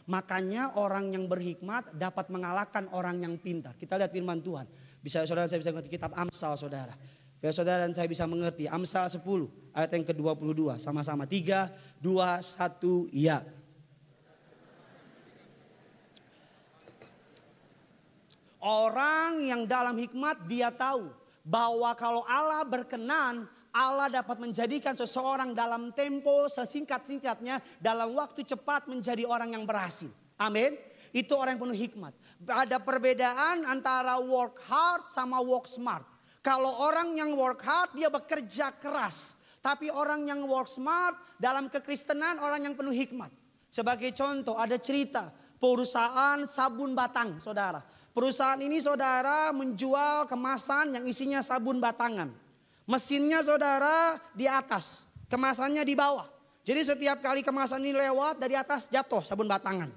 Makanya 0.07 0.79
orang 0.79 1.11
yang 1.11 1.27
berhikmat 1.27 1.91
dapat 1.91 2.31
mengalahkan 2.31 2.87
orang 2.95 3.19
yang 3.19 3.35
pintar. 3.35 3.75
Kita 3.75 3.99
lihat 3.99 4.15
firman 4.15 4.39
Tuhan. 4.39 4.63
Bisa 5.03 5.27
saudara 5.27 5.51
saya 5.51 5.59
bisa 5.59 5.75
mengerti 5.75 5.91
kitab 5.99 6.15
Amsal 6.15 6.55
saudara. 6.55 6.95
Biar 7.37 7.53
saudara 7.53 7.85
dan 7.85 7.93
saya 7.93 8.09
bisa 8.09 8.25
mengerti. 8.25 8.65
Amsal 8.65 9.11
10 9.11 9.21
ayat 9.75 9.91
yang 9.93 10.05
ke-22. 10.07 10.81
Sama-sama 10.81 11.27
3, 11.29 11.69
2, 12.01 12.39
1, 12.39 13.11
ya. 13.13 13.45
Orang 18.57 19.43
yang 19.43 19.69
dalam 19.69 19.95
hikmat 19.95 20.49
dia 20.49 20.73
tahu 20.73 21.13
bahwa 21.45 21.93
kalau 21.93 22.25
Allah 22.25 22.65
berkenan 22.65 23.47
Allah 23.77 24.09
dapat 24.09 24.41
menjadikan 24.41 24.97
seseorang 24.97 25.53
dalam 25.53 25.93
tempo 25.93 26.49
sesingkat-singkatnya 26.49 27.61
dalam 27.77 28.17
waktu 28.17 28.41
cepat 28.41 28.89
menjadi 28.89 29.29
orang 29.29 29.53
yang 29.53 29.69
berhasil. 29.69 30.09
Amin. 30.41 30.73
Itu 31.13 31.37
orang 31.37 31.57
yang 31.57 31.63
penuh 31.69 31.77
hikmat. 31.77 32.13
Ada 32.45 32.81
perbedaan 32.81 33.69
antara 33.69 34.17
work 34.17 34.65
hard 34.65 35.13
sama 35.13 35.37
work 35.45 35.69
smart. 35.69 36.05
Kalau 36.41 36.89
orang 36.89 37.13
yang 37.13 37.37
work 37.37 37.61
hard 37.61 37.93
dia 37.93 38.09
bekerja 38.09 38.73
keras. 38.81 39.37
Tapi 39.61 39.93
orang 39.93 40.25
yang 40.25 40.45
work 40.45 40.69
smart 40.69 41.17
dalam 41.37 41.69
kekristenan 41.69 42.41
orang 42.41 42.65
yang 42.65 42.73
penuh 42.73 42.93
hikmat. 42.93 43.29
Sebagai 43.67 44.09
contoh 44.15 44.55
ada 44.57 44.79
cerita 44.81 45.29
perusahaan 45.61 46.45
sabun 46.49 46.97
batang 46.97 47.37
saudara. 47.41 47.81
Perusahaan 48.15 48.57
ini 48.57 48.81
saudara 48.81 49.53
menjual 49.53 50.25
kemasan 50.25 50.97
yang 50.97 51.05
isinya 51.05 51.43
sabun 51.45 51.77
batangan. 51.77 52.46
Mesinnya 52.87 53.43
saudara 53.43 54.15
di 54.31 54.47
atas, 54.47 55.03
kemasannya 55.27 55.83
di 55.83 55.91
bawah. 55.91 56.23
Jadi 56.63 56.87
setiap 56.87 57.19
kali 57.19 57.43
kemasan 57.43 57.83
ini 57.83 57.91
lewat 57.95 58.39
dari 58.39 58.55
atas 58.55 58.87
jatuh 58.87 59.23
sabun 59.23 59.47
batangan. 59.47 59.91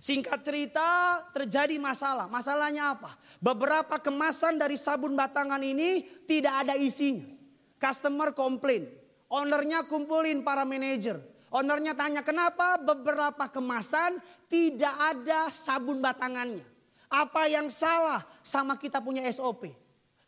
Singkat 0.00 0.40
cerita 0.40 1.20
terjadi 1.36 1.76
masalah. 1.76 2.24
Masalahnya 2.24 2.96
apa? 2.96 3.20
Beberapa 3.36 4.00
kemasan 4.00 4.56
dari 4.56 4.80
sabun 4.80 5.12
batangan 5.12 5.60
ini 5.60 6.24
tidak 6.24 6.64
ada 6.64 6.74
isinya. 6.76 7.28
Customer 7.76 8.32
komplain. 8.32 8.88
Ownernya 9.28 9.84
kumpulin 9.84 10.40
para 10.40 10.64
manajer. 10.64 11.20
Ownernya 11.52 11.92
tanya 11.92 12.24
kenapa 12.24 12.80
beberapa 12.80 13.44
kemasan 13.52 14.16
tidak 14.48 14.96
ada 14.96 15.52
sabun 15.52 16.00
batangannya. 16.00 16.64
Apa 17.12 17.44
yang 17.44 17.68
salah 17.68 18.24
sama 18.40 18.80
kita 18.80 19.04
punya 19.04 19.24
SOP? 19.28 19.68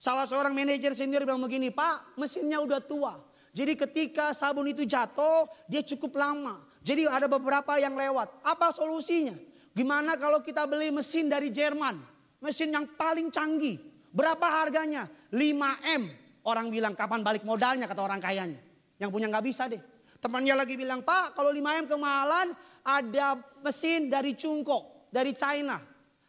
Salah 0.02 0.26
seorang 0.26 0.50
manajer 0.50 0.98
senior 0.98 1.22
bilang 1.22 1.38
begini, 1.38 1.70
Pak 1.70 2.18
mesinnya 2.18 2.58
udah 2.58 2.82
tua. 2.82 3.22
Jadi 3.54 3.78
ketika 3.78 4.34
sabun 4.34 4.66
itu 4.66 4.82
jatuh, 4.82 5.46
dia 5.70 5.78
cukup 5.78 6.18
lama. 6.18 6.58
Jadi 6.82 7.06
ada 7.06 7.30
beberapa 7.30 7.78
yang 7.78 7.94
lewat. 7.94 8.42
Apa 8.42 8.74
solusinya? 8.74 9.38
Gimana 9.70 10.18
kalau 10.18 10.42
kita 10.42 10.66
beli 10.66 10.90
mesin 10.90 11.30
dari 11.30 11.54
Jerman? 11.54 12.02
Mesin 12.42 12.74
yang 12.74 12.90
paling 12.98 13.30
canggih. 13.30 13.78
Berapa 14.10 14.42
harganya? 14.42 15.06
5M. 15.30 16.10
Orang 16.42 16.74
bilang 16.74 16.98
kapan 16.98 17.22
balik 17.22 17.46
modalnya 17.46 17.86
kata 17.86 18.02
orang 18.02 18.18
kayanya. 18.18 18.58
Yang 18.98 19.10
punya 19.14 19.30
nggak 19.30 19.46
bisa 19.46 19.70
deh. 19.70 19.78
Temannya 20.18 20.58
lagi 20.58 20.74
bilang, 20.74 21.06
Pak 21.06 21.38
kalau 21.38 21.54
5M 21.54 21.86
kemahalan 21.86 22.50
ada 22.82 23.38
mesin 23.62 24.10
dari 24.10 24.34
Cungkok, 24.34 25.14
dari 25.14 25.30
China. 25.30 25.78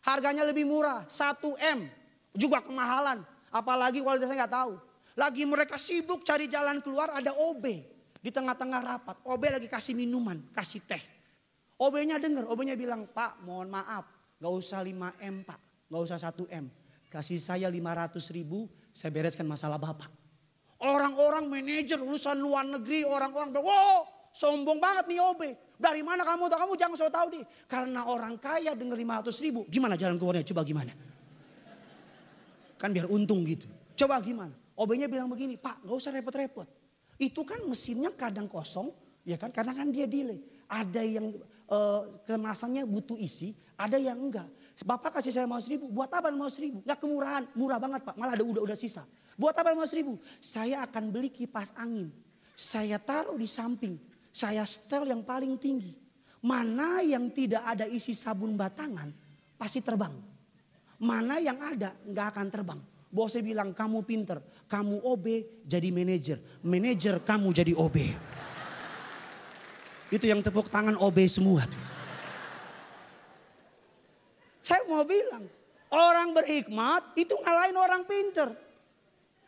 Harganya 0.05 0.45
lebih 0.45 0.69
murah, 0.69 1.09
1M. 1.09 1.89
Juga 2.37 2.61
kemahalan. 2.61 3.32
Apalagi 3.53 4.01
kualitasnya 4.01 4.43
nggak 4.43 4.53
tahu. 4.57 4.73
Lagi 5.13 5.45
mereka 5.45 5.77
sibuk 5.77 6.25
cari 6.25 6.49
jalan 6.49 6.81
keluar 6.81 7.13
ada 7.13 7.29
OB. 7.37 7.65
Di 8.23 8.33
tengah-tengah 8.33 8.81
rapat. 8.81 9.15
OB 9.21 9.43
lagi 9.53 9.67
kasih 9.69 9.93
minuman, 9.93 10.41
kasih 10.55 10.81
teh. 10.81 11.03
OB-nya 11.77 12.17
dengar, 12.17 12.47
OB-nya 12.47 12.73
bilang, 12.79 13.05
Pak 13.11 13.43
mohon 13.43 13.67
maaf. 13.67 14.07
Gak 14.39 14.53
usah 14.53 14.79
5M 14.81 15.43
Pak, 15.43 15.59
gak 15.91 16.01
usah 16.01 16.17
1M. 16.19 16.65
Kasih 17.11 17.37
saya 17.37 17.67
500 17.69 18.17
ribu, 18.33 18.65
saya 18.89 19.11
bereskan 19.13 19.45
masalah 19.45 19.77
Bapak. 19.77 20.09
Orang-orang 20.83 21.47
manajer 21.47 21.99
lulusan 21.99 22.39
luar 22.39 22.65
negeri, 22.67 23.05
orang-orang 23.05 23.53
wow 23.55 24.03
sombong 24.33 24.81
banget 24.81 25.05
nih 25.13 25.19
OB. 25.21 25.41
Dari 25.77 26.01
mana 26.01 26.25
kamu 26.25 26.49
tahu? 26.49 26.59
Kamu 26.63 26.73
jangan 26.79 26.95
so 26.97 27.07
tahu 27.07 27.27
deh. 27.37 27.43
Karena 27.69 28.09
orang 28.09 28.35
kaya 28.41 28.73
dengar 28.73 28.97
500 28.97 29.45
ribu, 29.45 29.63
gimana 29.69 29.93
jalan 29.99 30.17
keluarnya? 30.17 30.43
Coba 30.47 30.65
gimana? 30.65 30.91
Kan 32.83 32.91
biar 32.91 33.07
untung 33.07 33.47
gitu. 33.47 33.63
Coba 33.95 34.19
gimana? 34.19 34.51
OB-nya 34.75 35.07
bilang 35.07 35.31
begini, 35.31 35.55
Pak 35.55 35.87
gak 35.87 35.95
usah 35.95 36.11
repot-repot. 36.11 36.67
Itu 37.15 37.47
kan 37.47 37.63
mesinnya 37.63 38.11
kadang 38.11 38.51
kosong, 38.51 38.91
ya 39.23 39.39
kan? 39.39 39.55
Karena 39.55 39.71
kan 39.71 39.87
dia 39.87 40.03
delay. 40.03 40.43
Ada 40.67 40.99
yang 40.99 41.31
uh, 41.71 42.19
kemasannya 42.27 42.83
butuh 42.83 43.15
isi, 43.15 43.55
ada 43.79 43.95
yang 43.95 44.19
enggak. 44.19 44.51
Bapak 44.83 45.15
kasih 45.15 45.31
saya 45.31 45.47
mau 45.47 45.63
seribu, 45.63 45.87
buat 45.87 46.11
apa 46.11 46.27
mau 46.35 46.51
seribu? 46.51 46.83
Gak 46.83 46.99
kemurahan, 46.99 47.47
murah 47.55 47.79
banget 47.79 48.03
pak, 48.03 48.19
malah 48.19 48.35
ada 48.35 48.43
udah 48.43 48.67
udah 48.67 48.75
sisa. 48.75 49.07
Buat 49.39 49.55
apa 49.63 49.71
mau 49.71 49.87
seribu? 49.87 50.19
Saya 50.43 50.83
akan 50.83 51.07
beli 51.07 51.31
kipas 51.31 51.71
angin. 51.79 52.11
Saya 52.51 52.99
taruh 52.99 53.39
di 53.39 53.47
samping, 53.47 53.95
saya 54.27 54.67
setel 54.67 55.07
yang 55.07 55.23
paling 55.23 55.55
tinggi. 55.55 55.95
Mana 56.43 56.99
yang 56.99 57.31
tidak 57.31 57.63
ada 57.63 57.87
isi 57.87 58.11
sabun 58.11 58.59
batangan, 58.59 59.07
pasti 59.55 59.79
terbang. 59.79 60.11
Mana 61.01 61.41
yang 61.41 61.57
ada 61.61 61.95
nggak 62.05 62.27
akan 62.33 62.47
terbang. 62.51 62.79
Bosnya 63.13 63.45
bilang 63.45 63.77
kamu 63.77 64.01
pinter, 64.09 64.41
kamu 64.65 65.05
OB 65.05 65.25
jadi 65.69 65.93
manajer, 65.93 66.41
manajer 66.65 67.21
kamu 67.21 67.53
jadi 67.53 67.73
OB. 67.77 67.97
Itu 70.09 70.25
yang 70.25 70.41
tepuk 70.41 70.65
tangan 70.69 70.97
OB 70.97 71.17
semua 71.29 71.69
tuh. 71.69 71.85
Saya 74.65 74.81
mau 74.89 75.05
bilang, 75.05 75.45
orang 75.93 76.33
berhikmat 76.33 77.13
itu 77.13 77.37
ngalahin 77.37 77.77
orang 77.77 78.01
pinter. 78.07 78.49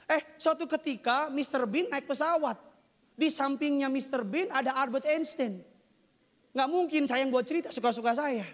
Eh, 0.06 0.22
suatu 0.38 0.70
ketika 0.70 1.34
Mr. 1.34 1.66
Bean 1.66 1.90
naik 1.90 2.06
pesawat. 2.06 2.62
Di 3.16 3.32
sampingnya 3.32 3.88
Mr. 3.88 4.22
Bean 4.22 4.52
ada 4.52 4.76
Albert 4.76 5.08
Einstein. 5.08 5.64
Nggak 6.52 6.70
mungkin 6.70 7.02
saya 7.08 7.24
yang 7.24 7.32
buat 7.32 7.48
cerita 7.48 7.72
suka-suka 7.72 8.14
saya. 8.14 8.46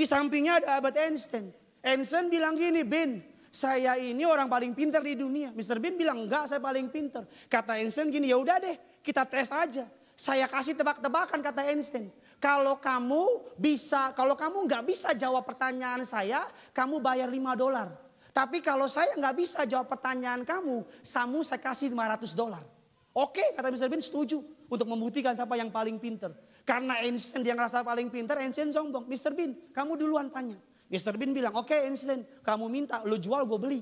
Di 0.00 0.08
sampingnya 0.08 0.64
ada 0.64 0.80
Albert 0.80 0.96
Einstein. 0.96 1.52
Einstein 1.84 2.32
bilang 2.32 2.56
gini, 2.56 2.80
Bean, 2.88 3.20
saya 3.52 4.00
ini 4.00 4.24
orang 4.24 4.48
paling 4.48 4.72
pintar 4.72 5.04
di 5.04 5.12
dunia. 5.12 5.52
Mr. 5.52 5.76
Bean 5.76 6.00
bilang 6.00 6.24
enggak, 6.24 6.48
saya 6.48 6.56
paling 6.56 6.88
pintar. 6.88 7.28
Kata 7.52 7.76
Einstein 7.76 8.08
gini, 8.08 8.32
ya 8.32 8.40
udah 8.40 8.56
deh, 8.64 8.80
kita 9.04 9.28
tes 9.28 9.52
aja. 9.52 9.84
Saya 10.16 10.48
kasih 10.48 10.72
tebak-tebakan 10.72 11.44
kata 11.44 11.68
Einstein. 11.68 12.08
Kalau 12.40 12.80
kamu 12.80 13.52
bisa, 13.60 14.16
kalau 14.16 14.32
kamu 14.32 14.64
nggak 14.64 14.88
bisa 14.88 15.12
jawab 15.12 15.44
pertanyaan 15.44 16.00
saya, 16.08 16.48
kamu 16.72 16.96
bayar 17.04 17.28
5 17.28 17.36
dolar. 17.60 17.92
Tapi 18.32 18.64
kalau 18.64 18.88
saya 18.88 19.12
nggak 19.20 19.36
bisa 19.36 19.68
jawab 19.68 19.84
pertanyaan 19.84 20.48
kamu, 20.48 20.80
samu 21.04 21.44
saya 21.44 21.60
kasih 21.60 21.92
500 21.92 22.32
dolar. 22.32 22.64
Oke, 23.12 23.44
kata 23.52 23.68
Mr. 23.68 23.92
Bean 23.92 24.00
setuju 24.00 24.40
untuk 24.64 24.88
membuktikan 24.88 25.36
siapa 25.36 25.60
yang 25.60 25.68
paling 25.68 26.00
pinter. 26.00 26.32
Karena 26.64 27.00
Einstein 27.02 27.42
dia 27.42 27.56
ngerasa 27.56 27.82
paling 27.82 28.12
pinter, 28.12 28.38
Einstein 28.38 28.70
sombong. 28.70 29.08
Mr. 29.08 29.32
Bean, 29.34 29.56
kamu 29.72 29.98
duluan 29.98 30.28
tanya. 30.30 30.58
Mr. 30.90 31.14
Bean 31.14 31.30
bilang, 31.30 31.54
oke 31.54 31.70
okay, 31.70 31.86
Einstein, 31.86 32.26
kamu 32.42 32.66
minta, 32.66 33.00
lu 33.06 33.14
jual 33.16 33.46
gue 33.46 33.58
beli. 33.58 33.80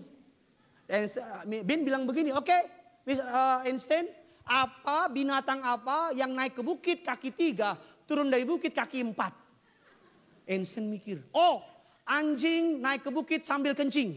Bean 1.65 1.85
bilang 1.85 2.05
begini, 2.05 2.33
oke 2.33 2.49
okay, 2.49 2.61
uh, 3.17 3.65
Einstein, 3.65 4.09
apa 4.49 5.09
binatang 5.13 5.61
apa 5.61 6.13
yang 6.17 6.33
naik 6.33 6.57
ke 6.57 6.63
bukit 6.65 7.05
kaki 7.05 7.33
tiga, 7.33 7.77
turun 8.09 8.29
dari 8.33 8.45
bukit 8.49 8.73
kaki 8.73 9.05
empat. 9.05 9.33
Einstein 10.49 10.89
mikir, 10.89 11.21
oh 11.37 11.61
anjing 12.09 12.81
naik 12.81 13.05
ke 13.05 13.13
bukit 13.13 13.45
sambil 13.45 13.77
kencing. 13.77 14.17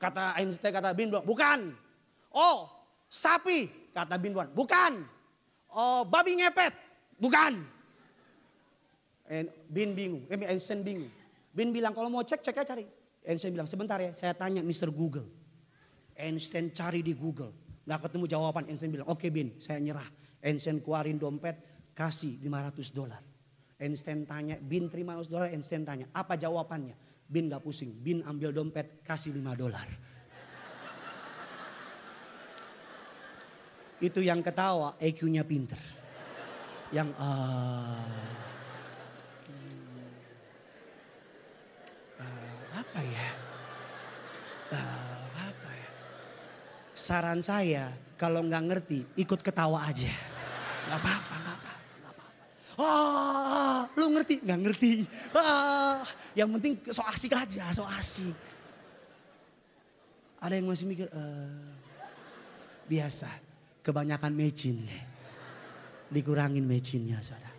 Kata 0.00 0.32
Einstein, 0.38 0.72
kata 0.72 0.96
Bin, 0.96 1.12
bukan. 1.12 1.76
Oh, 2.32 2.72
sapi, 3.10 3.68
kata 3.92 4.16
Bin, 4.16 4.32
bukan. 4.32 5.04
Oh, 5.70 6.02
babi 6.08 6.40
ngepet, 6.40 6.72
bukan. 7.20 7.54
Bin 9.70 9.94
bingung, 9.94 10.26
eh, 10.26 10.50
Einstein 10.50 10.82
bingung. 10.82 11.06
Bin 11.54 11.70
bilang 11.70 11.94
kalau 11.94 12.10
mau 12.10 12.26
cek, 12.26 12.42
cek 12.42 12.56
aja 12.62 12.74
cari. 12.74 12.82
Einstein 13.22 13.54
bilang 13.54 13.70
sebentar 13.70 14.02
ya, 14.02 14.10
saya 14.10 14.34
tanya 14.34 14.58
Mr. 14.64 14.90
Google. 14.90 15.28
Einstein 16.18 16.74
cari 16.74 17.04
di 17.04 17.14
Google. 17.14 17.54
Gak 17.86 18.10
ketemu 18.10 18.26
jawaban. 18.26 18.66
Einstein 18.66 18.90
bilang, 18.90 19.06
oke 19.06 19.22
okay, 19.22 19.30
Bin, 19.30 19.54
saya 19.62 19.78
nyerah. 19.78 20.06
Einstein 20.42 20.82
keluarin 20.82 21.20
dompet, 21.20 21.56
kasih 21.94 22.42
500 22.42 22.90
dolar. 22.90 23.22
Einstein 23.78 24.26
tanya, 24.26 24.58
Bin 24.58 24.90
terima 24.90 25.14
500 25.14 25.30
dolar. 25.30 25.46
Einstein 25.52 25.82
tanya, 25.86 26.06
apa 26.10 26.34
jawabannya? 26.34 26.98
Bin 27.30 27.46
gak 27.46 27.62
pusing. 27.62 27.94
Bin 28.02 28.26
ambil 28.26 28.50
dompet 28.50 29.06
kasih 29.06 29.30
5 29.30 29.54
dolar. 29.54 29.86
Itu 34.00 34.24
yang 34.24 34.40
ketawa 34.40 34.96
EQ-nya 34.96 35.44
pinter. 35.44 35.99
Yang 36.90 37.14
uh, 37.22 38.02
uh, 42.18 42.58
apa 42.74 43.00
ya? 43.06 43.28
Uh, 44.74 45.22
apa 45.38 45.70
ya? 45.70 45.90
Saran 46.98 47.40
saya 47.46 47.94
kalau 48.18 48.42
nggak 48.42 48.64
ngerti 48.66 49.06
ikut 49.14 49.38
ketawa 49.38 49.86
aja. 49.86 50.10
Gak 50.90 50.98
apa-apa, 50.98 51.34
gak 51.46 51.56
apa-apa. 51.62 51.74
Ah, 52.80 53.80
lu 53.94 54.10
ngerti? 54.16 54.42
Nggak 54.42 54.60
ngerti. 54.66 54.90
Ah, 55.36 56.02
yang 56.34 56.50
penting 56.58 56.80
so 56.90 57.06
asik 57.06 57.36
aja, 57.36 57.70
so 57.70 57.86
asik. 57.86 58.34
Ada 60.40 60.56
yang 60.56 60.72
masih 60.72 60.88
mikir, 60.88 61.06
uh, 61.12 61.70
biasa, 62.88 63.28
kebanyakan 63.84 64.32
mecin. 64.32 64.88
Dikurangin 66.10 66.66
mecinnya 66.66 67.22
saudara. 67.22 67.54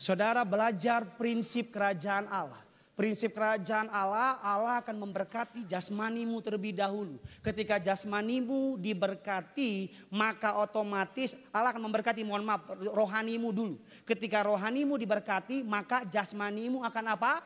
Saudara 0.00 0.42
belajar 0.48 1.04
prinsip 1.20 1.68
kerajaan 1.68 2.24
Allah. 2.30 2.62
Prinsip 2.96 3.32
kerajaan 3.32 3.88
Allah, 3.88 4.36
Allah 4.44 4.84
akan 4.84 4.92
memberkati 4.92 5.64
jasmanimu 5.64 6.36
terlebih 6.44 6.76
dahulu. 6.76 7.16
Ketika 7.40 7.80
jasmanimu 7.80 8.76
diberkati, 8.76 9.88
maka 10.12 10.60
otomatis 10.60 11.32
Allah 11.48 11.72
akan 11.72 11.84
memberkati, 11.88 12.20
mohon 12.24 12.44
maaf, 12.44 12.68
rohanimu 12.76 13.56
dulu. 13.56 13.80
Ketika 14.04 14.44
rohanimu 14.44 15.00
diberkati, 15.00 15.64
maka 15.64 16.04
jasmanimu 16.04 16.84
akan 16.84 17.04
apa? 17.16 17.40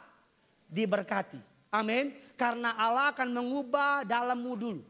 Diberkati. 0.67 1.39
Amin. 1.71 2.15
Karena 2.35 2.75
Allah 2.75 3.15
akan 3.15 3.31
mengubah 3.31 4.03
dalammu 4.03 4.53
dulu. 4.59 4.83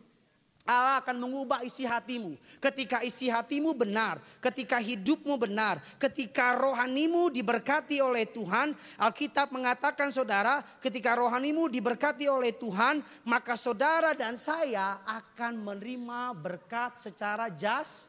Allah 0.65 1.05
akan 1.05 1.29
mengubah 1.29 1.61
isi 1.61 1.85
hatimu. 1.85 2.41
Ketika 2.57 3.05
isi 3.05 3.29
hatimu 3.29 3.77
benar, 3.77 4.17
ketika 4.41 4.81
hidupmu 4.81 5.37
benar, 5.37 5.77
ketika 6.01 6.57
rohanimu 6.57 7.29
diberkati 7.29 8.01
oleh 8.01 8.25
Tuhan, 8.25 8.73
Alkitab 8.97 9.53
mengatakan 9.53 10.09
saudara, 10.09 10.65
ketika 10.81 11.21
rohanimu 11.21 11.69
diberkati 11.69 12.33
oleh 12.33 12.57
Tuhan, 12.57 13.05
maka 13.29 13.61
saudara 13.61 14.17
dan 14.17 14.41
saya 14.41 15.05
akan 15.05 15.61
menerima 15.61 16.33
berkat 16.33 16.97
secara 16.97 17.53
jas 17.53 18.09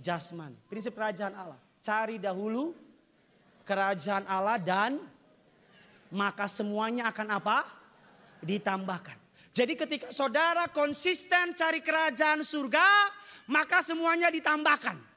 jasman. 0.00 0.56
Prinsip 0.72 0.96
kerajaan 0.96 1.36
Allah. 1.36 1.60
Cari 1.84 2.16
dahulu 2.16 2.72
kerajaan 3.68 4.24
Allah 4.24 4.56
dan 4.56 4.96
maka 6.08 6.48
semuanya 6.48 7.12
akan 7.12 7.36
apa? 7.36 7.68
Ditambahkan. 8.40 9.21
Jadi 9.52 9.76
ketika 9.76 10.08
saudara 10.08 10.64
konsisten 10.72 11.52
cari 11.52 11.84
kerajaan 11.84 12.40
surga, 12.40 12.88
maka 13.52 13.84
semuanya 13.84 14.32
ditambahkan. 14.32 15.12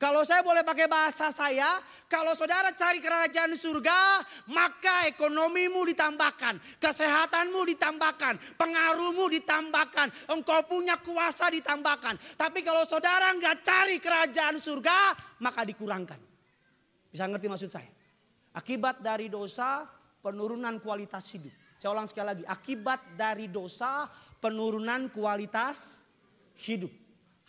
Kalau 0.00 0.24
saya 0.24 0.40
boleh 0.40 0.64
pakai 0.64 0.88
bahasa 0.88 1.28
saya, 1.28 1.76
kalau 2.08 2.32
saudara 2.32 2.72
cari 2.72 3.04
kerajaan 3.04 3.52
surga, 3.52 4.24
maka 4.48 5.04
ekonomimu 5.12 5.84
ditambahkan, 5.92 6.56
kesehatanmu 6.80 7.60
ditambahkan, 7.76 8.56
pengaruhmu 8.56 9.28
ditambahkan, 9.28 10.08
engkau 10.32 10.64
punya 10.64 10.96
kuasa 11.04 11.52
ditambahkan. 11.52 12.16
Tapi 12.40 12.64
kalau 12.64 12.88
saudara 12.88 13.28
nggak 13.36 13.60
cari 13.60 14.00
kerajaan 14.00 14.56
surga, 14.56 15.12
maka 15.44 15.68
dikurangkan. 15.68 16.16
Bisa 17.12 17.28
ngerti 17.28 17.52
maksud 17.52 17.68
saya? 17.68 17.92
Akibat 18.56 19.04
dari 19.04 19.28
dosa, 19.28 19.84
penurunan 20.24 20.80
kualitas 20.80 21.28
hidup. 21.28 21.59
Saya 21.80 21.96
ulang 21.96 22.04
sekali 22.04 22.28
lagi, 22.28 22.44
akibat 22.44 23.16
dari 23.16 23.48
dosa 23.48 24.04
penurunan 24.36 25.08
kualitas 25.08 26.04
hidup. 26.60 26.92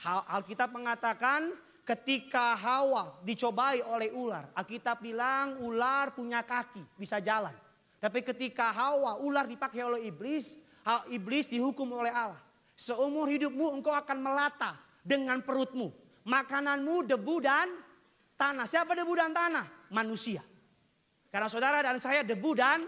Alkitab 0.07 0.71
mengatakan 0.71 1.51
ketika 1.83 2.55
Hawa 2.55 3.19
dicobai 3.27 3.83
oleh 3.83 4.07
ular, 4.15 4.47
Alkitab 4.55 5.03
bilang 5.03 5.59
ular 5.59 6.15
punya 6.15 6.47
kaki, 6.47 6.79
bisa 6.95 7.19
jalan. 7.19 7.51
Tapi 7.99 8.23
ketika 8.23 8.71
Hawa, 8.71 9.19
ular 9.19 9.43
dipakai 9.45 9.83
oleh 9.83 10.07
iblis, 10.07 10.55
iblis 11.11 11.51
dihukum 11.51 11.91
oleh 11.91 12.15
Allah. 12.15 12.39
Seumur 12.73 13.27
hidupmu 13.27 13.77
engkau 13.77 13.93
akan 13.93 14.17
melata 14.17 14.79
dengan 15.03 15.43
perutmu. 15.43 15.91
Makananmu 16.23 17.03
debu 17.03 17.35
dan 17.43 17.67
tanah. 18.39 18.65
Siapa 18.65 18.95
debu 18.95 19.13
dan 19.13 19.35
tanah? 19.35 19.91
Manusia. 19.91 20.41
Karena 21.29 21.51
saudara 21.51 21.83
dan 21.83 21.99
saya 22.01 22.25
debu 22.25 22.57
dan 22.57 22.87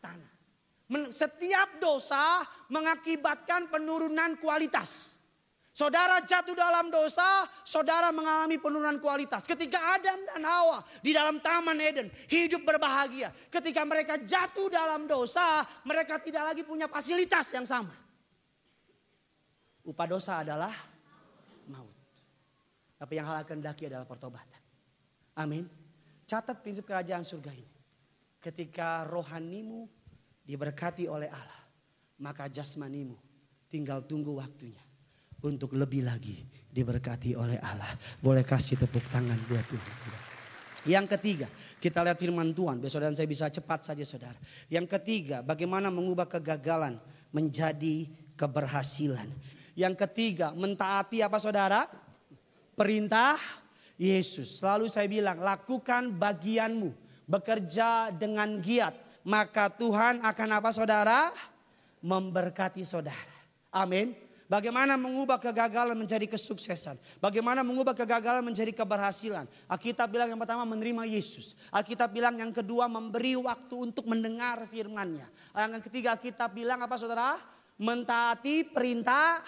tanah. 0.00 0.33
Setiap 1.10 1.82
dosa 1.82 2.44
mengakibatkan 2.70 3.70
penurunan 3.70 4.38
kualitas. 4.38 5.14
Saudara 5.74 6.22
jatuh 6.22 6.54
dalam 6.54 6.86
dosa, 6.86 7.50
saudara 7.66 8.14
mengalami 8.14 8.62
penurunan 8.62 9.02
kualitas. 9.02 9.42
Ketika 9.42 9.98
Adam 9.98 10.22
dan 10.22 10.46
Hawa 10.46 10.86
di 11.02 11.10
dalam 11.10 11.42
Taman 11.42 11.74
Eden 11.82 12.06
hidup 12.30 12.62
berbahagia. 12.62 13.34
Ketika 13.50 13.82
mereka 13.82 14.14
jatuh 14.22 14.70
dalam 14.70 15.10
dosa, 15.10 15.66
mereka 15.82 16.22
tidak 16.22 16.54
lagi 16.54 16.62
punya 16.62 16.86
fasilitas 16.86 17.50
yang 17.50 17.66
sama. 17.66 17.90
Upah 19.82 20.06
dosa 20.06 20.46
adalah 20.46 20.70
maut. 21.66 21.90
Tapi 22.94 23.12
yang 23.18 23.26
hal 23.26 23.42
kendaki 23.42 23.90
adalah 23.90 24.06
pertobatan. 24.06 24.62
Amin. 25.34 25.66
Catat 26.22 26.62
prinsip 26.62 26.86
kerajaan 26.86 27.26
surga 27.26 27.50
ini. 27.50 27.74
Ketika 28.38 29.02
rohanimu 29.10 29.90
diberkati 30.44 31.08
oleh 31.08 31.32
Allah, 31.32 31.62
maka 32.20 32.46
jasmanimu 32.46 33.16
tinggal 33.72 34.04
tunggu 34.04 34.36
waktunya 34.38 34.84
untuk 35.42 35.74
lebih 35.74 36.04
lagi 36.04 36.44
diberkati 36.70 37.34
oleh 37.34 37.58
Allah. 37.60 37.96
Boleh 38.20 38.44
kasih 38.44 38.78
tepuk 38.78 39.02
tangan 39.10 39.40
buat 39.48 39.64
Tuhan. 39.66 39.94
Yang 40.84 41.16
ketiga, 41.16 41.48
kita 41.80 42.04
lihat 42.04 42.20
firman 42.20 42.52
Tuhan. 42.52 42.76
Besok 42.76 43.00
dan 43.00 43.16
saya 43.16 43.24
bisa 43.24 43.48
cepat 43.48 43.88
saja 43.88 44.04
saudara. 44.04 44.36
Yang 44.68 45.00
ketiga, 45.00 45.40
bagaimana 45.40 45.88
mengubah 45.88 46.28
kegagalan 46.28 47.00
menjadi 47.32 48.04
keberhasilan. 48.36 49.24
Yang 49.72 49.94
ketiga, 50.06 50.52
mentaati 50.52 51.24
apa 51.24 51.40
saudara? 51.40 51.88
Perintah 52.76 53.40
Yesus. 53.96 54.60
Selalu 54.60 54.92
saya 54.92 55.08
bilang, 55.08 55.40
lakukan 55.40 56.12
bagianmu. 56.12 56.92
Bekerja 57.24 58.12
dengan 58.12 58.60
giat 58.60 59.03
maka 59.24 59.72
Tuhan 59.72 60.20
akan 60.20 60.48
apa 60.52 60.70
saudara? 60.70 61.32
Memberkati 62.04 62.84
saudara. 62.84 63.32
Amin. 63.72 64.12
Bagaimana 64.44 65.00
mengubah 65.00 65.40
kegagalan 65.40 65.96
menjadi 65.96 66.28
kesuksesan. 66.28 67.00
Bagaimana 67.16 67.64
mengubah 67.64 67.96
kegagalan 67.96 68.44
menjadi 68.44 68.76
keberhasilan. 68.76 69.48
Alkitab 69.64 70.12
bilang 70.12 70.28
yang 70.28 70.36
pertama 70.36 70.68
menerima 70.68 71.08
Yesus. 71.08 71.56
Alkitab 71.72 72.12
bilang 72.12 72.36
yang 72.36 72.52
kedua 72.52 72.84
memberi 72.84 73.32
waktu 73.40 73.72
untuk 73.72 74.04
mendengar 74.04 74.68
firmannya. 74.68 75.24
Yang 75.56 75.88
ketiga 75.88 76.20
Alkitab 76.20 76.52
bilang 76.52 76.84
apa 76.84 77.00
saudara? 77.00 77.40
Mentaati 77.80 78.68
perintah 78.68 79.40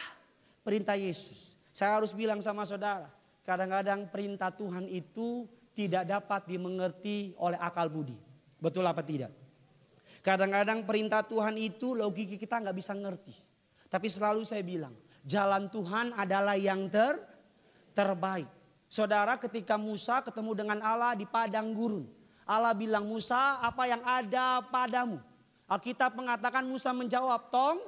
perintah 0.64 0.96
Yesus. 0.96 1.54
Saya 1.76 2.00
harus 2.00 2.16
bilang 2.16 2.40
sama 2.40 2.64
saudara. 2.64 3.12
Kadang-kadang 3.44 4.08
perintah 4.08 4.48
Tuhan 4.48 4.88
itu 4.88 5.44
tidak 5.76 6.08
dapat 6.08 6.48
dimengerti 6.48 7.36
oleh 7.36 7.60
akal 7.60 7.92
budi. 7.92 8.16
Betul 8.56 8.88
apa 8.88 9.04
tidak? 9.04 9.45
Kadang-kadang 10.26 10.82
perintah 10.82 11.22
Tuhan 11.22 11.54
itu 11.54 11.94
logika 11.94 12.34
kita 12.34 12.58
nggak 12.58 12.74
bisa 12.74 12.90
ngerti. 12.98 13.30
Tapi 13.86 14.10
selalu 14.10 14.42
saya 14.42 14.66
bilang, 14.66 14.90
jalan 15.22 15.70
Tuhan 15.70 16.10
adalah 16.18 16.58
yang 16.58 16.90
ter 16.90 17.14
terbaik. 17.94 18.50
Saudara 18.90 19.38
ketika 19.38 19.78
Musa 19.78 20.26
ketemu 20.26 20.58
dengan 20.58 20.82
Allah 20.82 21.14
di 21.14 21.22
padang 21.30 21.70
gurun. 21.70 22.10
Allah 22.42 22.74
bilang 22.74 23.06
Musa 23.06 23.62
apa 23.62 23.86
yang 23.86 24.02
ada 24.02 24.66
padamu. 24.66 25.22
Alkitab 25.70 26.18
mengatakan 26.18 26.66
Musa 26.66 26.90
menjawab 26.90 27.46
tong 27.54 27.78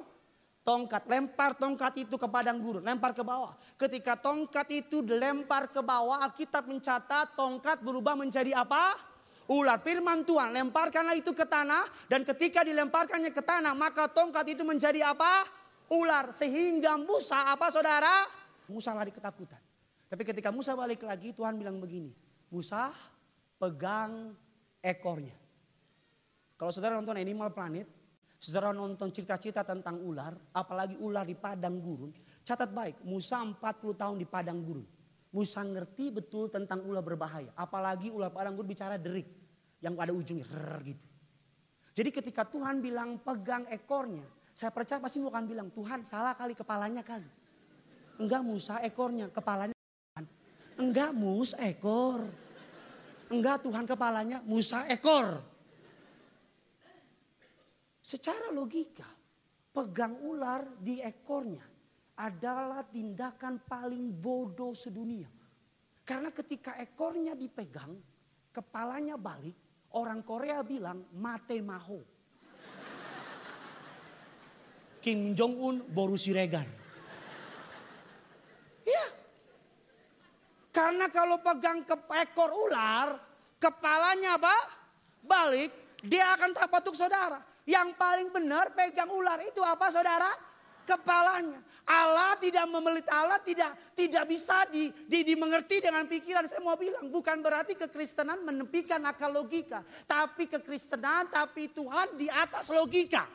tongkat. 0.63 1.11
Lempar 1.11 1.59
tongkat 1.59 2.07
itu 2.07 2.15
ke 2.15 2.27
padang 2.31 2.63
gurun. 2.63 2.87
Lempar 2.87 3.11
ke 3.11 3.19
bawah. 3.19 3.59
Ketika 3.75 4.15
tongkat 4.15 4.67
itu 4.71 5.03
dilempar 5.03 5.67
ke 5.67 5.83
bawah 5.83 6.23
Alkitab 6.23 6.71
mencatat 6.71 7.35
tongkat 7.35 7.83
berubah 7.83 8.15
menjadi 8.15 8.63
apa? 8.63 9.08
Ular. 9.49 9.81
Firman 9.81 10.21
Tuhan 10.29 10.53
lemparkanlah 10.53 11.17
itu 11.17 11.33
ke 11.33 11.43
tanah. 11.43 11.89
Dan 12.05 12.21
ketika 12.21 12.61
dilemparkannya 12.61 13.33
ke 13.33 13.41
tanah 13.41 13.73
maka 13.73 14.05
tongkat 14.05 14.53
itu 14.53 14.61
menjadi 14.61 15.09
apa? 15.09 15.59
ular 15.89 16.29
sehingga 16.29 17.01
Musa 17.01 17.49
apa 17.49 17.73
saudara? 17.73 18.29
Musa 18.69 18.93
lari 18.93 19.09
ketakutan. 19.09 19.57
Tapi 20.09 20.21
ketika 20.25 20.53
Musa 20.53 20.77
balik 20.77 21.01
lagi 21.01 21.33
Tuhan 21.33 21.57
bilang 21.57 21.81
begini. 21.81 22.13
Musa 22.53 22.93
pegang 23.57 24.33
ekornya. 24.81 25.33
Kalau 26.57 26.71
saudara 26.73 26.97
nonton 26.97 27.17
Animal 27.17 27.53
Planet, 27.53 27.87
saudara 28.37 28.73
nonton 28.73 29.09
cerita-cerita 29.13 29.65
tentang 29.65 30.01
ular, 30.01 30.33
apalagi 30.53 30.97
ular 31.01 31.25
di 31.25 31.37
padang 31.37 31.79
gurun, 31.79 32.11
catat 32.45 32.69
baik, 32.73 33.05
Musa 33.05 33.41
40 33.41 33.57
tahun 33.95 34.15
di 34.17 34.27
padang 34.27 34.59
gurun. 34.61 34.85
Musa 35.29 35.61
ngerti 35.61 36.09
betul 36.09 36.49
tentang 36.49 36.81
ular 36.89 37.05
berbahaya, 37.05 37.53
apalagi 37.53 38.09
ular 38.09 38.33
padang 38.33 38.57
gurun 38.57 38.69
bicara 38.69 38.97
derik 38.97 39.38
yang 39.79 39.95
ada 39.95 40.11
ujungnya 40.11 40.47
gitu. 40.83 41.05
Jadi 41.95 42.09
ketika 42.15 42.47
Tuhan 42.47 42.79
bilang 42.79 43.19
pegang 43.19 43.67
ekornya, 43.67 44.23
saya 44.59 44.75
percaya 44.75 44.99
pasti 44.99 45.23
akan 45.23 45.45
bilang, 45.47 45.67
Tuhan 45.71 46.03
salah 46.03 46.35
kali 46.35 46.51
kepalanya 46.51 46.99
kali. 46.99 47.27
Enggak 48.19 48.43
Musa 48.43 48.83
ekornya, 48.83 49.31
kepalanya. 49.31 49.75
Enggak 50.79 51.11
Mus 51.15 51.55
ekor. 51.55 52.23
Enggak 53.31 53.63
Tuhan 53.63 53.87
kepalanya, 53.87 54.43
Musa 54.43 54.83
ekor. 54.91 55.39
Secara 58.03 58.51
logika, 58.51 59.07
pegang 59.71 60.19
ular 60.23 60.65
di 60.79 60.99
ekornya 60.99 61.63
adalah 62.19 62.83
tindakan 62.83 63.63
paling 63.63 64.11
bodoh 64.11 64.75
sedunia. 64.75 65.31
Karena 66.03 66.35
ketika 66.35 66.75
ekornya 66.83 67.31
dipegang, 67.31 67.95
kepalanya 68.51 69.15
balik, 69.15 69.68
orang 69.97 70.21
Korea 70.21 70.61
bilang 70.61 71.07
mate 71.17 71.57
maho. 71.63 72.01
Kim 74.99 75.31
Jong 75.31 75.55
Un, 75.55 75.75
Boris 75.87 76.27
Siregar. 76.27 76.67
Ya. 78.83 79.05
Karena 80.75 81.07
kalau 81.07 81.39
pegang 81.39 81.87
ke 81.87 81.95
ekor 82.19 82.51
ular, 82.51 83.15
kepalanya 83.57 84.35
apa? 84.35 84.55
Balik, 85.23 85.71
dia 86.03 86.35
akan 86.35 86.51
tak 86.51 86.67
patuk 86.67 86.99
saudara. 86.99 87.39
Yang 87.63 87.95
paling 87.95 88.29
benar 88.33 88.75
pegang 88.75 89.07
ular 89.07 89.39
itu 89.39 89.63
apa 89.63 89.87
saudara? 89.87 90.48
Kepalanya. 90.89 91.61
Allah 91.85 92.33
tidak 92.41 92.65
memelit 92.69 93.05
Allah 93.09 93.37
tidak 93.41 93.73
tidak 93.93 94.25
bisa 94.25 94.65
di, 94.69 94.89
di, 95.05 95.21
dimengerti 95.21 95.81
dengan 95.81 96.05
pikiran. 96.09 96.49
Saya 96.49 96.61
mau 96.65 96.77
bilang 96.77 97.13
bukan 97.13 97.41
berarti 97.41 97.77
kekristenan 97.77 98.41
menepikan 98.41 99.01
akal 99.05 99.29
logika, 99.29 99.85
tapi 100.09 100.49
kekristenan 100.49 101.29
tapi 101.29 101.69
Tuhan 101.73 102.17
di 102.17 102.25
atas 102.29 102.73
logika. 102.73 103.25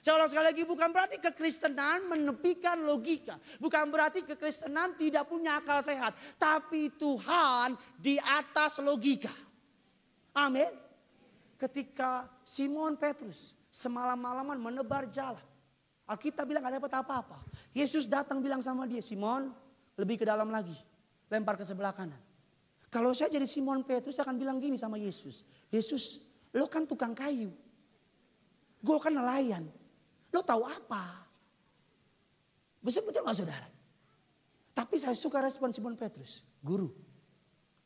Saya 0.00 0.24
sekali 0.24 0.48
lagi 0.48 0.64
bukan 0.64 0.88
berarti 0.88 1.20
kekristenan 1.20 2.08
menepikan 2.08 2.80
logika. 2.80 3.36
Bukan 3.60 3.92
berarti 3.92 4.24
kekristenan 4.24 4.96
tidak 4.96 5.28
punya 5.28 5.60
akal 5.60 5.84
sehat. 5.84 6.16
Tapi 6.40 6.88
Tuhan 6.96 7.76
di 8.00 8.16
atas 8.16 8.80
logika. 8.80 9.32
Amin. 10.32 10.72
Ketika 11.60 12.24
Simon 12.40 12.96
Petrus 12.96 13.52
semalam-malaman 13.68 14.56
menebar 14.56 15.04
jala. 15.12 15.49
Alkitab 16.10 16.42
bilang 16.42 16.66
gak 16.66 16.82
dapat 16.82 16.92
apa-apa. 16.98 17.38
Yesus 17.70 18.10
datang 18.10 18.42
bilang 18.42 18.58
sama 18.58 18.82
dia, 18.90 18.98
Simon 18.98 19.54
lebih 19.94 20.18
ke 20.18 20.24
dalam 20.26 20.50
lagi. 20.50 20.74
Lempar 21.30 21.54
ke 21.54 21.62
sebelah 21.62 21.94
kanan. 21.94 22.18
Kalau 22.90 23.14
saya 23.14 23.30
jadi 23.30 23.46
Simon 23.46 23.86
Petrus 23.86 24.18
saya 24.18 24.26
akan 24.26 24.34
bilang 24.34 24.58
gini 24.58 24.74
sama 24.74 24.98
Yesus. 24.98 25.46
Yesus 25.70 26.18
lo 26.50 26.66
kan 26.66 26.82
tukang 26.90 27.14
kayu. 27.14 27.54
Gue 28.82 28.98
kan 28.98 29.14
nelayan. 29.14 29.70
Lo 30.34 30.42
tahu 30.42 30.66
apa? 30.66 31.22
Betul 32.82 33.06
betul 33.06 33.22
nggak 33.22 33.38
saudara? 33.38 33.68
Tapi 34.74 34.98
saya 34.98 35.14
suka 35.14 35.38
respon 35.38 35.70
Simon 35.70 35.94
Petrus. 35.94 36.42
Guru, 36.58 36.90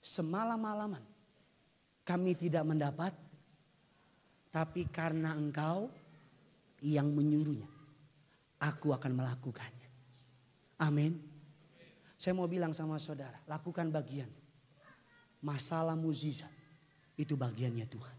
semalam-malaman 0.01 1.05
kami 2.09 2.33
tidak 2.33 2.65
mendapat. 2.65 3.13
Tapi 4.55 4.87
karena 4.87 5.35
engkau 5.35 5.91
yang 6.79 7.11
menyuruhnya. 7.11 7.74
Aku 8.65 8.97
akan 8.97 9.13
melakukannya. 9.13 9.89
Amin. 10.81 11.21
Saya 12.17 12.33
mau 12.33 12.49
bilang 12.49 12.73
sama 12.73 12.97
saudara, 12.97 13.37
lakukan 13.45 13.93
bagian. 13.93 14.31
Masalah 15.45 15.93
muzizat 15.93 16.49
itu 17.21 17.37
bagiannya 17.37 17.85
Tuhan. 17.85 18.17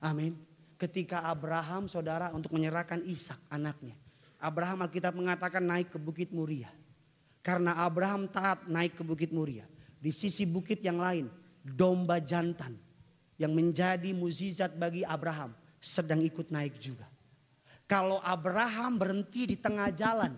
Amin. 0.00 0.32
Ketika 0.80 1.28
Abraham 1.28 1.88
saudara 1.88 2.32
untuk 2.32 2.56
menyerahkan 2.56 3.04
Ishak 3.04 3.36
anaknya. 3.52 3.92
Abraham 4.40 4.84
Alkitab 4.84 5.16
mengatakan 5.16 5.64
naik 5.64 5.92
ke 5.92 5.98
Bukit 6.00 6.32
Muria. 6.32 6.68
Karena 7.40 7.84
Abraham 7.84 8.28
taat 8.28 8.64
naik 8.68 8.96
ke 8.96 9.02
Bukit 9.04 9.32
Muria. 9.32 9.64
Di 9.96 10.12
sisi 10.12 10.44
bukit 10.44 10.84
yang 10.84 11.00
lain 11.00 11.26
domba 11.64 12.20
jantan 12.20 12.76
yang 13.40 13.52
menjadi 13.52 14.12
muzizat 14.12 14.76
bagi 14.76 15.04
Abraham 15.04 15.56
sedang 15.80 16.20
ikut 16.20 16.52
naik 16.52 16.76
juga. 16.76 17.08
Kalau 17.86 18.18
Abraham 18.26 18.98
berhenti 18.98 19.46
di 19.46 19.56
tengah 19.58 19.94
jalan, 19.94 20.34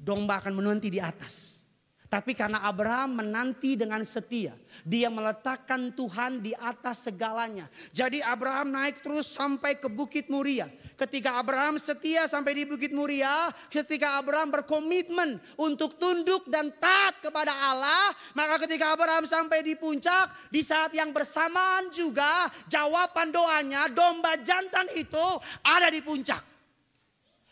domba 0.00 0.40
akan 0.40 0.56
menanti 0.56 0.88
di 0.88 0.96
atas. 0.96 1.60
Tapi 2.08 2.32
karena 2.32 2.64
Abraham 2.64 3.20
menanti 3.20 3.76
dengan 3.76 4.00
setia, 4.00 4.56
dia 4.80 5.12
meletakkan 5.12 5.92
Tuhan 5.92 6.40
di 6.40 6.56
atas 6.56 7.04
segalanya. 7.04 7.68
Jadi 7.92 8.24
Abraham 8.24 8.72
naik 8.72 9.04
terus 9.04 9.28
sampai 9.28 9.76
ke 9.76 9.92
Bukit 9.92 10.32
Muria. 10.32 10.72
Ketika 10.96 11.36
Abraham 11.36 11.76
setia 11.76 12.24
sampai 12.24 12.56
di 12.56 12.64
Bukit 12.64 12.96
Muria, 12.96 13.52
ketika 13.68 14.16
Abraham 14.16 14.48
berkomitmen 14.48 15.36
untuk 15.60 16.00
tunduk 16.00 16.48
dan 16.48 16.72
taat 16.80 17.20
kepada 17.20 17.52
Allah, 17.52 18.16
maka 18.32 18.64
ketika 18.64 18.96
Abraham 18.96 19.28
sampai 19.28 19.60
di 19.60 19.76
puncak, 19.76 20.48
di 20.48 20.64
saat 20.64 20.96
yang 20.96 21.12
bersamaan 21.12 21.92
juga 21.92 22.48
jawaban 22.72 23.28
doanya 23.28 23.84
domba 23.92 24.40
jantan 24.40 24.88
itu 24.96 25.26
ada 25.60 25.92
di 25.92 26.00
puncak. 26.00 26.47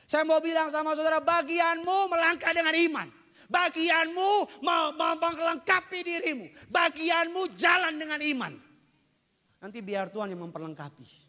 Saya 0.07 0.23
mau 0.23 0.39
bilang 0.39 0.71
sama 0.71 0.95
saudara, 0.95 1.19
bagianmu 1.19 1.99
melangkah 2.07 2.55
dengan 2.55 2.71
iman. 2.73 3.09
Bagianmu 3.47 4.63
melengkapi 5.19 5.99
dirimu. 6.03 6.47
Bagianmu 6.71 7.55
jalan 7.59 7.95
dengan 7.99 8.23
iman. 8.23 8.53
Nanti 9.63 9.79
biar 9.83 10.11
Tuhan 10.15 10.31
yang 10.31 10.47
memperlengkapi. 10.47 11.27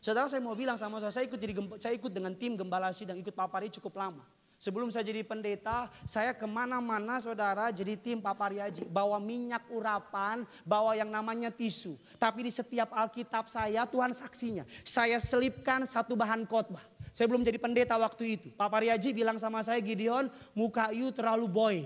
Saudara 0.00 0.28
saya 0.28 0.44
mau 0.44 0.54
bilang 0.54 0.76
sama 0.76 1.00
saya, 1.00 1.10
saya 1.10 1.24
ikut, 1.26 1.40
jadi, 1.40 1.52
saya 1.80 1.96
ikut 1.96 2.12
dengan 2.12 2.36
tim 2.36 2.54
gembala 2.54 2.92
sidang, 2.92 3.16
ikut 3.18 3.32
papari 3.32 3.72
cukup 3.72 3.96
lama. 3.96 4.22
Sebelum 4.56 4.88
saya 4.88 5.04
jadi 5.04 5.20
pendeta, 5.20 5.92
saya 6.08 6.32
ke 6.32 6.48
mana-mana 6.48 7.20
saudara 7.20 7.68
jadi 7.68 7.92
tim 7.92 8.24
papari 8.24 8.56
haji. 8.56 8.88
Bawa 8.88 9.20
minyak 9.20 9.68
urapan, 9.68 10.48
bawa 10.64 10.96
yang 10.96 11.12
namanya 11.12 11.52
tisu. 11.52 11.92
Tapi 12.16 12.48
di 12.48 12.52
setiap 12.52 12.88
Alkitab 12.88 13.52
saya 13.52 13.84
Tuhan 13.84 14.16
saksinya. 14.16 14.64
Saya 14.80 15.20
selipkan 15.20 15.84
satu 15.84 16.16
bahan 16.16 16.48
khotbah. 16.48 16.95
Saya 17.16 17.32
belum 17.32 17.48
jadi 17.48 17.56
pendeta 17.56 17.96
waktu 17.96 18.36
itu. 18.36 18.52
Pak 18.52 18.68
Pariaji 18.68 19.16
bilang 19.16 19.40
sama 19.40 19.64
saya, 19.64 19.80
Gideon, 19.80 20.28
muka 20.52 20.92
you 20.92 21.08
terlalu 21.16 21.48
boy. 21.48 21.76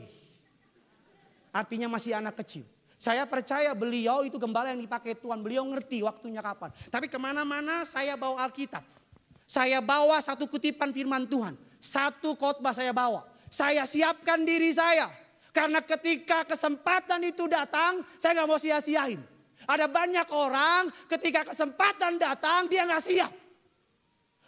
Artinya 1.55 1.87
masih 1.87 2.19
anak 2.19 2.43
kecil. 2.43 2.67
Saya 2.99 3.23
percaya 3.31 3.71
beliau 3.71 4.27
itu 4.27 4.43
gembala 4.43 4.75
yang 4.75 4.83
dipakai 4.83 5.15
Tuhan. 5.15 5.39
Beliau 5.39 5.63
ngerti 5.71 6.03
waktunya 6.03 6.43
kapan. 6.43 6.75
Tapi 6.91 7.07
ke 7.07 7.15
mana-mana 7.15 7.87
saya 7.87 8.19
bawa 8.19 8.43
Alkitab. 8.43 8.83
Saya 9.47 9.79
bawa 9.79 10.19
satu 10.19 10.51
kutipan 10.51 10.91
firman 10.91 11.31
Tuhan. 11.31 11.55
Satu 11.79 12.35
khotbah 12.35 12.75
saya 12.75 12.91
bawa. 12.91 13.23
Saya 13.55 13.87
siapkan 13.87 14.43
diri 14.43 14.75
saya. 14.75 15.07
Karena 15.55 15.79
ketika 15.79 16.43
kesempatan 16.43 17.23
itu 17.23 17.47
datang, 17.47 18.03
saya 18.19 18.35
nggak 18.35 18.49
mau 18.51 18.59
sia-siain. 18.59 19.23
Ada 19.65 19.87
banyak 19.87 20.27
orang 20.35 20.91
ketika 21.07 21.55
kesempatan 21.55 22.19
datang, 22.19 22.67
dia 22.67 22.83
nggak 22.83 23.03
siap. 23.07 23.40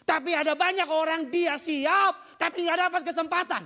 Tapi 0.02 0.34
ada 0.34 0.58
banyak 0.58 0.88
orang 0.90 1.30
dia 1.30 1.54
siap, 1.54 2.38
tapi 2.38 2.66
nggak 2.66 2.78
dapat 2.90 3.02
kesempatan. 3.06 3.62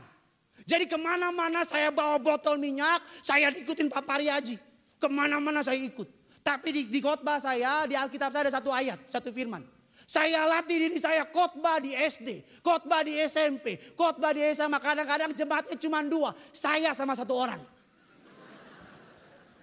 Jadi 0.67 0.91
ke 0.91 0.99
mana-mana 0.99 1.63
saya 1.63 1.95
bawa 1.95 2.19
botol 2.19 2.59
minyak, 2.59 3.01
saya 3.23 3.55
ikutin 3.55 3.87
Pak 3.87 4.03
Pariaji. 4.03 4.59
Ke 4.97 5.07
mana-mana 5.07 5.63
saya 5.63 5.79
ikut. 5.79 6.09
Tapi 6.43 6.69
di, 6.71 6.83
di 6.91 7.01
khotbah 7.03 7.43
saya, 7.43 7.87
di 7.87 7.95
Alkitab 7.99 8.31
saya 8.31 8.49
ada 8.49 8.55
satu 8.55 8.71
ayat, 8.71 8.99
satu 9.11 9.31
firman. 9.31 9.63
Saya 10.07 10.47
latih 10.47 10.79
diri 10.79 11.03
saya 11.03 11.27
khotbah 11.27 11.83
di 11.83 11.91
SD, 11.91 12.63
khotbah 12.63 13.03
di 13.03 13.19
SMP, 13.27 13.75
khotbah 13.99 14.31
di 14.31 14.47
SMA. 14.55 14.79
Kadang-kadang 14.79 15.35
jemaatnya 15.35 15.75
cuma 15.75 15.99
dua, 16.07 16.31
saya 16.55 16.95
sama 16.95 17.19
satu 17.19 17.35
orang. 17.35 17.59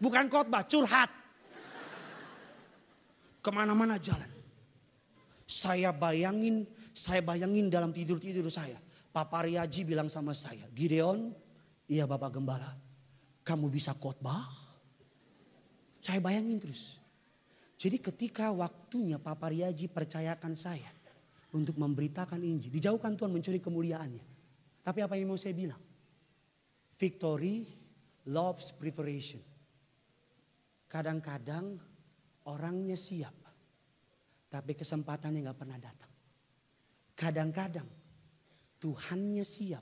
Bukan 0.03 0.27
khotbah, 0.27 0.67
curhat. 0.67 1.07
Ke 3.39 3.49
mana-mana 3.55 3.95
jalan. 3.95 4.32
Saya 5.53 5.93
bayangin, 5.93 6.65
saya 6.97 7.21
bayangin 7.21 7.69
dalam 7.69 7.93
tidur-tidur 7.93 8.49
saya. 8.49 8.81
Papa 9.13 9.45
Riaji 9.45 9.85
bilang 9.85 10.09
sama 10.09 10.33
saya, 10.33 10.65
Gideon, 10.73 11.29
iya 11.85 12.09
Bapak 12.09 12.33
Gembala, 12.33 12.73
kamu 13.45 13.69
bisa 13.69 13.93
khotbah? 13.93 14.49
Saya 16.01 16.17
bayangin 16.17 16.57
terus. 16.57 16.97
Jadi 17.77 18.01
ketika 18.01 18.49
waktunya 18.49 19.21
Papa 19.21 19.53
Riaji 19.53 19.93
percayakan 19.93 20.57
saya 20.57 20.89
untuk 21.53 21.77
memberitakan 21.77 22.41
Injil. 22.41 22.73
Dijauhkan 22.73 23.13
Tuhan 23.13 23.29
mencuri 23.29 23.61
kemuliaannya. 23.61 24.25
Tapi 24.81 24.99
apa 24.99 25.13
yang 25.15 25.31
mau 25.31 25.39
saya 25.39 25.53
bilang? 25.53 25.79
Victory 26.97 27.63
loves 28.27 28.73
preparation. 28.73 29.39
Kadang-kadang 30.89 31.77
orangnya 32.49 32.97
siap. 32.97 33.42
Tapi 34.53 34.77
kesempatannya 34.77 35.49
nggak 35.49 35.57
pernah 35.57 35.81
datang. 35.81 36.13
Kadang-kadang 37.17 37.89
Tuhannya 38.77 39.47
siap. 39.47 39.81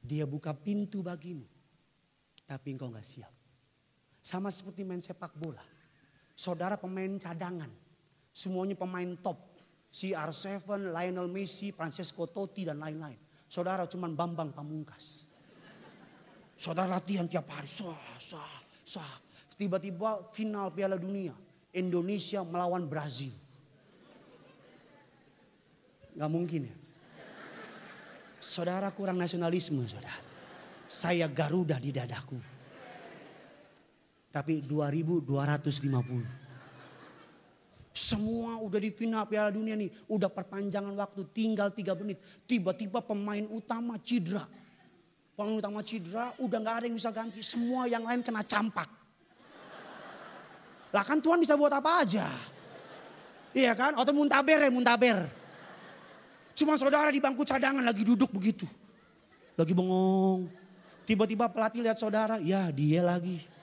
Dia 0.00 0.26
buka 0.26 0.56
pintu 0.56 1.04
bagimu. 1.04 1.46
Tapi 2.48 2.74
engkau 2.74 2.90
nggak 2.90 3.04
siap. 3.06 3.30
Sama 4.24 4.48
seperti 4.48 4.80
main 4.80 5.04
sepak 5.04 5.36
bola 5.36 5.60
Saudara 6.34 6.74
pemain 6.74 7.14
cadangan. 7.20 7.70
Semuanya 8.34 8.74
pemain 8.74 9.14
top. 9.22 9.54
CR7, 9.94 10.90
Lionel 10.90 11.30
Messi, 11.30 11.70
Francesco 11.70 12.26
Totti 12.26 12.66
dan 12.66 12.82
lain-lain. 12.82 13.14
Saudara 13.46 13.86
cuman 13.86 14.18
Bambang 14.18 14.50
Pamungkas. 14.50 15.30
Saudara 16.58 16.98
latihan 16.98 17.30
tiap 17.30 17.46
hari. 17.46 17.70
Sah, 17.70 18.18
sah, 18.18 18.58
sah. 18.82 19.14
Tiba-tiba 19.54 20.34
final 20.34 20.74
Piala 20.74 20.98
Dunia. 20.98 21.30
Indonesia 21.70 22.42
melawan 22.42 22.90
Brazil. 22.90 23.43
Gak 26.14 26.30
mungkin 26.30 26.70
ya. 26.70 26.76
Saudara 28.38 28.86
kurang 28.94 29.18
nasionalisme 29.18 29.82
saudara. 29.88 30.14
Saya 30.86 31.26
Garuda 31.26 31.80
di 31.82 31.90
dadaku. 31.90 32.38
Tapi 34.30 34.62
2250. 34.62 36.22
Semua 37.94 38.58
udah 38.58 38.80
di 38.82 38.90
final 38.90 39.22
Piala 39.30 39.54
Dunia 39.54 39.78
nih. 39.78 39.90
Udah 40.10 40.26
perpanjangan 40.30 40.94
waktu 40.98 41.22
tinggal 41.30 41.70
3 41.70 41.94
menit. 42.02 42.18
Tiba-tiba 42.46 43.00
pemain 43.02 43.46
utama 43.50 43.98
cedera. 44.02 44.46
Pemain 45.34 45.58
utama 45.58 45.82
cedera 45.82 46.34
udah 46.38 46.58
gak 46.62 46.76
ada 46.82 46.86
yang 46.90 46.96
bisa 46.98 47.10
ganti. 47.10 47.42
Semua 47.42 47.90
yang 47.90 48.06
lain 48.06 48.22
kena 48.22 48.46
campak. 48.46 48.86
Lah 50.94 51.02
kan 51.02 51.18
Tuhan 51.18 51.42
bisa 51.42 51.58
buat 51.58 51.74
apa 51.74 52.06
aja. 52.06 52.30
Iya 53.50 53.74
kan? 53.74 53.98
Atau 53.98 54.14
muntaber 54.14 54.62
ya 54.62 54.70
muntaber. 54.70 55.26
Cuma 56.54 56.78
saudara 56.78 57.10
di 57.10 57.18
bangku 57.18 57.42
cadangan 57.42 57.82
lagi 57.82 58.06
duduk 58.06 58.30
begitu. 58.30 58.66
Lagi 59.58 59.74
bengong. 59.74 60.46
Tiba-tiba 61.04 61.50
pelatih 61.50 61.82
lihat 61.82 61.98
saudara. 61.98 62.38
Ya 62.40 62.70
dia 62.70 63.02
lagi 63.02 63.54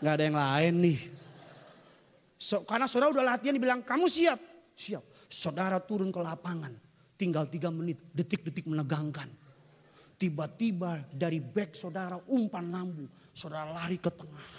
nggak 0.00 0.12
ada 0.12 0.24
yang 0.24 0.38
lain 0.38 0.74
nih. 0.84 0.98
So, 2.36 2.60
karena 2.68 2.84
saudara 2.84 3.16
udah 3.16 3.24
latihan 3.24 3.56
dibilang 3.56 3.80
kamu 3.80 4.06
siap. 4.12 4.40
Siap. 4.76 5.04
Saudara 5.26 5.80
turun 5.80 6.12
ke 6.12 6.20
lapangan. 6.20 6.72
Tinggal 7.16 7.48
tiga 7.48 7.72
menit, 7.72 7.96
detik-detik 8.12 8.68
menegangkan. 8.68 9.26
Tiba-tiba 10.20 11.00
dari 11.12 11.40
back 11.40 11.72
saudara 11.72 12.20
umpan 12.28 12.68
lambung. 12.68 13.08
Saudara 13.32 13.72
lari 13.72 13.96
ke 13.96 14.12
tengah. 14.12 14.52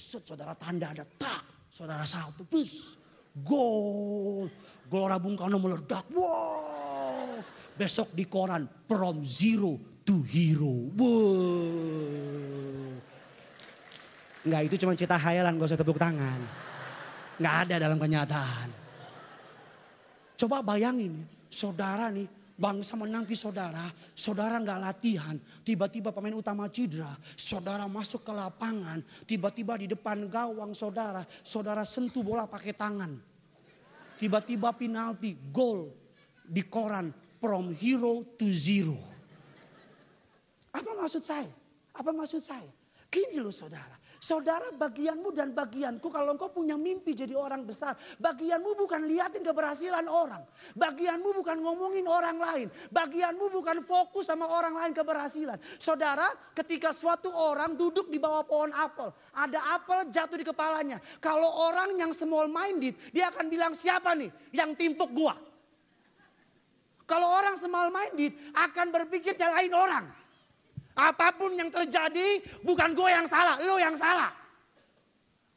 Saudara 0.00 0.56
tanda 0.56 0.96
ada 0.96 1.04
tak. 1.04 1.44
Saudara 1.68 2.08
salto. 2.08 2.44
Plus. 2.48 2.96
Gol. 3.44 4.48
Gelora 4.90 5.22
Bung 5.22 5.38
Karno 5.38 5.62
meledak. 5.62 6.02
Wow. 6.10 7.38
Besok 7.78 8.10
di 8.10 8.26
koran. 8.26 8.66
From 8.90 9.22
zero 9.22 9.78
to 10.02 10.18
hero. 10.26 10.90
Wow. 10.98 12.98
Enggak 14.40 14.62
itu 14.66 14.74
cuma 14.82 14.98
cerita 14.98 15.14
hayalan 15.14 15.54
gak 15.54 15.70
usah 15.70 15.78
tepuk 15.78 16.00
tangan. 16.00 16.42
Enggak 17.38 17.56
ada 17.64 17.74
dalam 17.78 17.98
kenyataan. 18.02 18.68
Coba 20.34 20.64
bayangin 20.64 21.22
saudara 21.52 22.10
nih 22.10 22.40
bangsa 22.60 22.92
menanti 22.92 23.32
saudara, 23.32 23.88
saudara 24.12 24.60
nggak 24.60 24.80
latihan, 24.84 25.32
tiba-tiba 25.64 26.12
pemain 26.12 26.36
utama 26.36 26.68
cedera, 26.68 27.16
saudara 27.32 27.88
masuk 27.88 28.20
ke 28.20 28.32
lapangan, 28.36 29.00
tiba-tiba 29.24 29.80
di 29.80 29.88
depan 29.88 30.28
gawang 30.28 30.76
saudara, 30.76 31.24
saudara 31.40 31.88
sentuh 31.88 32.20
bola 32.20 32.44
pakai 32.44 32.76
tangan. 32.76 33.29
Tiba-tiba 34.20 34.76
penalti, 34.76 35.32
gol 35.48 35.88
di 36.44 36.60
koran 36.68 37.08
from 37.40 37.72
hero 37.72 38.20
to 38.36 38.44
zero. 38.52 39.00
Apa 40.76 40.92
maksud 40.92 41.24
saya? 41.24 41.48
Apa 41.96 42.12
maksud 42.12 42.44
saya? 42.44 42.68
Gini 43.10 43.42
loh 43.42 43.50
saudara. 43.50 43.98
Saudara 44.22 44.70
bagianmu 44.70 45.34
dan 45.34 45.50
bagianku 45.50 46.14
kalau 46.14 46.38
engkau 46.38 46.46
punya 46.46 46.78
mimpi 46.78 47.10
jadi 47.10 47.34
orang 47.34 47.66
besar. 47.66 47.98
Bagianmu 48.22 48.78
bukan 48.78 49.02
liatin 49.02 49.42
keberhasilan 49.42 50.06
orang. 50.06 50.46
Bagianmu 50.78 51.34
bukan 51.34 51.58
ngomongin 51.58 52.06
orang 52.06 52.38
lain. 52.38 52.66
Bagianmu 52.94 53.50
bukan 53.50 53.82
fokus 53.82 54.30
sama 54.30 54.46
orang 54.46 54.78
lain 54.78 54.94
keberhasilan. 54.94 55.58
Saudara 55.82 56.30
ketika 56.54 56.94
suatu 56.94 57.34
orang 57.34 57.74
duduk 57.74 58.06
di 58.14 58.22
bawah 58.22 58.46
pohon 58.46 58.70
apel. 58.70 59.10
Ada 59.34 59.58
apel 59.74 60.06
jatuh 60.14 60.38
di 60.38 60.46
kepalanya. 60.46 61.02
Kalau 61.18 61.50
orang 61.66 61.98
yang 61.98 62.14
small 62.14 62.46
minded 62.46 62.94
dia 63.10 63.26
akan 63.34 63.50
bilang 63.50 63.74
siapa 63.74 64.14
nih 64.14 64.30
yang 64.54 64.78
timpuk 64.78 65.10
gua. 65.10 65.34
Kalau 67.10 67.26
orang 67.26 67.58
small 67.58 67.90
minded 67.90 68.38
akan 68.54 68.86
berpikir 68.94 69.34
nyalain 69.34 69.74
orang. 69.74 70.19
Apa 71.00 71.32
pun 71.32 71.56
yang 71.56 71.72
terjadi 71.72 72.44
bukan 72.60 72.92
gue 72.92 73.08
yang 73.08 73.24
salah, 73.24 73.56
lo 73.64 73.80
yang 73.80 73.96
salah. 73.96 74.36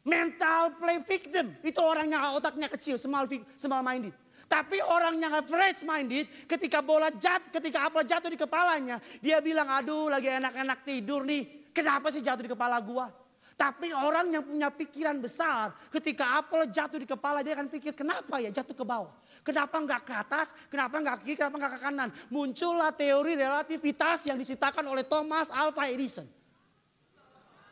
Mental 0.07 0.79
play 0.79 1.03
victim 1.03 1.51
itu 1.63 1.79
orang 1.83 2.07
yang 2.11 2.35
otaknya 2.35 2.71
kecil, 2.71 2.95
small, 2.95 3.27
small 3.59 3.83
minded. 3.83 4.15
Tapi 4.47 4.79
orang 4.79 5.19
yang 5.19 5.35
average 5.35 5.83
minded 5.83 6.27
ketika 6.47 6.79
bola 6.79 7.11
jatuh, 7.11 7.51
ketika 7.59 7.91
apa 7.91 8.03
jatuh 8.07 8.31
di 8.31 8.39
kepalanya, 8.39 8.99
dia 9.19 9.43
bilang 9.43 9.67
aduh 9.67 10.07
lagi 10.11 10.31
enak-enak 10.31 10.79
tidur 10.87 11.27
nih. 11.27 11.71
Kenapa 11.75 12.07
sih 12.13 12.23
jatuh 12.23 12.47
di 12.47 12.51
kepala 12.51 12.79
gua? 12.79 13.11
Tapi 13.53 13.93
orang 13.93 14.33
yang 14.33 14.43
punya 14.43 14.69
pikiran 14.73 15.21
besar, 15.21 15.77
ketika 15.93 16.41
apel 16.41 16.65
jatuh 16.67 16.97
di 16.97 17.05
kepala 17.05 17.45
dia 17.45 17.53
akan 17.53 17.69
pikir 17.69 17.93
kenapa 17.93 18.41
ya 18.41 18.49
jatuh 18.49 18.73
ke 18.73 18.85
bawah. 18.85 19.13
Kenapa 19.45 19.77
nggak 19.77 20.01
ke 20.01 20.13
atas, 20.13 20.57
kenapa 20.73 20.97
nggak 20.97 21.15
ke 21.21 21.23
kiri, 21.29 21.37
kenapa 21.37 21.55
nggak 21.61 21.73
ke 21.77 21.81
kanan. 21.85 22.09
Muncullah 22.33 22.91
teori 22.97 23.37
relativitas 23.37 24.25
yang 24.25 24.41
diciptakan 24.41 24.85
oleh 24.89 25.05
Thomas 25.05 25.53
Alva 25.53 25.85
Edison. 25.85 26.25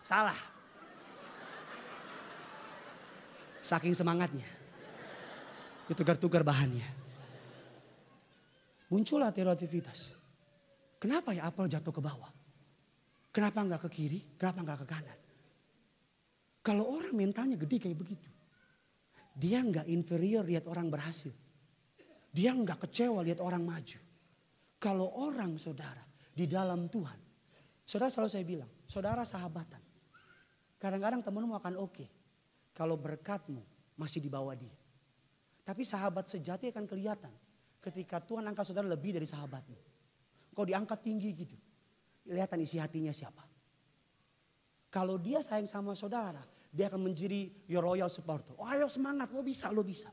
Salah. 0.05 0.37
Saking 3.61 3.93
semangatnya. 3.93 4.45
Ditukar-tukar 5.89 6.45
bahannya. 6.45 6.85
Muncullah 8.93 9.33
teori 9.33 9.49
relativitas. 9.49 10.13
Kenapa 11.01 11.33
ya 11.33 11.49
apel 11.49 11.65
jatuh 11.65 11.89
ke 11.89 12.01
bawah? 12.03 12.29
Kenapa 13.33 13.63
nggak 13.63 13.81
ke 13.87 13.89
kiri, 13.89 14.19
kenapa 14.37 14.59
nggak 14.61 14.79
ke 14.83 14.87
kanan? 14.91 15.20
Kalau 16.61 16.85
orang 16.93 17.17
mentalnya 17.17 17.57
gede 17.57 17.77
kayak 17.81 17.97
begitu. 17.97 18.29
Dia 19.33 19.65
nggak 19.65 19.89
inferior 19.89 20.45
lihat 20.45 20.69
orang 20.69 20.93
berhasil. 20.93 21.33
Dia 22.31 22.53
nggak 22.53 22.87
kecewa 22.87 23.25
lihat 23.25 23.41
orang 23.41 23.65
maju. 23.65 23.99
Kalau 24.77 25.07
orang 25.25 25.57
saudara 25.57 26.05
di 26.31 26.45
dalam 26.45 26.85
Tuhan. 26.87 27.19
Saudara 27.81 28.13
selalu 28.13 28.29
saya 28.29 28.45
bilang, 28.45 28.71
saudara 28.85 29.25
sahabatan. 29.25 29.81
Kadang-kadang 30.77 31.21
temanmu 31.25 31.53
akan 31.57 31.75
oke. 31.81 31.93
Okay, 31.93 32.09
kalau 32.73 32.95
berkatmu 32.95 33.61
masih 33.97 34.21
di 34.23 34.29
bawah 34.31 34.55
dia. 34.55 34.73
Tapi 35.61 35.85
sahabat 35.85 36.25
sejati 36.25 36.73
akan 36.73 36.85
kelihatan 36.89 37.33
ketika 37.81 38.21
Tuhan 38.21 38.45
angkat 38.49 38.69
saudara 38.69 38.89
lebih 38.89 39.17
dari 39.17 39.27
sahabatmu. 39.29 39.77
Kau 40.53 40.65
diangkat 40.65 40.99
tinggi 41.01 41.29
gitu. 41.33 41.57
Lihat 42.29 42.53
isi 42.61 42.77
hatinya 42.77 43.13
siapa. 43.13 43.41
Kalau 44.91 45.15
dia 45.15 45.39
sayang 45.39 45.71
sama 45.71 45.95
saudara, 45.95 46.43
dia 46.71 46.87
akan 46.87 47.11
menjadi 47.11 47.51
your 47.67 47.83
royal 47.83 48.07
supporter. 48.07 48.55
Oh 48.55 48.63
ayo 48.63 48.87
semangat, 48.87 49.27
lo 49.35 49.43
bisa, 49.43 49.67
lo 49.75 49.83
bisa. 49.83 50.07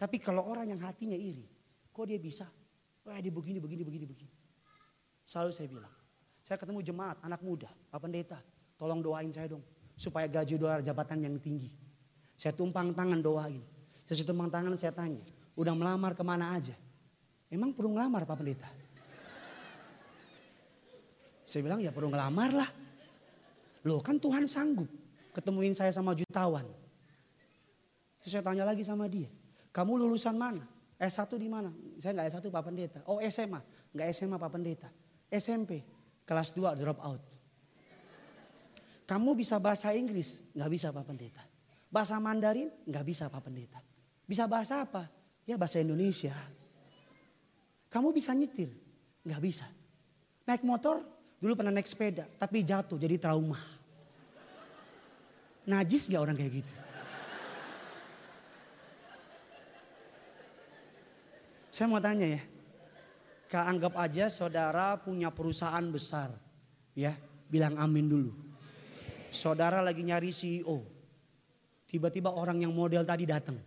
Tapi 0.00 0.16
kalau 0.16 0.48
orang 0.48 0.72
yang 0.72 0.80
hatinya 0.80 1.12
iri, 1.12 1.44
kok 1.92 2.08
dia 2.08 2.16
bisa? 2.16 2.48
Oh 3.04 3.12
dia 3.12 3.28
begini, 3.28 3.60
begini, 3.60 3.84
begini, 3.84 4.08
begini. 4.08 4.32
Selalu 5.20 5.52
saya 5.52 5.68
bilang, 5.68 5.92
saya 6.40 6.56
ketemu 6.56 6.80
jemaat, 6.80 7.20
anak 7.20 7.44
muda, 7.44 7.68
Pak 7.92 8.00
Pendeta, 8.00 8.40
tolong 8.80 9.04
doain 9.04 9.28
saya 9.28 9.52
dong. 9.52 9.62
Supaya 9.92 10.24
gaji 10.24 10.56
doa 10.56 10.80
jabatan 10.80 11.20
yang 11.20 11.36
tinggi. 11.36 11.68
Saya 12.32 12.56
tumpang 12.56 12.96
tangan 12.96 13.20
doain. 13.20 13.60
Saya 14.00 14.24
tumpang 14.24 14.48
tangan 14.48 14.72
saya 14.80 14.96
tanya, 14.96 15.20
udah 15.52 15.76
melamar 15.76 16.16
ke 16.16 16.24
mana 16.24 16.56
aja? 16.56 16.72
Emang 17.52 17.76
perlu 17.76 17.92
ngelamar 17.92 18.24
Pak 18.24 18.40
Pendeta? 18.40 18.70
Saya 21.44 21.60
bilang 21.60 21.84
ya 21.84 21.92
perlu 21.92 22.08
ngelamar 22.08 22.50
lah. 22.56 22.70
Loh 23.84 24.00
kan 24.00 24.16
Tuhan 24.16 24.48
sanggup 24.48 24.88
ketemuin 25.40 25.72
saya 25.72 25.88
sama 25.90 26.12
jutawan. 26.12 26.68
Terus 28.20 28.30
saya 28.36 28.44
tanya 28.44 28.68
lagi 28.68 28.84
sama 28.84 29.08
dia, 29.08 29.32
kamu 29.72 29.96
lulusan 29.96 30.36
mana? 30.36 30.68
S1 31.00 31.32
di 31.40 31.48
mana? 31.48 31.72
Saya 31.96 32.12
nggak 32.12 32.28
S1 32.28 32.44
Pak 32.52 32.64
Pendeta. 32.68 33.00
Oh 33.08 33.16
SMA, 33.24 33.60
nggak 33.96 34.06
SMA 34.12 34.36
Pak 34.36 34.50
Pendeta. 34.52 34.88
SMP, 35.32 35.80
kelas 36.28 36.52
2 36.52 36.76
drop 36.76 37.00
out. 37.00 37.22
Kamu 39.08 39.32
bisa 39.32 39.56
bahasa 39.56 39.90
Inggris? 39.96 40.44
Nggak 40.52 40.70
bisa 40.70 40.92
Pak 40.92 41.02
Pendeta. 41.08 41.42
Bahasa 41.88 42.20
Mandarin? 42.20 42.68
Nggak 42.84 43.04
bisa 43.08 43.32
Pak 43.32 43.42
Pendeta. 43.42 43.80
Bisa 44.28 44.44
bahasa 44.44 44.84
apa? 44.84 45.08
Ya 45.48 45.56
bahasa 45.56 45.80
Indonesia. 45.80 46.36
Kamu 47.90 48.12
bisa 48.12 48.36
nyetir? 48.36 48.70
Nggak 49.24 49.40
bisa. 49.42 49.66
Naik 50.44 50.62
motor? 50.62 51.02
Dulu 51.40 51.56
pernah 51.56 51.72
naik 51.72 51.88
sepeda, 51.88 52.28
tapi 52.36 52.60
jatuh 52.60 53.00
jadi 53.00 53.16
trauma. 53.16 53.79
Najis 55.70 56.10
gak 56.10 56.22
orang 56.26 56.34
kayak 56.34 56.66
gitu? 56.66 56.72
Saya 61.70 61.86
mau 61.86 62.02
tanya 62.02 62.26
ya. 62.26 62.42
Kak 63.46 63.66
anggap 63.70 63.94
aja 63.98 64.26
saudara 64.26 64.98
punya 64.98 65.30
perusahaan 65.30 65.86
besar. 65.86 66.34
Ya, 66.98 67.14
bilang 67.46 67.78
amin 67.78 68.10
dulu. 68.10 68.30
Saudara 69.30 69.78
lagi 69.78 70.02
nyari 70.02 70.34
CEO. 70.34 70.82
Tiba-tiba 71.86 72.34
orang 72.34 72.62
yang 72.66 72.74
model 72.74 73.06
tadi 73.06 73.26
datang. 73.26 73.58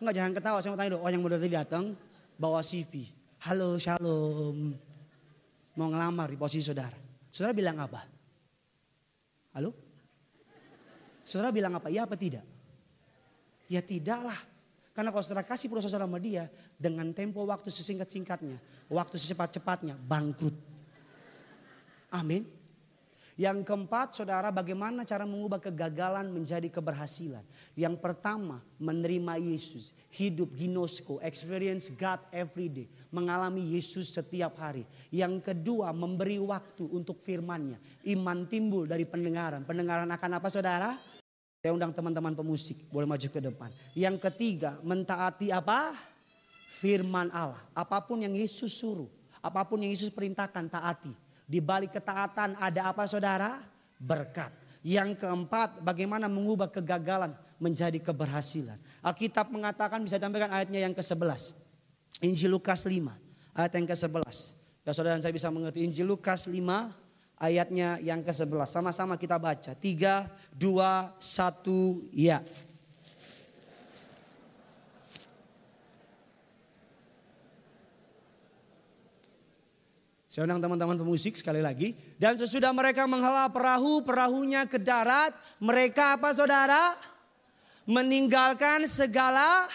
Enggak 0.00 0.14
jangan 0.16 0.32
ketawa, 0.36 0.58
saya 0.60 0.72
mau 0.72 0.80
tanya 0.80 0.90
dulu. 0.96 1.00
Orang 1.04 1.14
yang 1.16 1.24
model 1.24 1.40
tadi 1.40 1.52
datang 1.56 1.84
bawa 2.36 2.60
CV. 2.60 3.08
Halo, 3.40 3.80
shalom 3.80 4.76
mau 5.80 5.88
ngelamar 5.88 6.28
di 6.28 6.36
posisi 6.36 6.68
saudara. 6.68 6.96
Saudara 7.32 7.56
bilang 7.56 7.80
apa? 7.80 8.04
Halo? 9.56 9.89
Saudara 11.30 11.54
bilang 11.54 11.78
apa? 11.78 11.86
Iya 11.86 12.10
apa 12.10 12.18
tidak? 12.18 12.42
Ya 13.70 13.78
tidaklah. 13.78 14.34
Karena 14.90 15.14
kalau 15.14 15.22
saudara 15.22 15.46
kasih 15.46 15.70
perusahaan 15.70 16.02
sama 16.02 16.18
dia 16.18 16.50
dengan 16.74 17.14
tempo 17.14 17.46
waktu 17.46 17.70
sesingkat-singkatnya, 17.70 18.58
waktu 18.90 19.14
secepat-cepatnya, 19.14 19.94
bangkrut. 19.94 20.58
Amin. 22.10 22.42
Yang 23.40 23.64
keempat, 23.64 24.12
saudara, 24.12 24.52
bagaimana 24.52 25.00
cara 25.06 25.24
mengubah 25.24 25.56
kegagalan 25.56 26.28
menjadi 26.28 26.68
keberhasilan? 26.68 27.40
Yang 27.72 27.96
pertama, 27.96 28.60
menerima 28.76 29.40
Yesus, 29.40 29.96
hidup 30.12 30.52
ginosko, 30.52 31.16
experience 31.24 31.88
God 31.96 32.20
every 32.36 32.68
day, 32.68 32.86
mengalami 33.08 33.64
Yesus 33.78 34.12
setiap 34.12 34.60
hari. 34.60 34.84
Yang 35.08 35.40
kedua, 35.54 35.88
memberi 35.94 36.36
waktu 36.36 36.84
untuk 36.92 37.24
firman-Nya. 37.24 37.80
Iman 38.12 38.44
timbul 38.44 38.84
dari 38.84 39.08
pendengaran. 39.08 39.64
Pendengaran 39.64 40.10
akan 40.12 40.30
apa, 40.36 40.48
saudara? 40.52 41.00
Saya 41.60 41.76
undang 41.76 41.92
teman-teman 41.92 42.32
pemusik, 42.32 42.88
boleh 42.88 43.04
maju 43.04 43.28
ke 43.28 43.36
depan. 43.36 43.68
Yang 43.92 44.16
ketiga, 44.24 44.80
mentaati 44.80 45.52
apa? 45.52 45.92
Firman 46.80 47.28
Allah. 47.36 47.60
Apa 47.76 48.00
pun 48.00 48.16
yang 48.16 48.32
Yesus 48.32 48.80
suruh, 48.80 49.12
apa 49.44 49.60
pun 49.68 49.76
yang 49.76 49.92
Yesus 49.92 50.08
perintahkan, 50.08 50.72
taati. 50.72 51.12
Di 51.44 51.60
balik 51.60 51.92
ketaatan 51.92 52.56
ada 52.56 52.88
apa 52.88 53.04
saudara? 53.04 53.60
Berkat. 54.00 54.56
Yang 54.80 55.20
keempat, 55.20 55.84
bagaimana 55.84 56.32
mengubah 56.32 56.72
kegagalan 56.72 57.36
menjadi 57.60 58.00
keberhasilan. 58.00 58.80
Alkitab 59.04 59.52
mengatakan 59.52 60.00
bisa 60.00 60.16
ditampilkan 60.16 60.48
ayatnya 60.48 60.88
yang 60.88 60.96
ke-11. 60.96 61.52
Injil 62.24 62.56
Lukas 62.56 62.88
5, 62.88 62.96
ayat 63.52 63.72
yang 63.76 63.84
ke-11. 63.84 64.36
Ya 64.88 64.96
saudara 64.96 65.20
saya 65.20 65.36
bisa 65.36 65.52
mengerti 65.52 65.84
Injil 65.84 66.08
Lukas 66.08 66.48
5 66.48 66.56
ayatnya 67.40 67.96
yang 68.04 68.20
ke-11. 68.20 68.68
Sama-sama 68.68 69.16
kita 69.16 69.40
baca. 69.40 69.72
3, 69.72 70.28
2, 70.52 71.16
1, 71.16 72.12
ya. 72.12 72.44
Saya 80.30 80.46
undang 80.46 80.62
teman-teman 80.62 80.94
pemusik 80.94 81.34
sekali 81.34 81.58
lagi. 81.58 81.98
Dan 82.14 82.38
sesudah 82.38 82.70
mereka 82.70 83.02
menghela 83.02 83.50
perahu, 83.50 83.98
perahunya 84.06 84.62
ke 84.62 84.78
darat. 84.78 85.34
Mereka 85.58 86.20
apa 86.20 86.30
saudara? 86.30 86.94
Meninggalkan 87.82 88.86
segala 88.86 89.66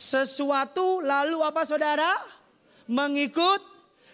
sesuatu. 0.00 1.04
Lalu 1.04 1.44
apa 1.44 1.68
saudara? 1.68 2.08
Mengikut 2.88 3.71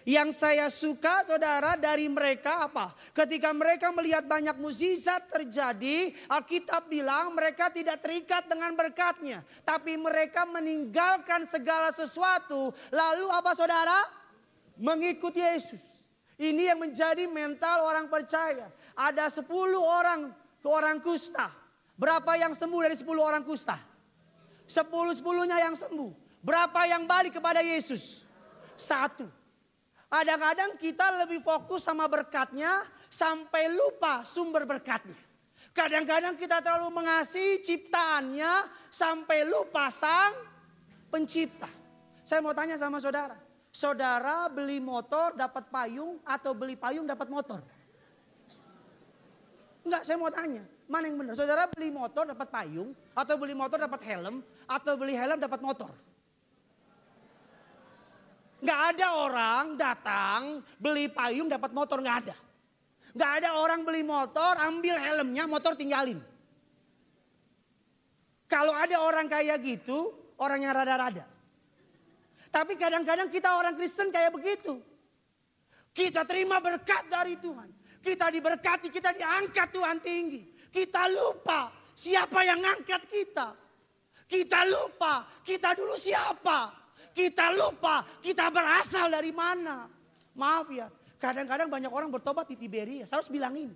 yang 0.09 0.33
saya 0.33 0.73
suka 0.73 1.21
saudara 1.21 1.77
dari 1.77 2.09
mereka 2.09 2.65
apa? 2.65 2.97
Ketika 3.13 3.53
mereka 3.53 3.93
melihat 3.93 4.25
banyak 4.25 4.57
mukjizat 4.57 5.29
terjadi, 5.29 6.09
Alkitab 6.25 6.89
bilang 6.89 7.37
mereka 7.37 7.69
tidak 7.69 8.01
terikat 8.01 8.49
dengan 8.49 8.73
berkatnya. 8.73 9.45
Tapi 9.61 9.93
mereka 10.01 10.49
meninggalkan 10.49 11.45
segala 11.45 11.93
sesuatu. 11.93 12.73
Lalu 12.89 13.29
apa 13.29 13.53
saudara? 13.53 14.17
mengikuti 14.79 15.43
Yesus. 15.43 15.83
Ini 16.39 16.71
yang 16.71 16.79
menjadi 16.79 17.27
mental 17.27 17.83
orang 17.83 18.07
percaya. 18.07 18.71
Ada 18.95 19.27
10 19.43 19.45
orang 19.75 20.31
orang 20.63 21.03
kusta. 21.03 21.51
Berapa 21.99 22.39
yang 22.39 22.55
sembuh 22.55 22.87
dari 22.87 22.95
10 22.95 23.03
orang 23.19 23.43
kusta? 23.43 23.75
10-10-nya 24.71 25.57
yang 25.67 25.75
sembuh. 25.75 26.39
Berapa 26.39 26.87
yang 26.87 27.03
balik 27.03 27.35
kepada 27.35 27.59
Yesus? 27.59 28.23
Satu. 28.79 29.38
Kadang-kadang 30.09 30.73
kita 30.81 31.21
lebih 31.21 31.45
fokus 31.45 31.85
sama 31.85 32.09
berkatnya 32.09 32.81
sampai 33.13 33.69
lupa 33.69 34.25
sumber 34.25 34.65
berkatnya. 34.65 35.13
Kadang-kadang 35.69 36.33
kita 36.33 36.65
terlalu 36.65 36.89
mengasihi 36.97 37.61
ciptaannya 37.61 38.65
sampai 38.89 39.45
lupa 39.45 39.93
sang 39.93 40.33
pencipta. 41.13 41.69
Saya 42.25 42.41
mau 42.41 42.57
tanya 42.57 42.73
sama 42.81 42.97
saudara. 42.97 43.37
Saudara 43.69 44.49
beli 44.49 44.81
motor 44.81 45.37
dapat 45.37 45.69
payung 45.69 46.17
atau 46.25 46.57
beli 46.57 46.73
payung 46.73 47.05
dapat 47.05 47.29
motor? 47.29 47.61
Enggak, 49.85 50.01
saya 50.09 50.17
mau 50.17 50.33
tanya. 50.33 50.65
Mana 50.89 51.05
yang 51.05 51.21
benar? 51.21 51.37
Saudara 51.37 51.69
beli 51.69 51.93
motor 51.93 52.25
dapat 52.25 52.49
payung 52.49 52.97
atau 53.13 53.37
beli 53.37 53.53
motor 53.53 53.77
dapat 53.77 54.01
helm 54.09 54.41
atau 54.65 54.97
beli 54.97 55.13
helm 55.13 55.37
dapat 55.37 55.61
motor? 55.61 55.93
Enggak 58.59 58.81
ada 58.95 59.07
orang 59.15 59.63
datang 59.79 60.59
beli 60.75 61.07
payung 61.07 61.47
dapat 61.47 61.71
motor, 61.71 62.03
enggak 62.03 62.27
ada. 62.27 62.35
Enggak 63.15 63.31
ada 63.43 63.49
orang 63.55 63.81
beli 63.87 64.03
motor 64.03 64.53
ambil 64.59 64.95
helmnya 64.99 65.47
motor 65.47 65.73
tinggalin. 65.79 66.19
Kalau 68.49 68.73
ada 68.73 68.99
orang 69.05 69.29
kayak 69.29 69.61
gitu, 69.61 70.11
orang 70.41 70.65
yang 70.65 70.73
rada-rada. 70.73 71.23
Tapi 72.49 72.73
kadang-kadang 72.79 73.29
kita 73.29 73.53
orang 73.53 73.77
Kristen 73.77 74.09
kayak 74.09 74.33
begitu. 74.33 74.81
Kita 75.93 76.25
terima 76.25 76.57
berkat 76.63 77.11
dari 77.11 77.37
Tuhan. 77.37 77.69
Kita 77.99 78.31
diberkati, 78.31 78.87
kita 78.87 79.11
diangkat 79.11 79.67
Tuhan 79.75 79.97
tinggi. 79.99 80.41
Kita 80.71 81.11
lupa 81.11 81.69
siapa 81.93 82.41
yang 82.47 82.63
angkat 82.63 83.03
kita. 83.11 83.47
Kita 84.29 84.59
lupa 84.65 85.27
kita 85.43 85.75
dulu 85.75 85.99
siapa. 85.99 86.78
Kita 87.19 87.51
lupa 87.51 88.07
kita 88.23 88.47
berasal 88.47 89.11
dari 89.11 89.35
mana. 89.35 89.91
Maaf 90.39 90.71
ya, 90.71 90.87
kadang-kadang 91.19 91.67
banyak 91.67 91.91
orang 91.91 92.07
bertobat 92.07 92.47
di 92.47 92.55
Tiberias. 92.55 93.11
Harus 93.11 93.27
bilangin. 93.27 93.75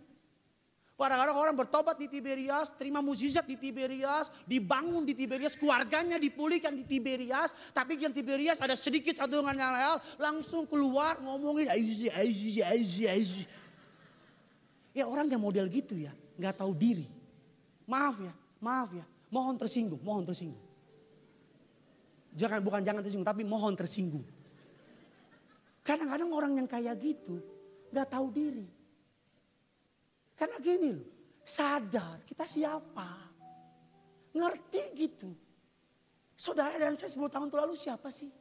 Kadang-kadang 0.93 1.35
orang 1.35 1.55
bertobat 1.57 1.99
di 1.99 2.07
Tiberias, 2.07 2.71
terima 2.79 3.03
mukjizat 3.03 3.43
di 3.43 3.59
Tiberias, 3.59 4.31
dibangun 4.47 5.03
di 5.03 5.11
Tiberias, 5.11 5.59
keluarganya 5.59 6.15
dipulihkan 6.15 6.71
di 6.71 6.87
Tiberias. 6.87 7.51
Tapi 7.75 7.99
yang 7.99 8.15
Tiberias 8.15 8.63
ada 8.63 8.77
sedikit 8.79 9.19
satu 9.19 9.43
dengan 9.43 9.59
yang 9.59 9.73
lain, 9.75 9.99
langsung 10.15 10.63
keluar 10.63 11.19
ngomongin 11.19 11.67
aizi, 11.67 12.07
aizi, 12.07 12.63
aizi, 12.63 13.03
aizi. 13.11 13.43
Ya 14.95 15.03
orang 15.03 15.27
yang 15.27 15.43
model 15.43 15.67
gitu 15.67 15.99
ya, 15.99 16.15
nggak 16.39 16.63
tahu 16.63 16.71
diri. 16.71 17.09
Maaf 17.83 18.23
ya, 18.23 18.33
maaf 18.63 18.95
ya, 18.95 19.03
mohon 19.27 19.59
tersinggung, 19.59 19.99
mohon 19.99 20.23
tersinggung. 20.23 20.72
Jangan 22.33 22.59
bukan 22.65 22.81
jangan 22.81 23.01
tersinggung, 23.05 23.29
tapi 23.29 23.43
mohon 23.45 23.73
tersinggung. 23.77 24.25
Kadang-kadang 25.85 26.31
orang 26.33 26.53
yang 26.57 26.67
kayak 26.67 26.97
gitu 26.97 27.37
gak 27.93 28.09
tahu 28.09 28.33
diri. 28.33 28.65
Karena 30.33 30.57
gini 30.57 30.89
loh, 30.97 31.07
sadar 31.45 32.25
kita 32.25 32.47
siapa. 32.47 33.09
Ngerti 34.33 34.83
gitu. 34.97 35.29
Saudara 36.33 36.73
dan 36.75 36.97
saya 36.97 37.13
10 37.13 37.29
tahun 37.29 37.47
lalu 37.53 37.77
siapa 37.77 38.09
sih? 38.09 38.33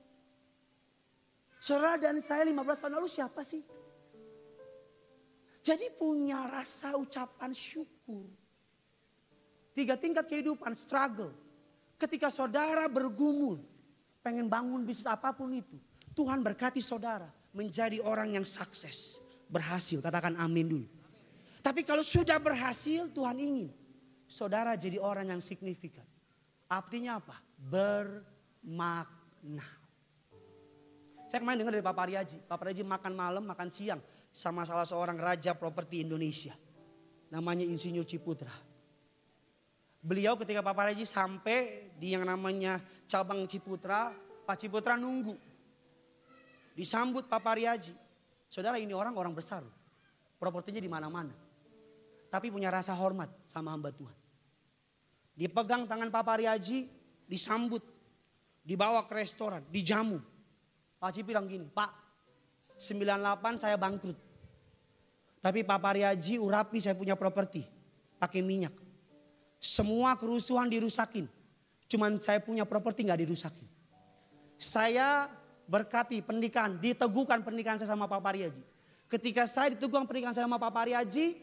Saudara 1.61 2.01
dan 2.01 2.19
saya 2.25 2.49
15 2.49 2.59
tahun 2.81 2.95
lalu 2.97 3.09
siapa 3.13 3.45
sih? 3.45 3.61
Jadi 5.63 5.95
punya 5.95 6.49
rasa 6.51 6.99
ucapan 6.99 7.55
syukur. 7.55 8.27
Tiga 9.77 9.95
tingkat 9.95 10.27
kehidupan, 10.27 10.75
struggle. 10.75 11.31
Ketika 12.01 12.35
saudara 12.35 12.91
bergumul, 12.91 13.63
pengen 14.23 14.47
bangun 14.47 14.87
bisnis 14.87 15.11
apa 15.11 15.35
pun 15.35 15.51
itu. 15.53 15.77
Tuhan 16.15 16.41
berkati 16.41 16.79
saudara 16.79 17.29
menjadi 17.53 18.01
orang 18.01 18.39
yang 18.39 18.47
sukses. 18.47 19.21
Berhasil, 19.53 20.01
katakan 20.01 20.33
amin 20.41 20.65
dulu. 20.65 20.89
Tapi 21.61 21.85
kalau 21.85 22.01
sudah 22.01 22.41
berhasil 22.41 23.13
Tuhan 23.13 23.37
ingin 23.39 23.69
saudara 24.25 24.73
jadi 24.75 24.97
orang 24.97 25.31
yang 25.31 25.43
signifikan. 25.45 26.07
Artinya 26.67 27.21
apa? 27.21 27.37
Bermakna. 27.61 29.69
Saya 31.29 31.45
kemarin 31.45 31.65
dengar 31.65 31.77
dari 31.77 31.85
Pak 31.85 31.97
Paryaji. 31.97 32.37
Pak 32.49 32.57
Paryaji 32.57 32.83
makan 32.85 33.13
malam, 33.13 33.45
makan 33.45 33.69
siang 33.69 34.01
sama 34.33 34.65
salah 34.65 34.89
seorang 34.89 35.21
raja 35.21 35.53
properti 35.53 36.01
Indonesia. 36.01 36.57
Namanya 37.29 37.69
Insinyur 37.69 38.09
Ciputra. 38.09 38.53
Beliau 40.03 40.35
ketika 40.35 40.65
Pak 40.65 40.75
Paryaji 40.75 41.07
sampai 41.07 41.93
di 41.95 42.17
yang 42.17 42.27
namanya 42.27 42.83
cabang 43.13 43.45
Ciputra, 43.45 44.09
Pak 44.49 44.57
Ciputra 44.57 44.97
nunggu. 44.97 45.37
Disambut 46.73 47.29
Pak 47.29 47.45
Paryaji. 47.45 47.93
Saudara 48.49 48.81
ini 48.81 48.97
orang 48.97 49.13
orang 49.13 49.37
besar. 49.37 49.61
Propertinya 50.41 50.81
di 50.81 50.89
mana-mana. 50.89 51.37
Tapi 52.33 52.49
punya 52.49 52.73
rasa 52.73 52.97
hormat 52.97 53.29
sama 53.45 53.77
hamba 53.77 53.93
Tuhan. 53.93 54.17
Dipegang 55.37 55.85
tangan 55.85 56.09
Pak 56.09 56.25
Paryaji, 56.25 56.89
disambut. 57.29 57.85
Dibawa 58.65 59.05
ke 59.05 59.21
restoran, 59.21 59.61
dijamu. 59.69 60.17
Pak 60.97 61.11
Cipi 61.13 61.35
bilang 61.35 61.45
gini, 61.45 61.69
Pak 61.69 61.91
98 62.81 63.61
saya 63.61 63.77
bangkrut. 63.77 64.17
Tapi 65.43 65.67
Pak 65.67 65.81
Paryaji 65.83 66.41
urapi 66.41 66.79
saya 66.81 66.97
punya 66.97 67.19
properti. 67.19 67.67
Pakai 68.17 68.41
minyak. 68.41 68.73
Semua 69.59 70.15
kerusuhan 70.15 70.71
dirusakin. 70.71 71.42
Cuman 71.93 72.17
saya 72.17 72.41
punya 72.41 72.65
properti 72.65 73.05
nggak 73.05 73.21
dirusakin. 73.21 73.69
Saya 74.57 75.29
berkati 75.69 76.25
pernikahan, 76.25 76.81
diteguhkan 76.81 77.45
pernikahan 77.45 77.77
saya 77.77 77.93
sama 77.93 78.09
Pak 78.09 78.25
Paryaji. 78.25 78.65
Ketika 79.13 79.45
saya 79.45 79.77
diteguhkan 79.77 80.09
pernikahan 80.09 80.33
saya 80.33 80.49
sama 80.49 80.57
Pak 80.57 80.73
Paryaji, 80.73 81.37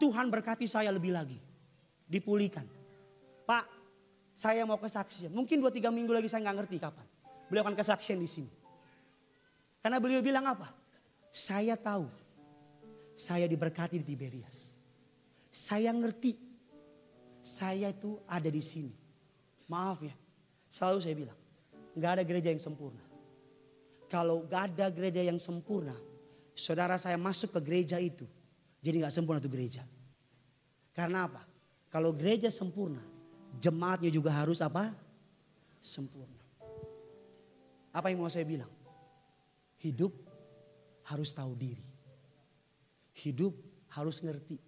Tuhan 0.00 0.32
berkati 0.32 0.64
saya 0.64 0.88
lebih 0.88 1.12
lagi. 1.12 1.36
Dipulihkan. 2.08 2.64
Pak, 3.44 3.68
saya 4.32 4.64
mau 4.64 4.80
kesaksian. 4.80 5.28
Mungkin 5.28 5.60
2-3 5.60 5.92
minggu 5.92 6.16
lagi 6.16 6.32
saya 6.32 6.48
nggak 6.48 6.64
ngerti 6.64 6.76
kapan. 6.80 7.04
Beliau 7.52 7.68
akan 7.68 7.76
kesaksian 7.76 8.16
di 8.16 8.24
sini. 8.24 8.52
Karena 9.84 10.00
beliau 10.00 10.24
bilang 10.24 10.48
apa? 10.48 10.72
Saya 11.28 11.76
tahu. 11.76 12.08
Saya 13.12 13.44
diberkati 13.44 14.00
di 14.00 14.08
Tiberias. 14.08 14.72
Saya 15.52 15.92
ngerti. 15.92 16.32
Saya 17.44 17.92
itu 17.92 18.16
ada 18.24 18.48
di 18.48 18.64
sini. 18.64 19.01
Maaf 19.68 20.02
ya. 20.02 20.14
Selalu 20.70 20.98
saya 21.02 21.14
bilang. 21.14 21.38
Nggak 21.92 22.10
ada 22.18 22.22
gereja 22.24 22.48
yang 22.50 22.62
sempurna. 22.62 23.04
Kalau 24.08 24.44
gak 24.44 24.76
ada 24.76 24.92
gereja 24.92 25.24
yang 25.24 25.40
sempurna. 25.40 25.96
Saudara 26.52 27.00
saya 27.00 27.16
masuk 27.16 27.56
ke 27.56 27.60
gereja 27.64 27.96
itu 27.96 28.28
jadi 28.82 29.06
nggak 29.06 29.14
sempurna 29.14 29.38
itu 29.38 29.48
gereja. 29.48 29.86
Karena 30.90 31.30
apa? 31.30 31.46
Kalau 31.86 32.10
gereja 32.10 32.50
sempurna, 32.50 33.00
jemaatnya 33.62 34.10
juga 34.10 34.34
harus 34.34 34.58
apa? 34.58 34.90
Sempurna. 35.78 36.42
Apa 37.94 38.10
yang 38.10 38.20
mau 38.20 38.28
saya 38.28 38.42
bilang? 38.42 38.68
Hidup 39.78 40.10
harus 41.06 41.30
tahu 41.30 41.54
diri. 41.54 41.86
Hidup 43.22 43.54
harus 43.94 44.18
ngerti. 44.18 44.58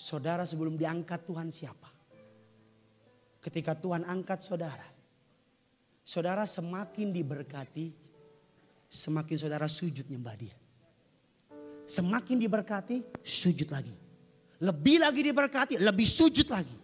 Saudara 0.00 0.42
sebelum 0.42 0.74
diangkat 0.74 1.22
Tuhan 1.28 1.54
siapa? 1.54 1.86
Ketika 3.40 3.72
Tuhan 3.72 4.04
angkat 4.04 4.44
saudara. 4.44 4.84
Saudara 6.04 6.44
semakin 6.44 7.12
diberkati, 7.12 7.92
semakin 8.90 9.36
saudara 9.40 9.64
sujud 9.70 10.04
nyembah 10.10 10.36
dia. 10.36 10.56
Semakin 11.88 12.36
diberkati, 12.36 13.02
sujud 13.24 13.68
lagi. 13.72 13.94
Lebih 14.60 15.00
lagi 15.00 15.20
diberkati, 15.24 15.74
lebih 15.80 16.04
sujud 16.04 16.46
lagi. 16.52 16.76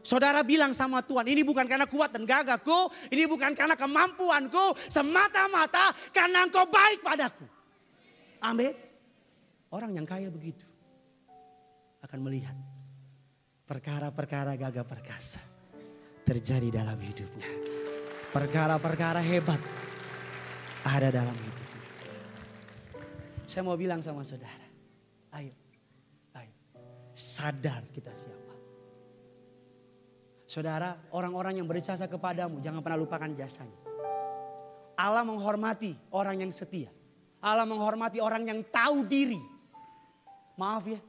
Saudara 0.00 0.40
bilang 0.40 0.72
sama 0.72 1.04
Tuhan, 1.04 1.28
ini 1.28 1.44
bukan 1.44 1.68
karena 1.68 1.84
kuat 1.84 2.16
dan 2.16 2.24
gagahku, 2.24 2.88
ini 3.12 3.28
bukan 3.28 3.52
karena 3.52 3.76
kemampuanku, 3.76 4.88
semata-mata 4.88 5.92
karena 6.08 6.48
engkau 6.48 6.64
baik 6.64 7.04
padaku. 7.04 7.44
Amin. 8.40 8.72
Orang 9.68 9.92
yang 9.92 10.08
kaya 10.08 10.32
begitu 10.32 10.64
akan 12.00 12.18
melihat 12.24 12.56
perkara-perkara 13.68 14.56
gagah 14.56 14.88
perkasa 14.88 15.49
terjadi 16.30 16.70
dalam 16.70 16.94
hidupnya. 17.02 17.50
Perkara-perkara 18.30 19.18
hebat 19.18 19.58
ada 20.86 21.10
dalam 21.10 21.34
hidup. 21.34 21.68
Saya 23.50 23.66
mau 23.66 23.74
bilang 23.74 23.98
sama 23.98 24.22
saudara, 24.22 24.66
ayo, 25.34 25.50
ayo, 26.38 26.54
sadar 27.10 27.82
kita 27.90 28.14
siapa. 28.14 28.54
Saudara, 30.46 30.94
orang-orang 31.10 31.58
yang 31.58 31.66
berjasa 31.66 32.06
kepadamu 32.06 32.62
jangan 32.62 32.78
pernah 32.78 33.02
lupakan 33.02 33.30
jasanya. 33.34 33.74
Allah 34.94 35.26
menghormati 35.26 35.98
orang 36.14 36.46
yang 36.46 36.54
setia. 36.54 36.94
Allah 37.42 37.66
menghormati 37.66 38.22
orang 38.22 38.46
yang 38.46 38.62
tahu 38.70 39.02
diri. 39.02 39.42
Maaf 40.54 40.86
ya, 40.86 41.00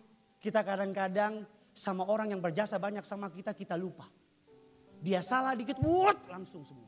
kita 0.42 0.66
kadang-kadang 0.66 1.46
sama 1.78 2.10
orang 2.10 2.34
yang 2.34 2.42
berjasa 2.42 2.82
banyak 2.82 3.06
sama 3.06 3.30
kita, 3.30 3.54
kita 3.54 3.78
lupa. 3.78 4.10
Dia 5.02 5.26
salah 5.26 5.58
dikit, 5.58 5.82
wut, 5.82 6.18
langsung 6.30 6.62
semua. 6.62 6.88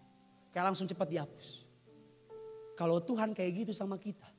Kayak 0.53 0.71
langsung 0.71 0.85
cepat 0.85 1.09
dihapus. 1.09 1.65
Kalau 2.77 3.01
Tuhan 3.01 3.33
kayak 3.33 3.65
gitu 3.65 3.73
sama 3.73 3.97
kita, 3.97 4.33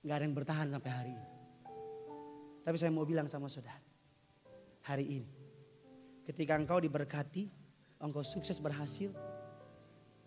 Gak 0.00 0.16
ada 0.16 0.24
yang 0.24 0.36
bertahan 0.36 0.66
sampai 0.72 0.90
hari 0.90 1.10
ini. 1.12 1.28
Tapi 2.64 2.76
saya 2.80 2.88
mau 2.92 3.04
bilang 3.04 3.28
sama 3.28 3.52
saudara. 3.52 3.84
Hari 4.88 5.20
ini. 5.20 5.30
Ketika 6.24 6.56
engkau 6.56 6.80
diberkati. 6.80 7.52
Engkau 8.00 8.24
sukses 8.24 8.56
berhasil. 8.56 9.12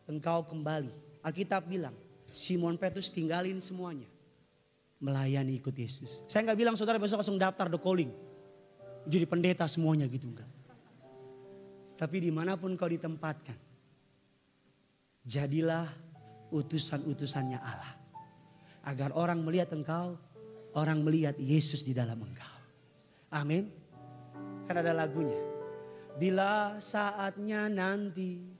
Engkau 0.05 0.45
kembali. 0.45 0.93
Alkitab 1.25 1.65
bilang. 1.65 1.97
Simon 2.29 2.77
Petrus 2.77 3.09
tinggalin 3.09 3.57
semuanya. 3.57 4.09
Melayani 5.01 5.57
ikut 5.57 5.73
Yesus. 5.73 6.21
Saya 6.29 6.45
nggak 6.45 6.59
bilang 6.61 6.75
saudara 6.77 7.01
besok 7.01 7.25
langsung 7.25 7.41
daftar 7.41 7.65
the 7.65 7.81
calling. 7.81 8.13
Jadi 9.09 9.25
pendeta 9.25 9.65
semuanya 9.65 10.05
gitu 10.05 10.29
enggak. 10.29 10.47
Tapi 12.03 12.19
di 12.19 12.35
mana 12.35 12.59
pun 12.59 12.75
kau 12.75 12.91
ditempatkan. 12.91 13.55
Jadilah 15.23 15.87
utusan-utusannya 16.51 17.55
Allah 17.63 17.95
Agar 18.83 19.15
orang 19.15 19.39
melihat 19.39 19.71
engkau, 19.71 20.19
orang 20.75 20.99
melihat 20.99 21.39
Yesus 21.39 21.87
di 21.87 21.95
dalam 21.95 22.19
engkau. 22.19 22.55
Amin. 23.31 23.71
Kan 24.67 24.83
ada 24.83 24.91
lagunya. 24.91 25.39
Bila 26.19 26.75
saatnya 26.83 27.71
nanti 27.71 28.51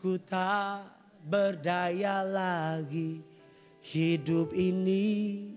ku 0.00 0.16
tak 0.16 0.88
berdaya 1.28 2.24
lagi 2.24 3.20
hidup 3.84 4.56
ini 4.56 5.52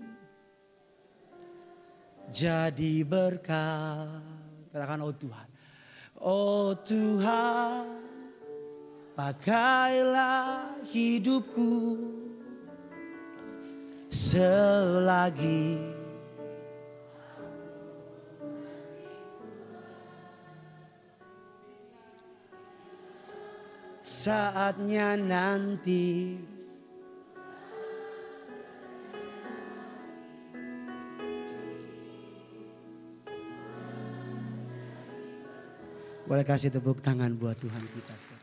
jadi 2.28 3.00
berkat. 3.08 4.20
Katakan 4.68 5.00
oh 5.00 5.16
Tuhan. 5.16 5.45
Oh 6.20 6.72
Tuhan, 6.72 7.84
pakailah 9.12 10.80
hidupku. 10.88 12.00
Selagi 14.08 15.76
saatnya 24.26 25.14
nanti 25.14 26.40
Boleh 36.26 36.42
kasih 36.42 36.74
tepuk 36.74 36.98
tangan 36.98 37.30
buat 37.38 37.54
Tuhan 37.54 37.86
kita 37.86 38.14
sekarang. 38.18 38.35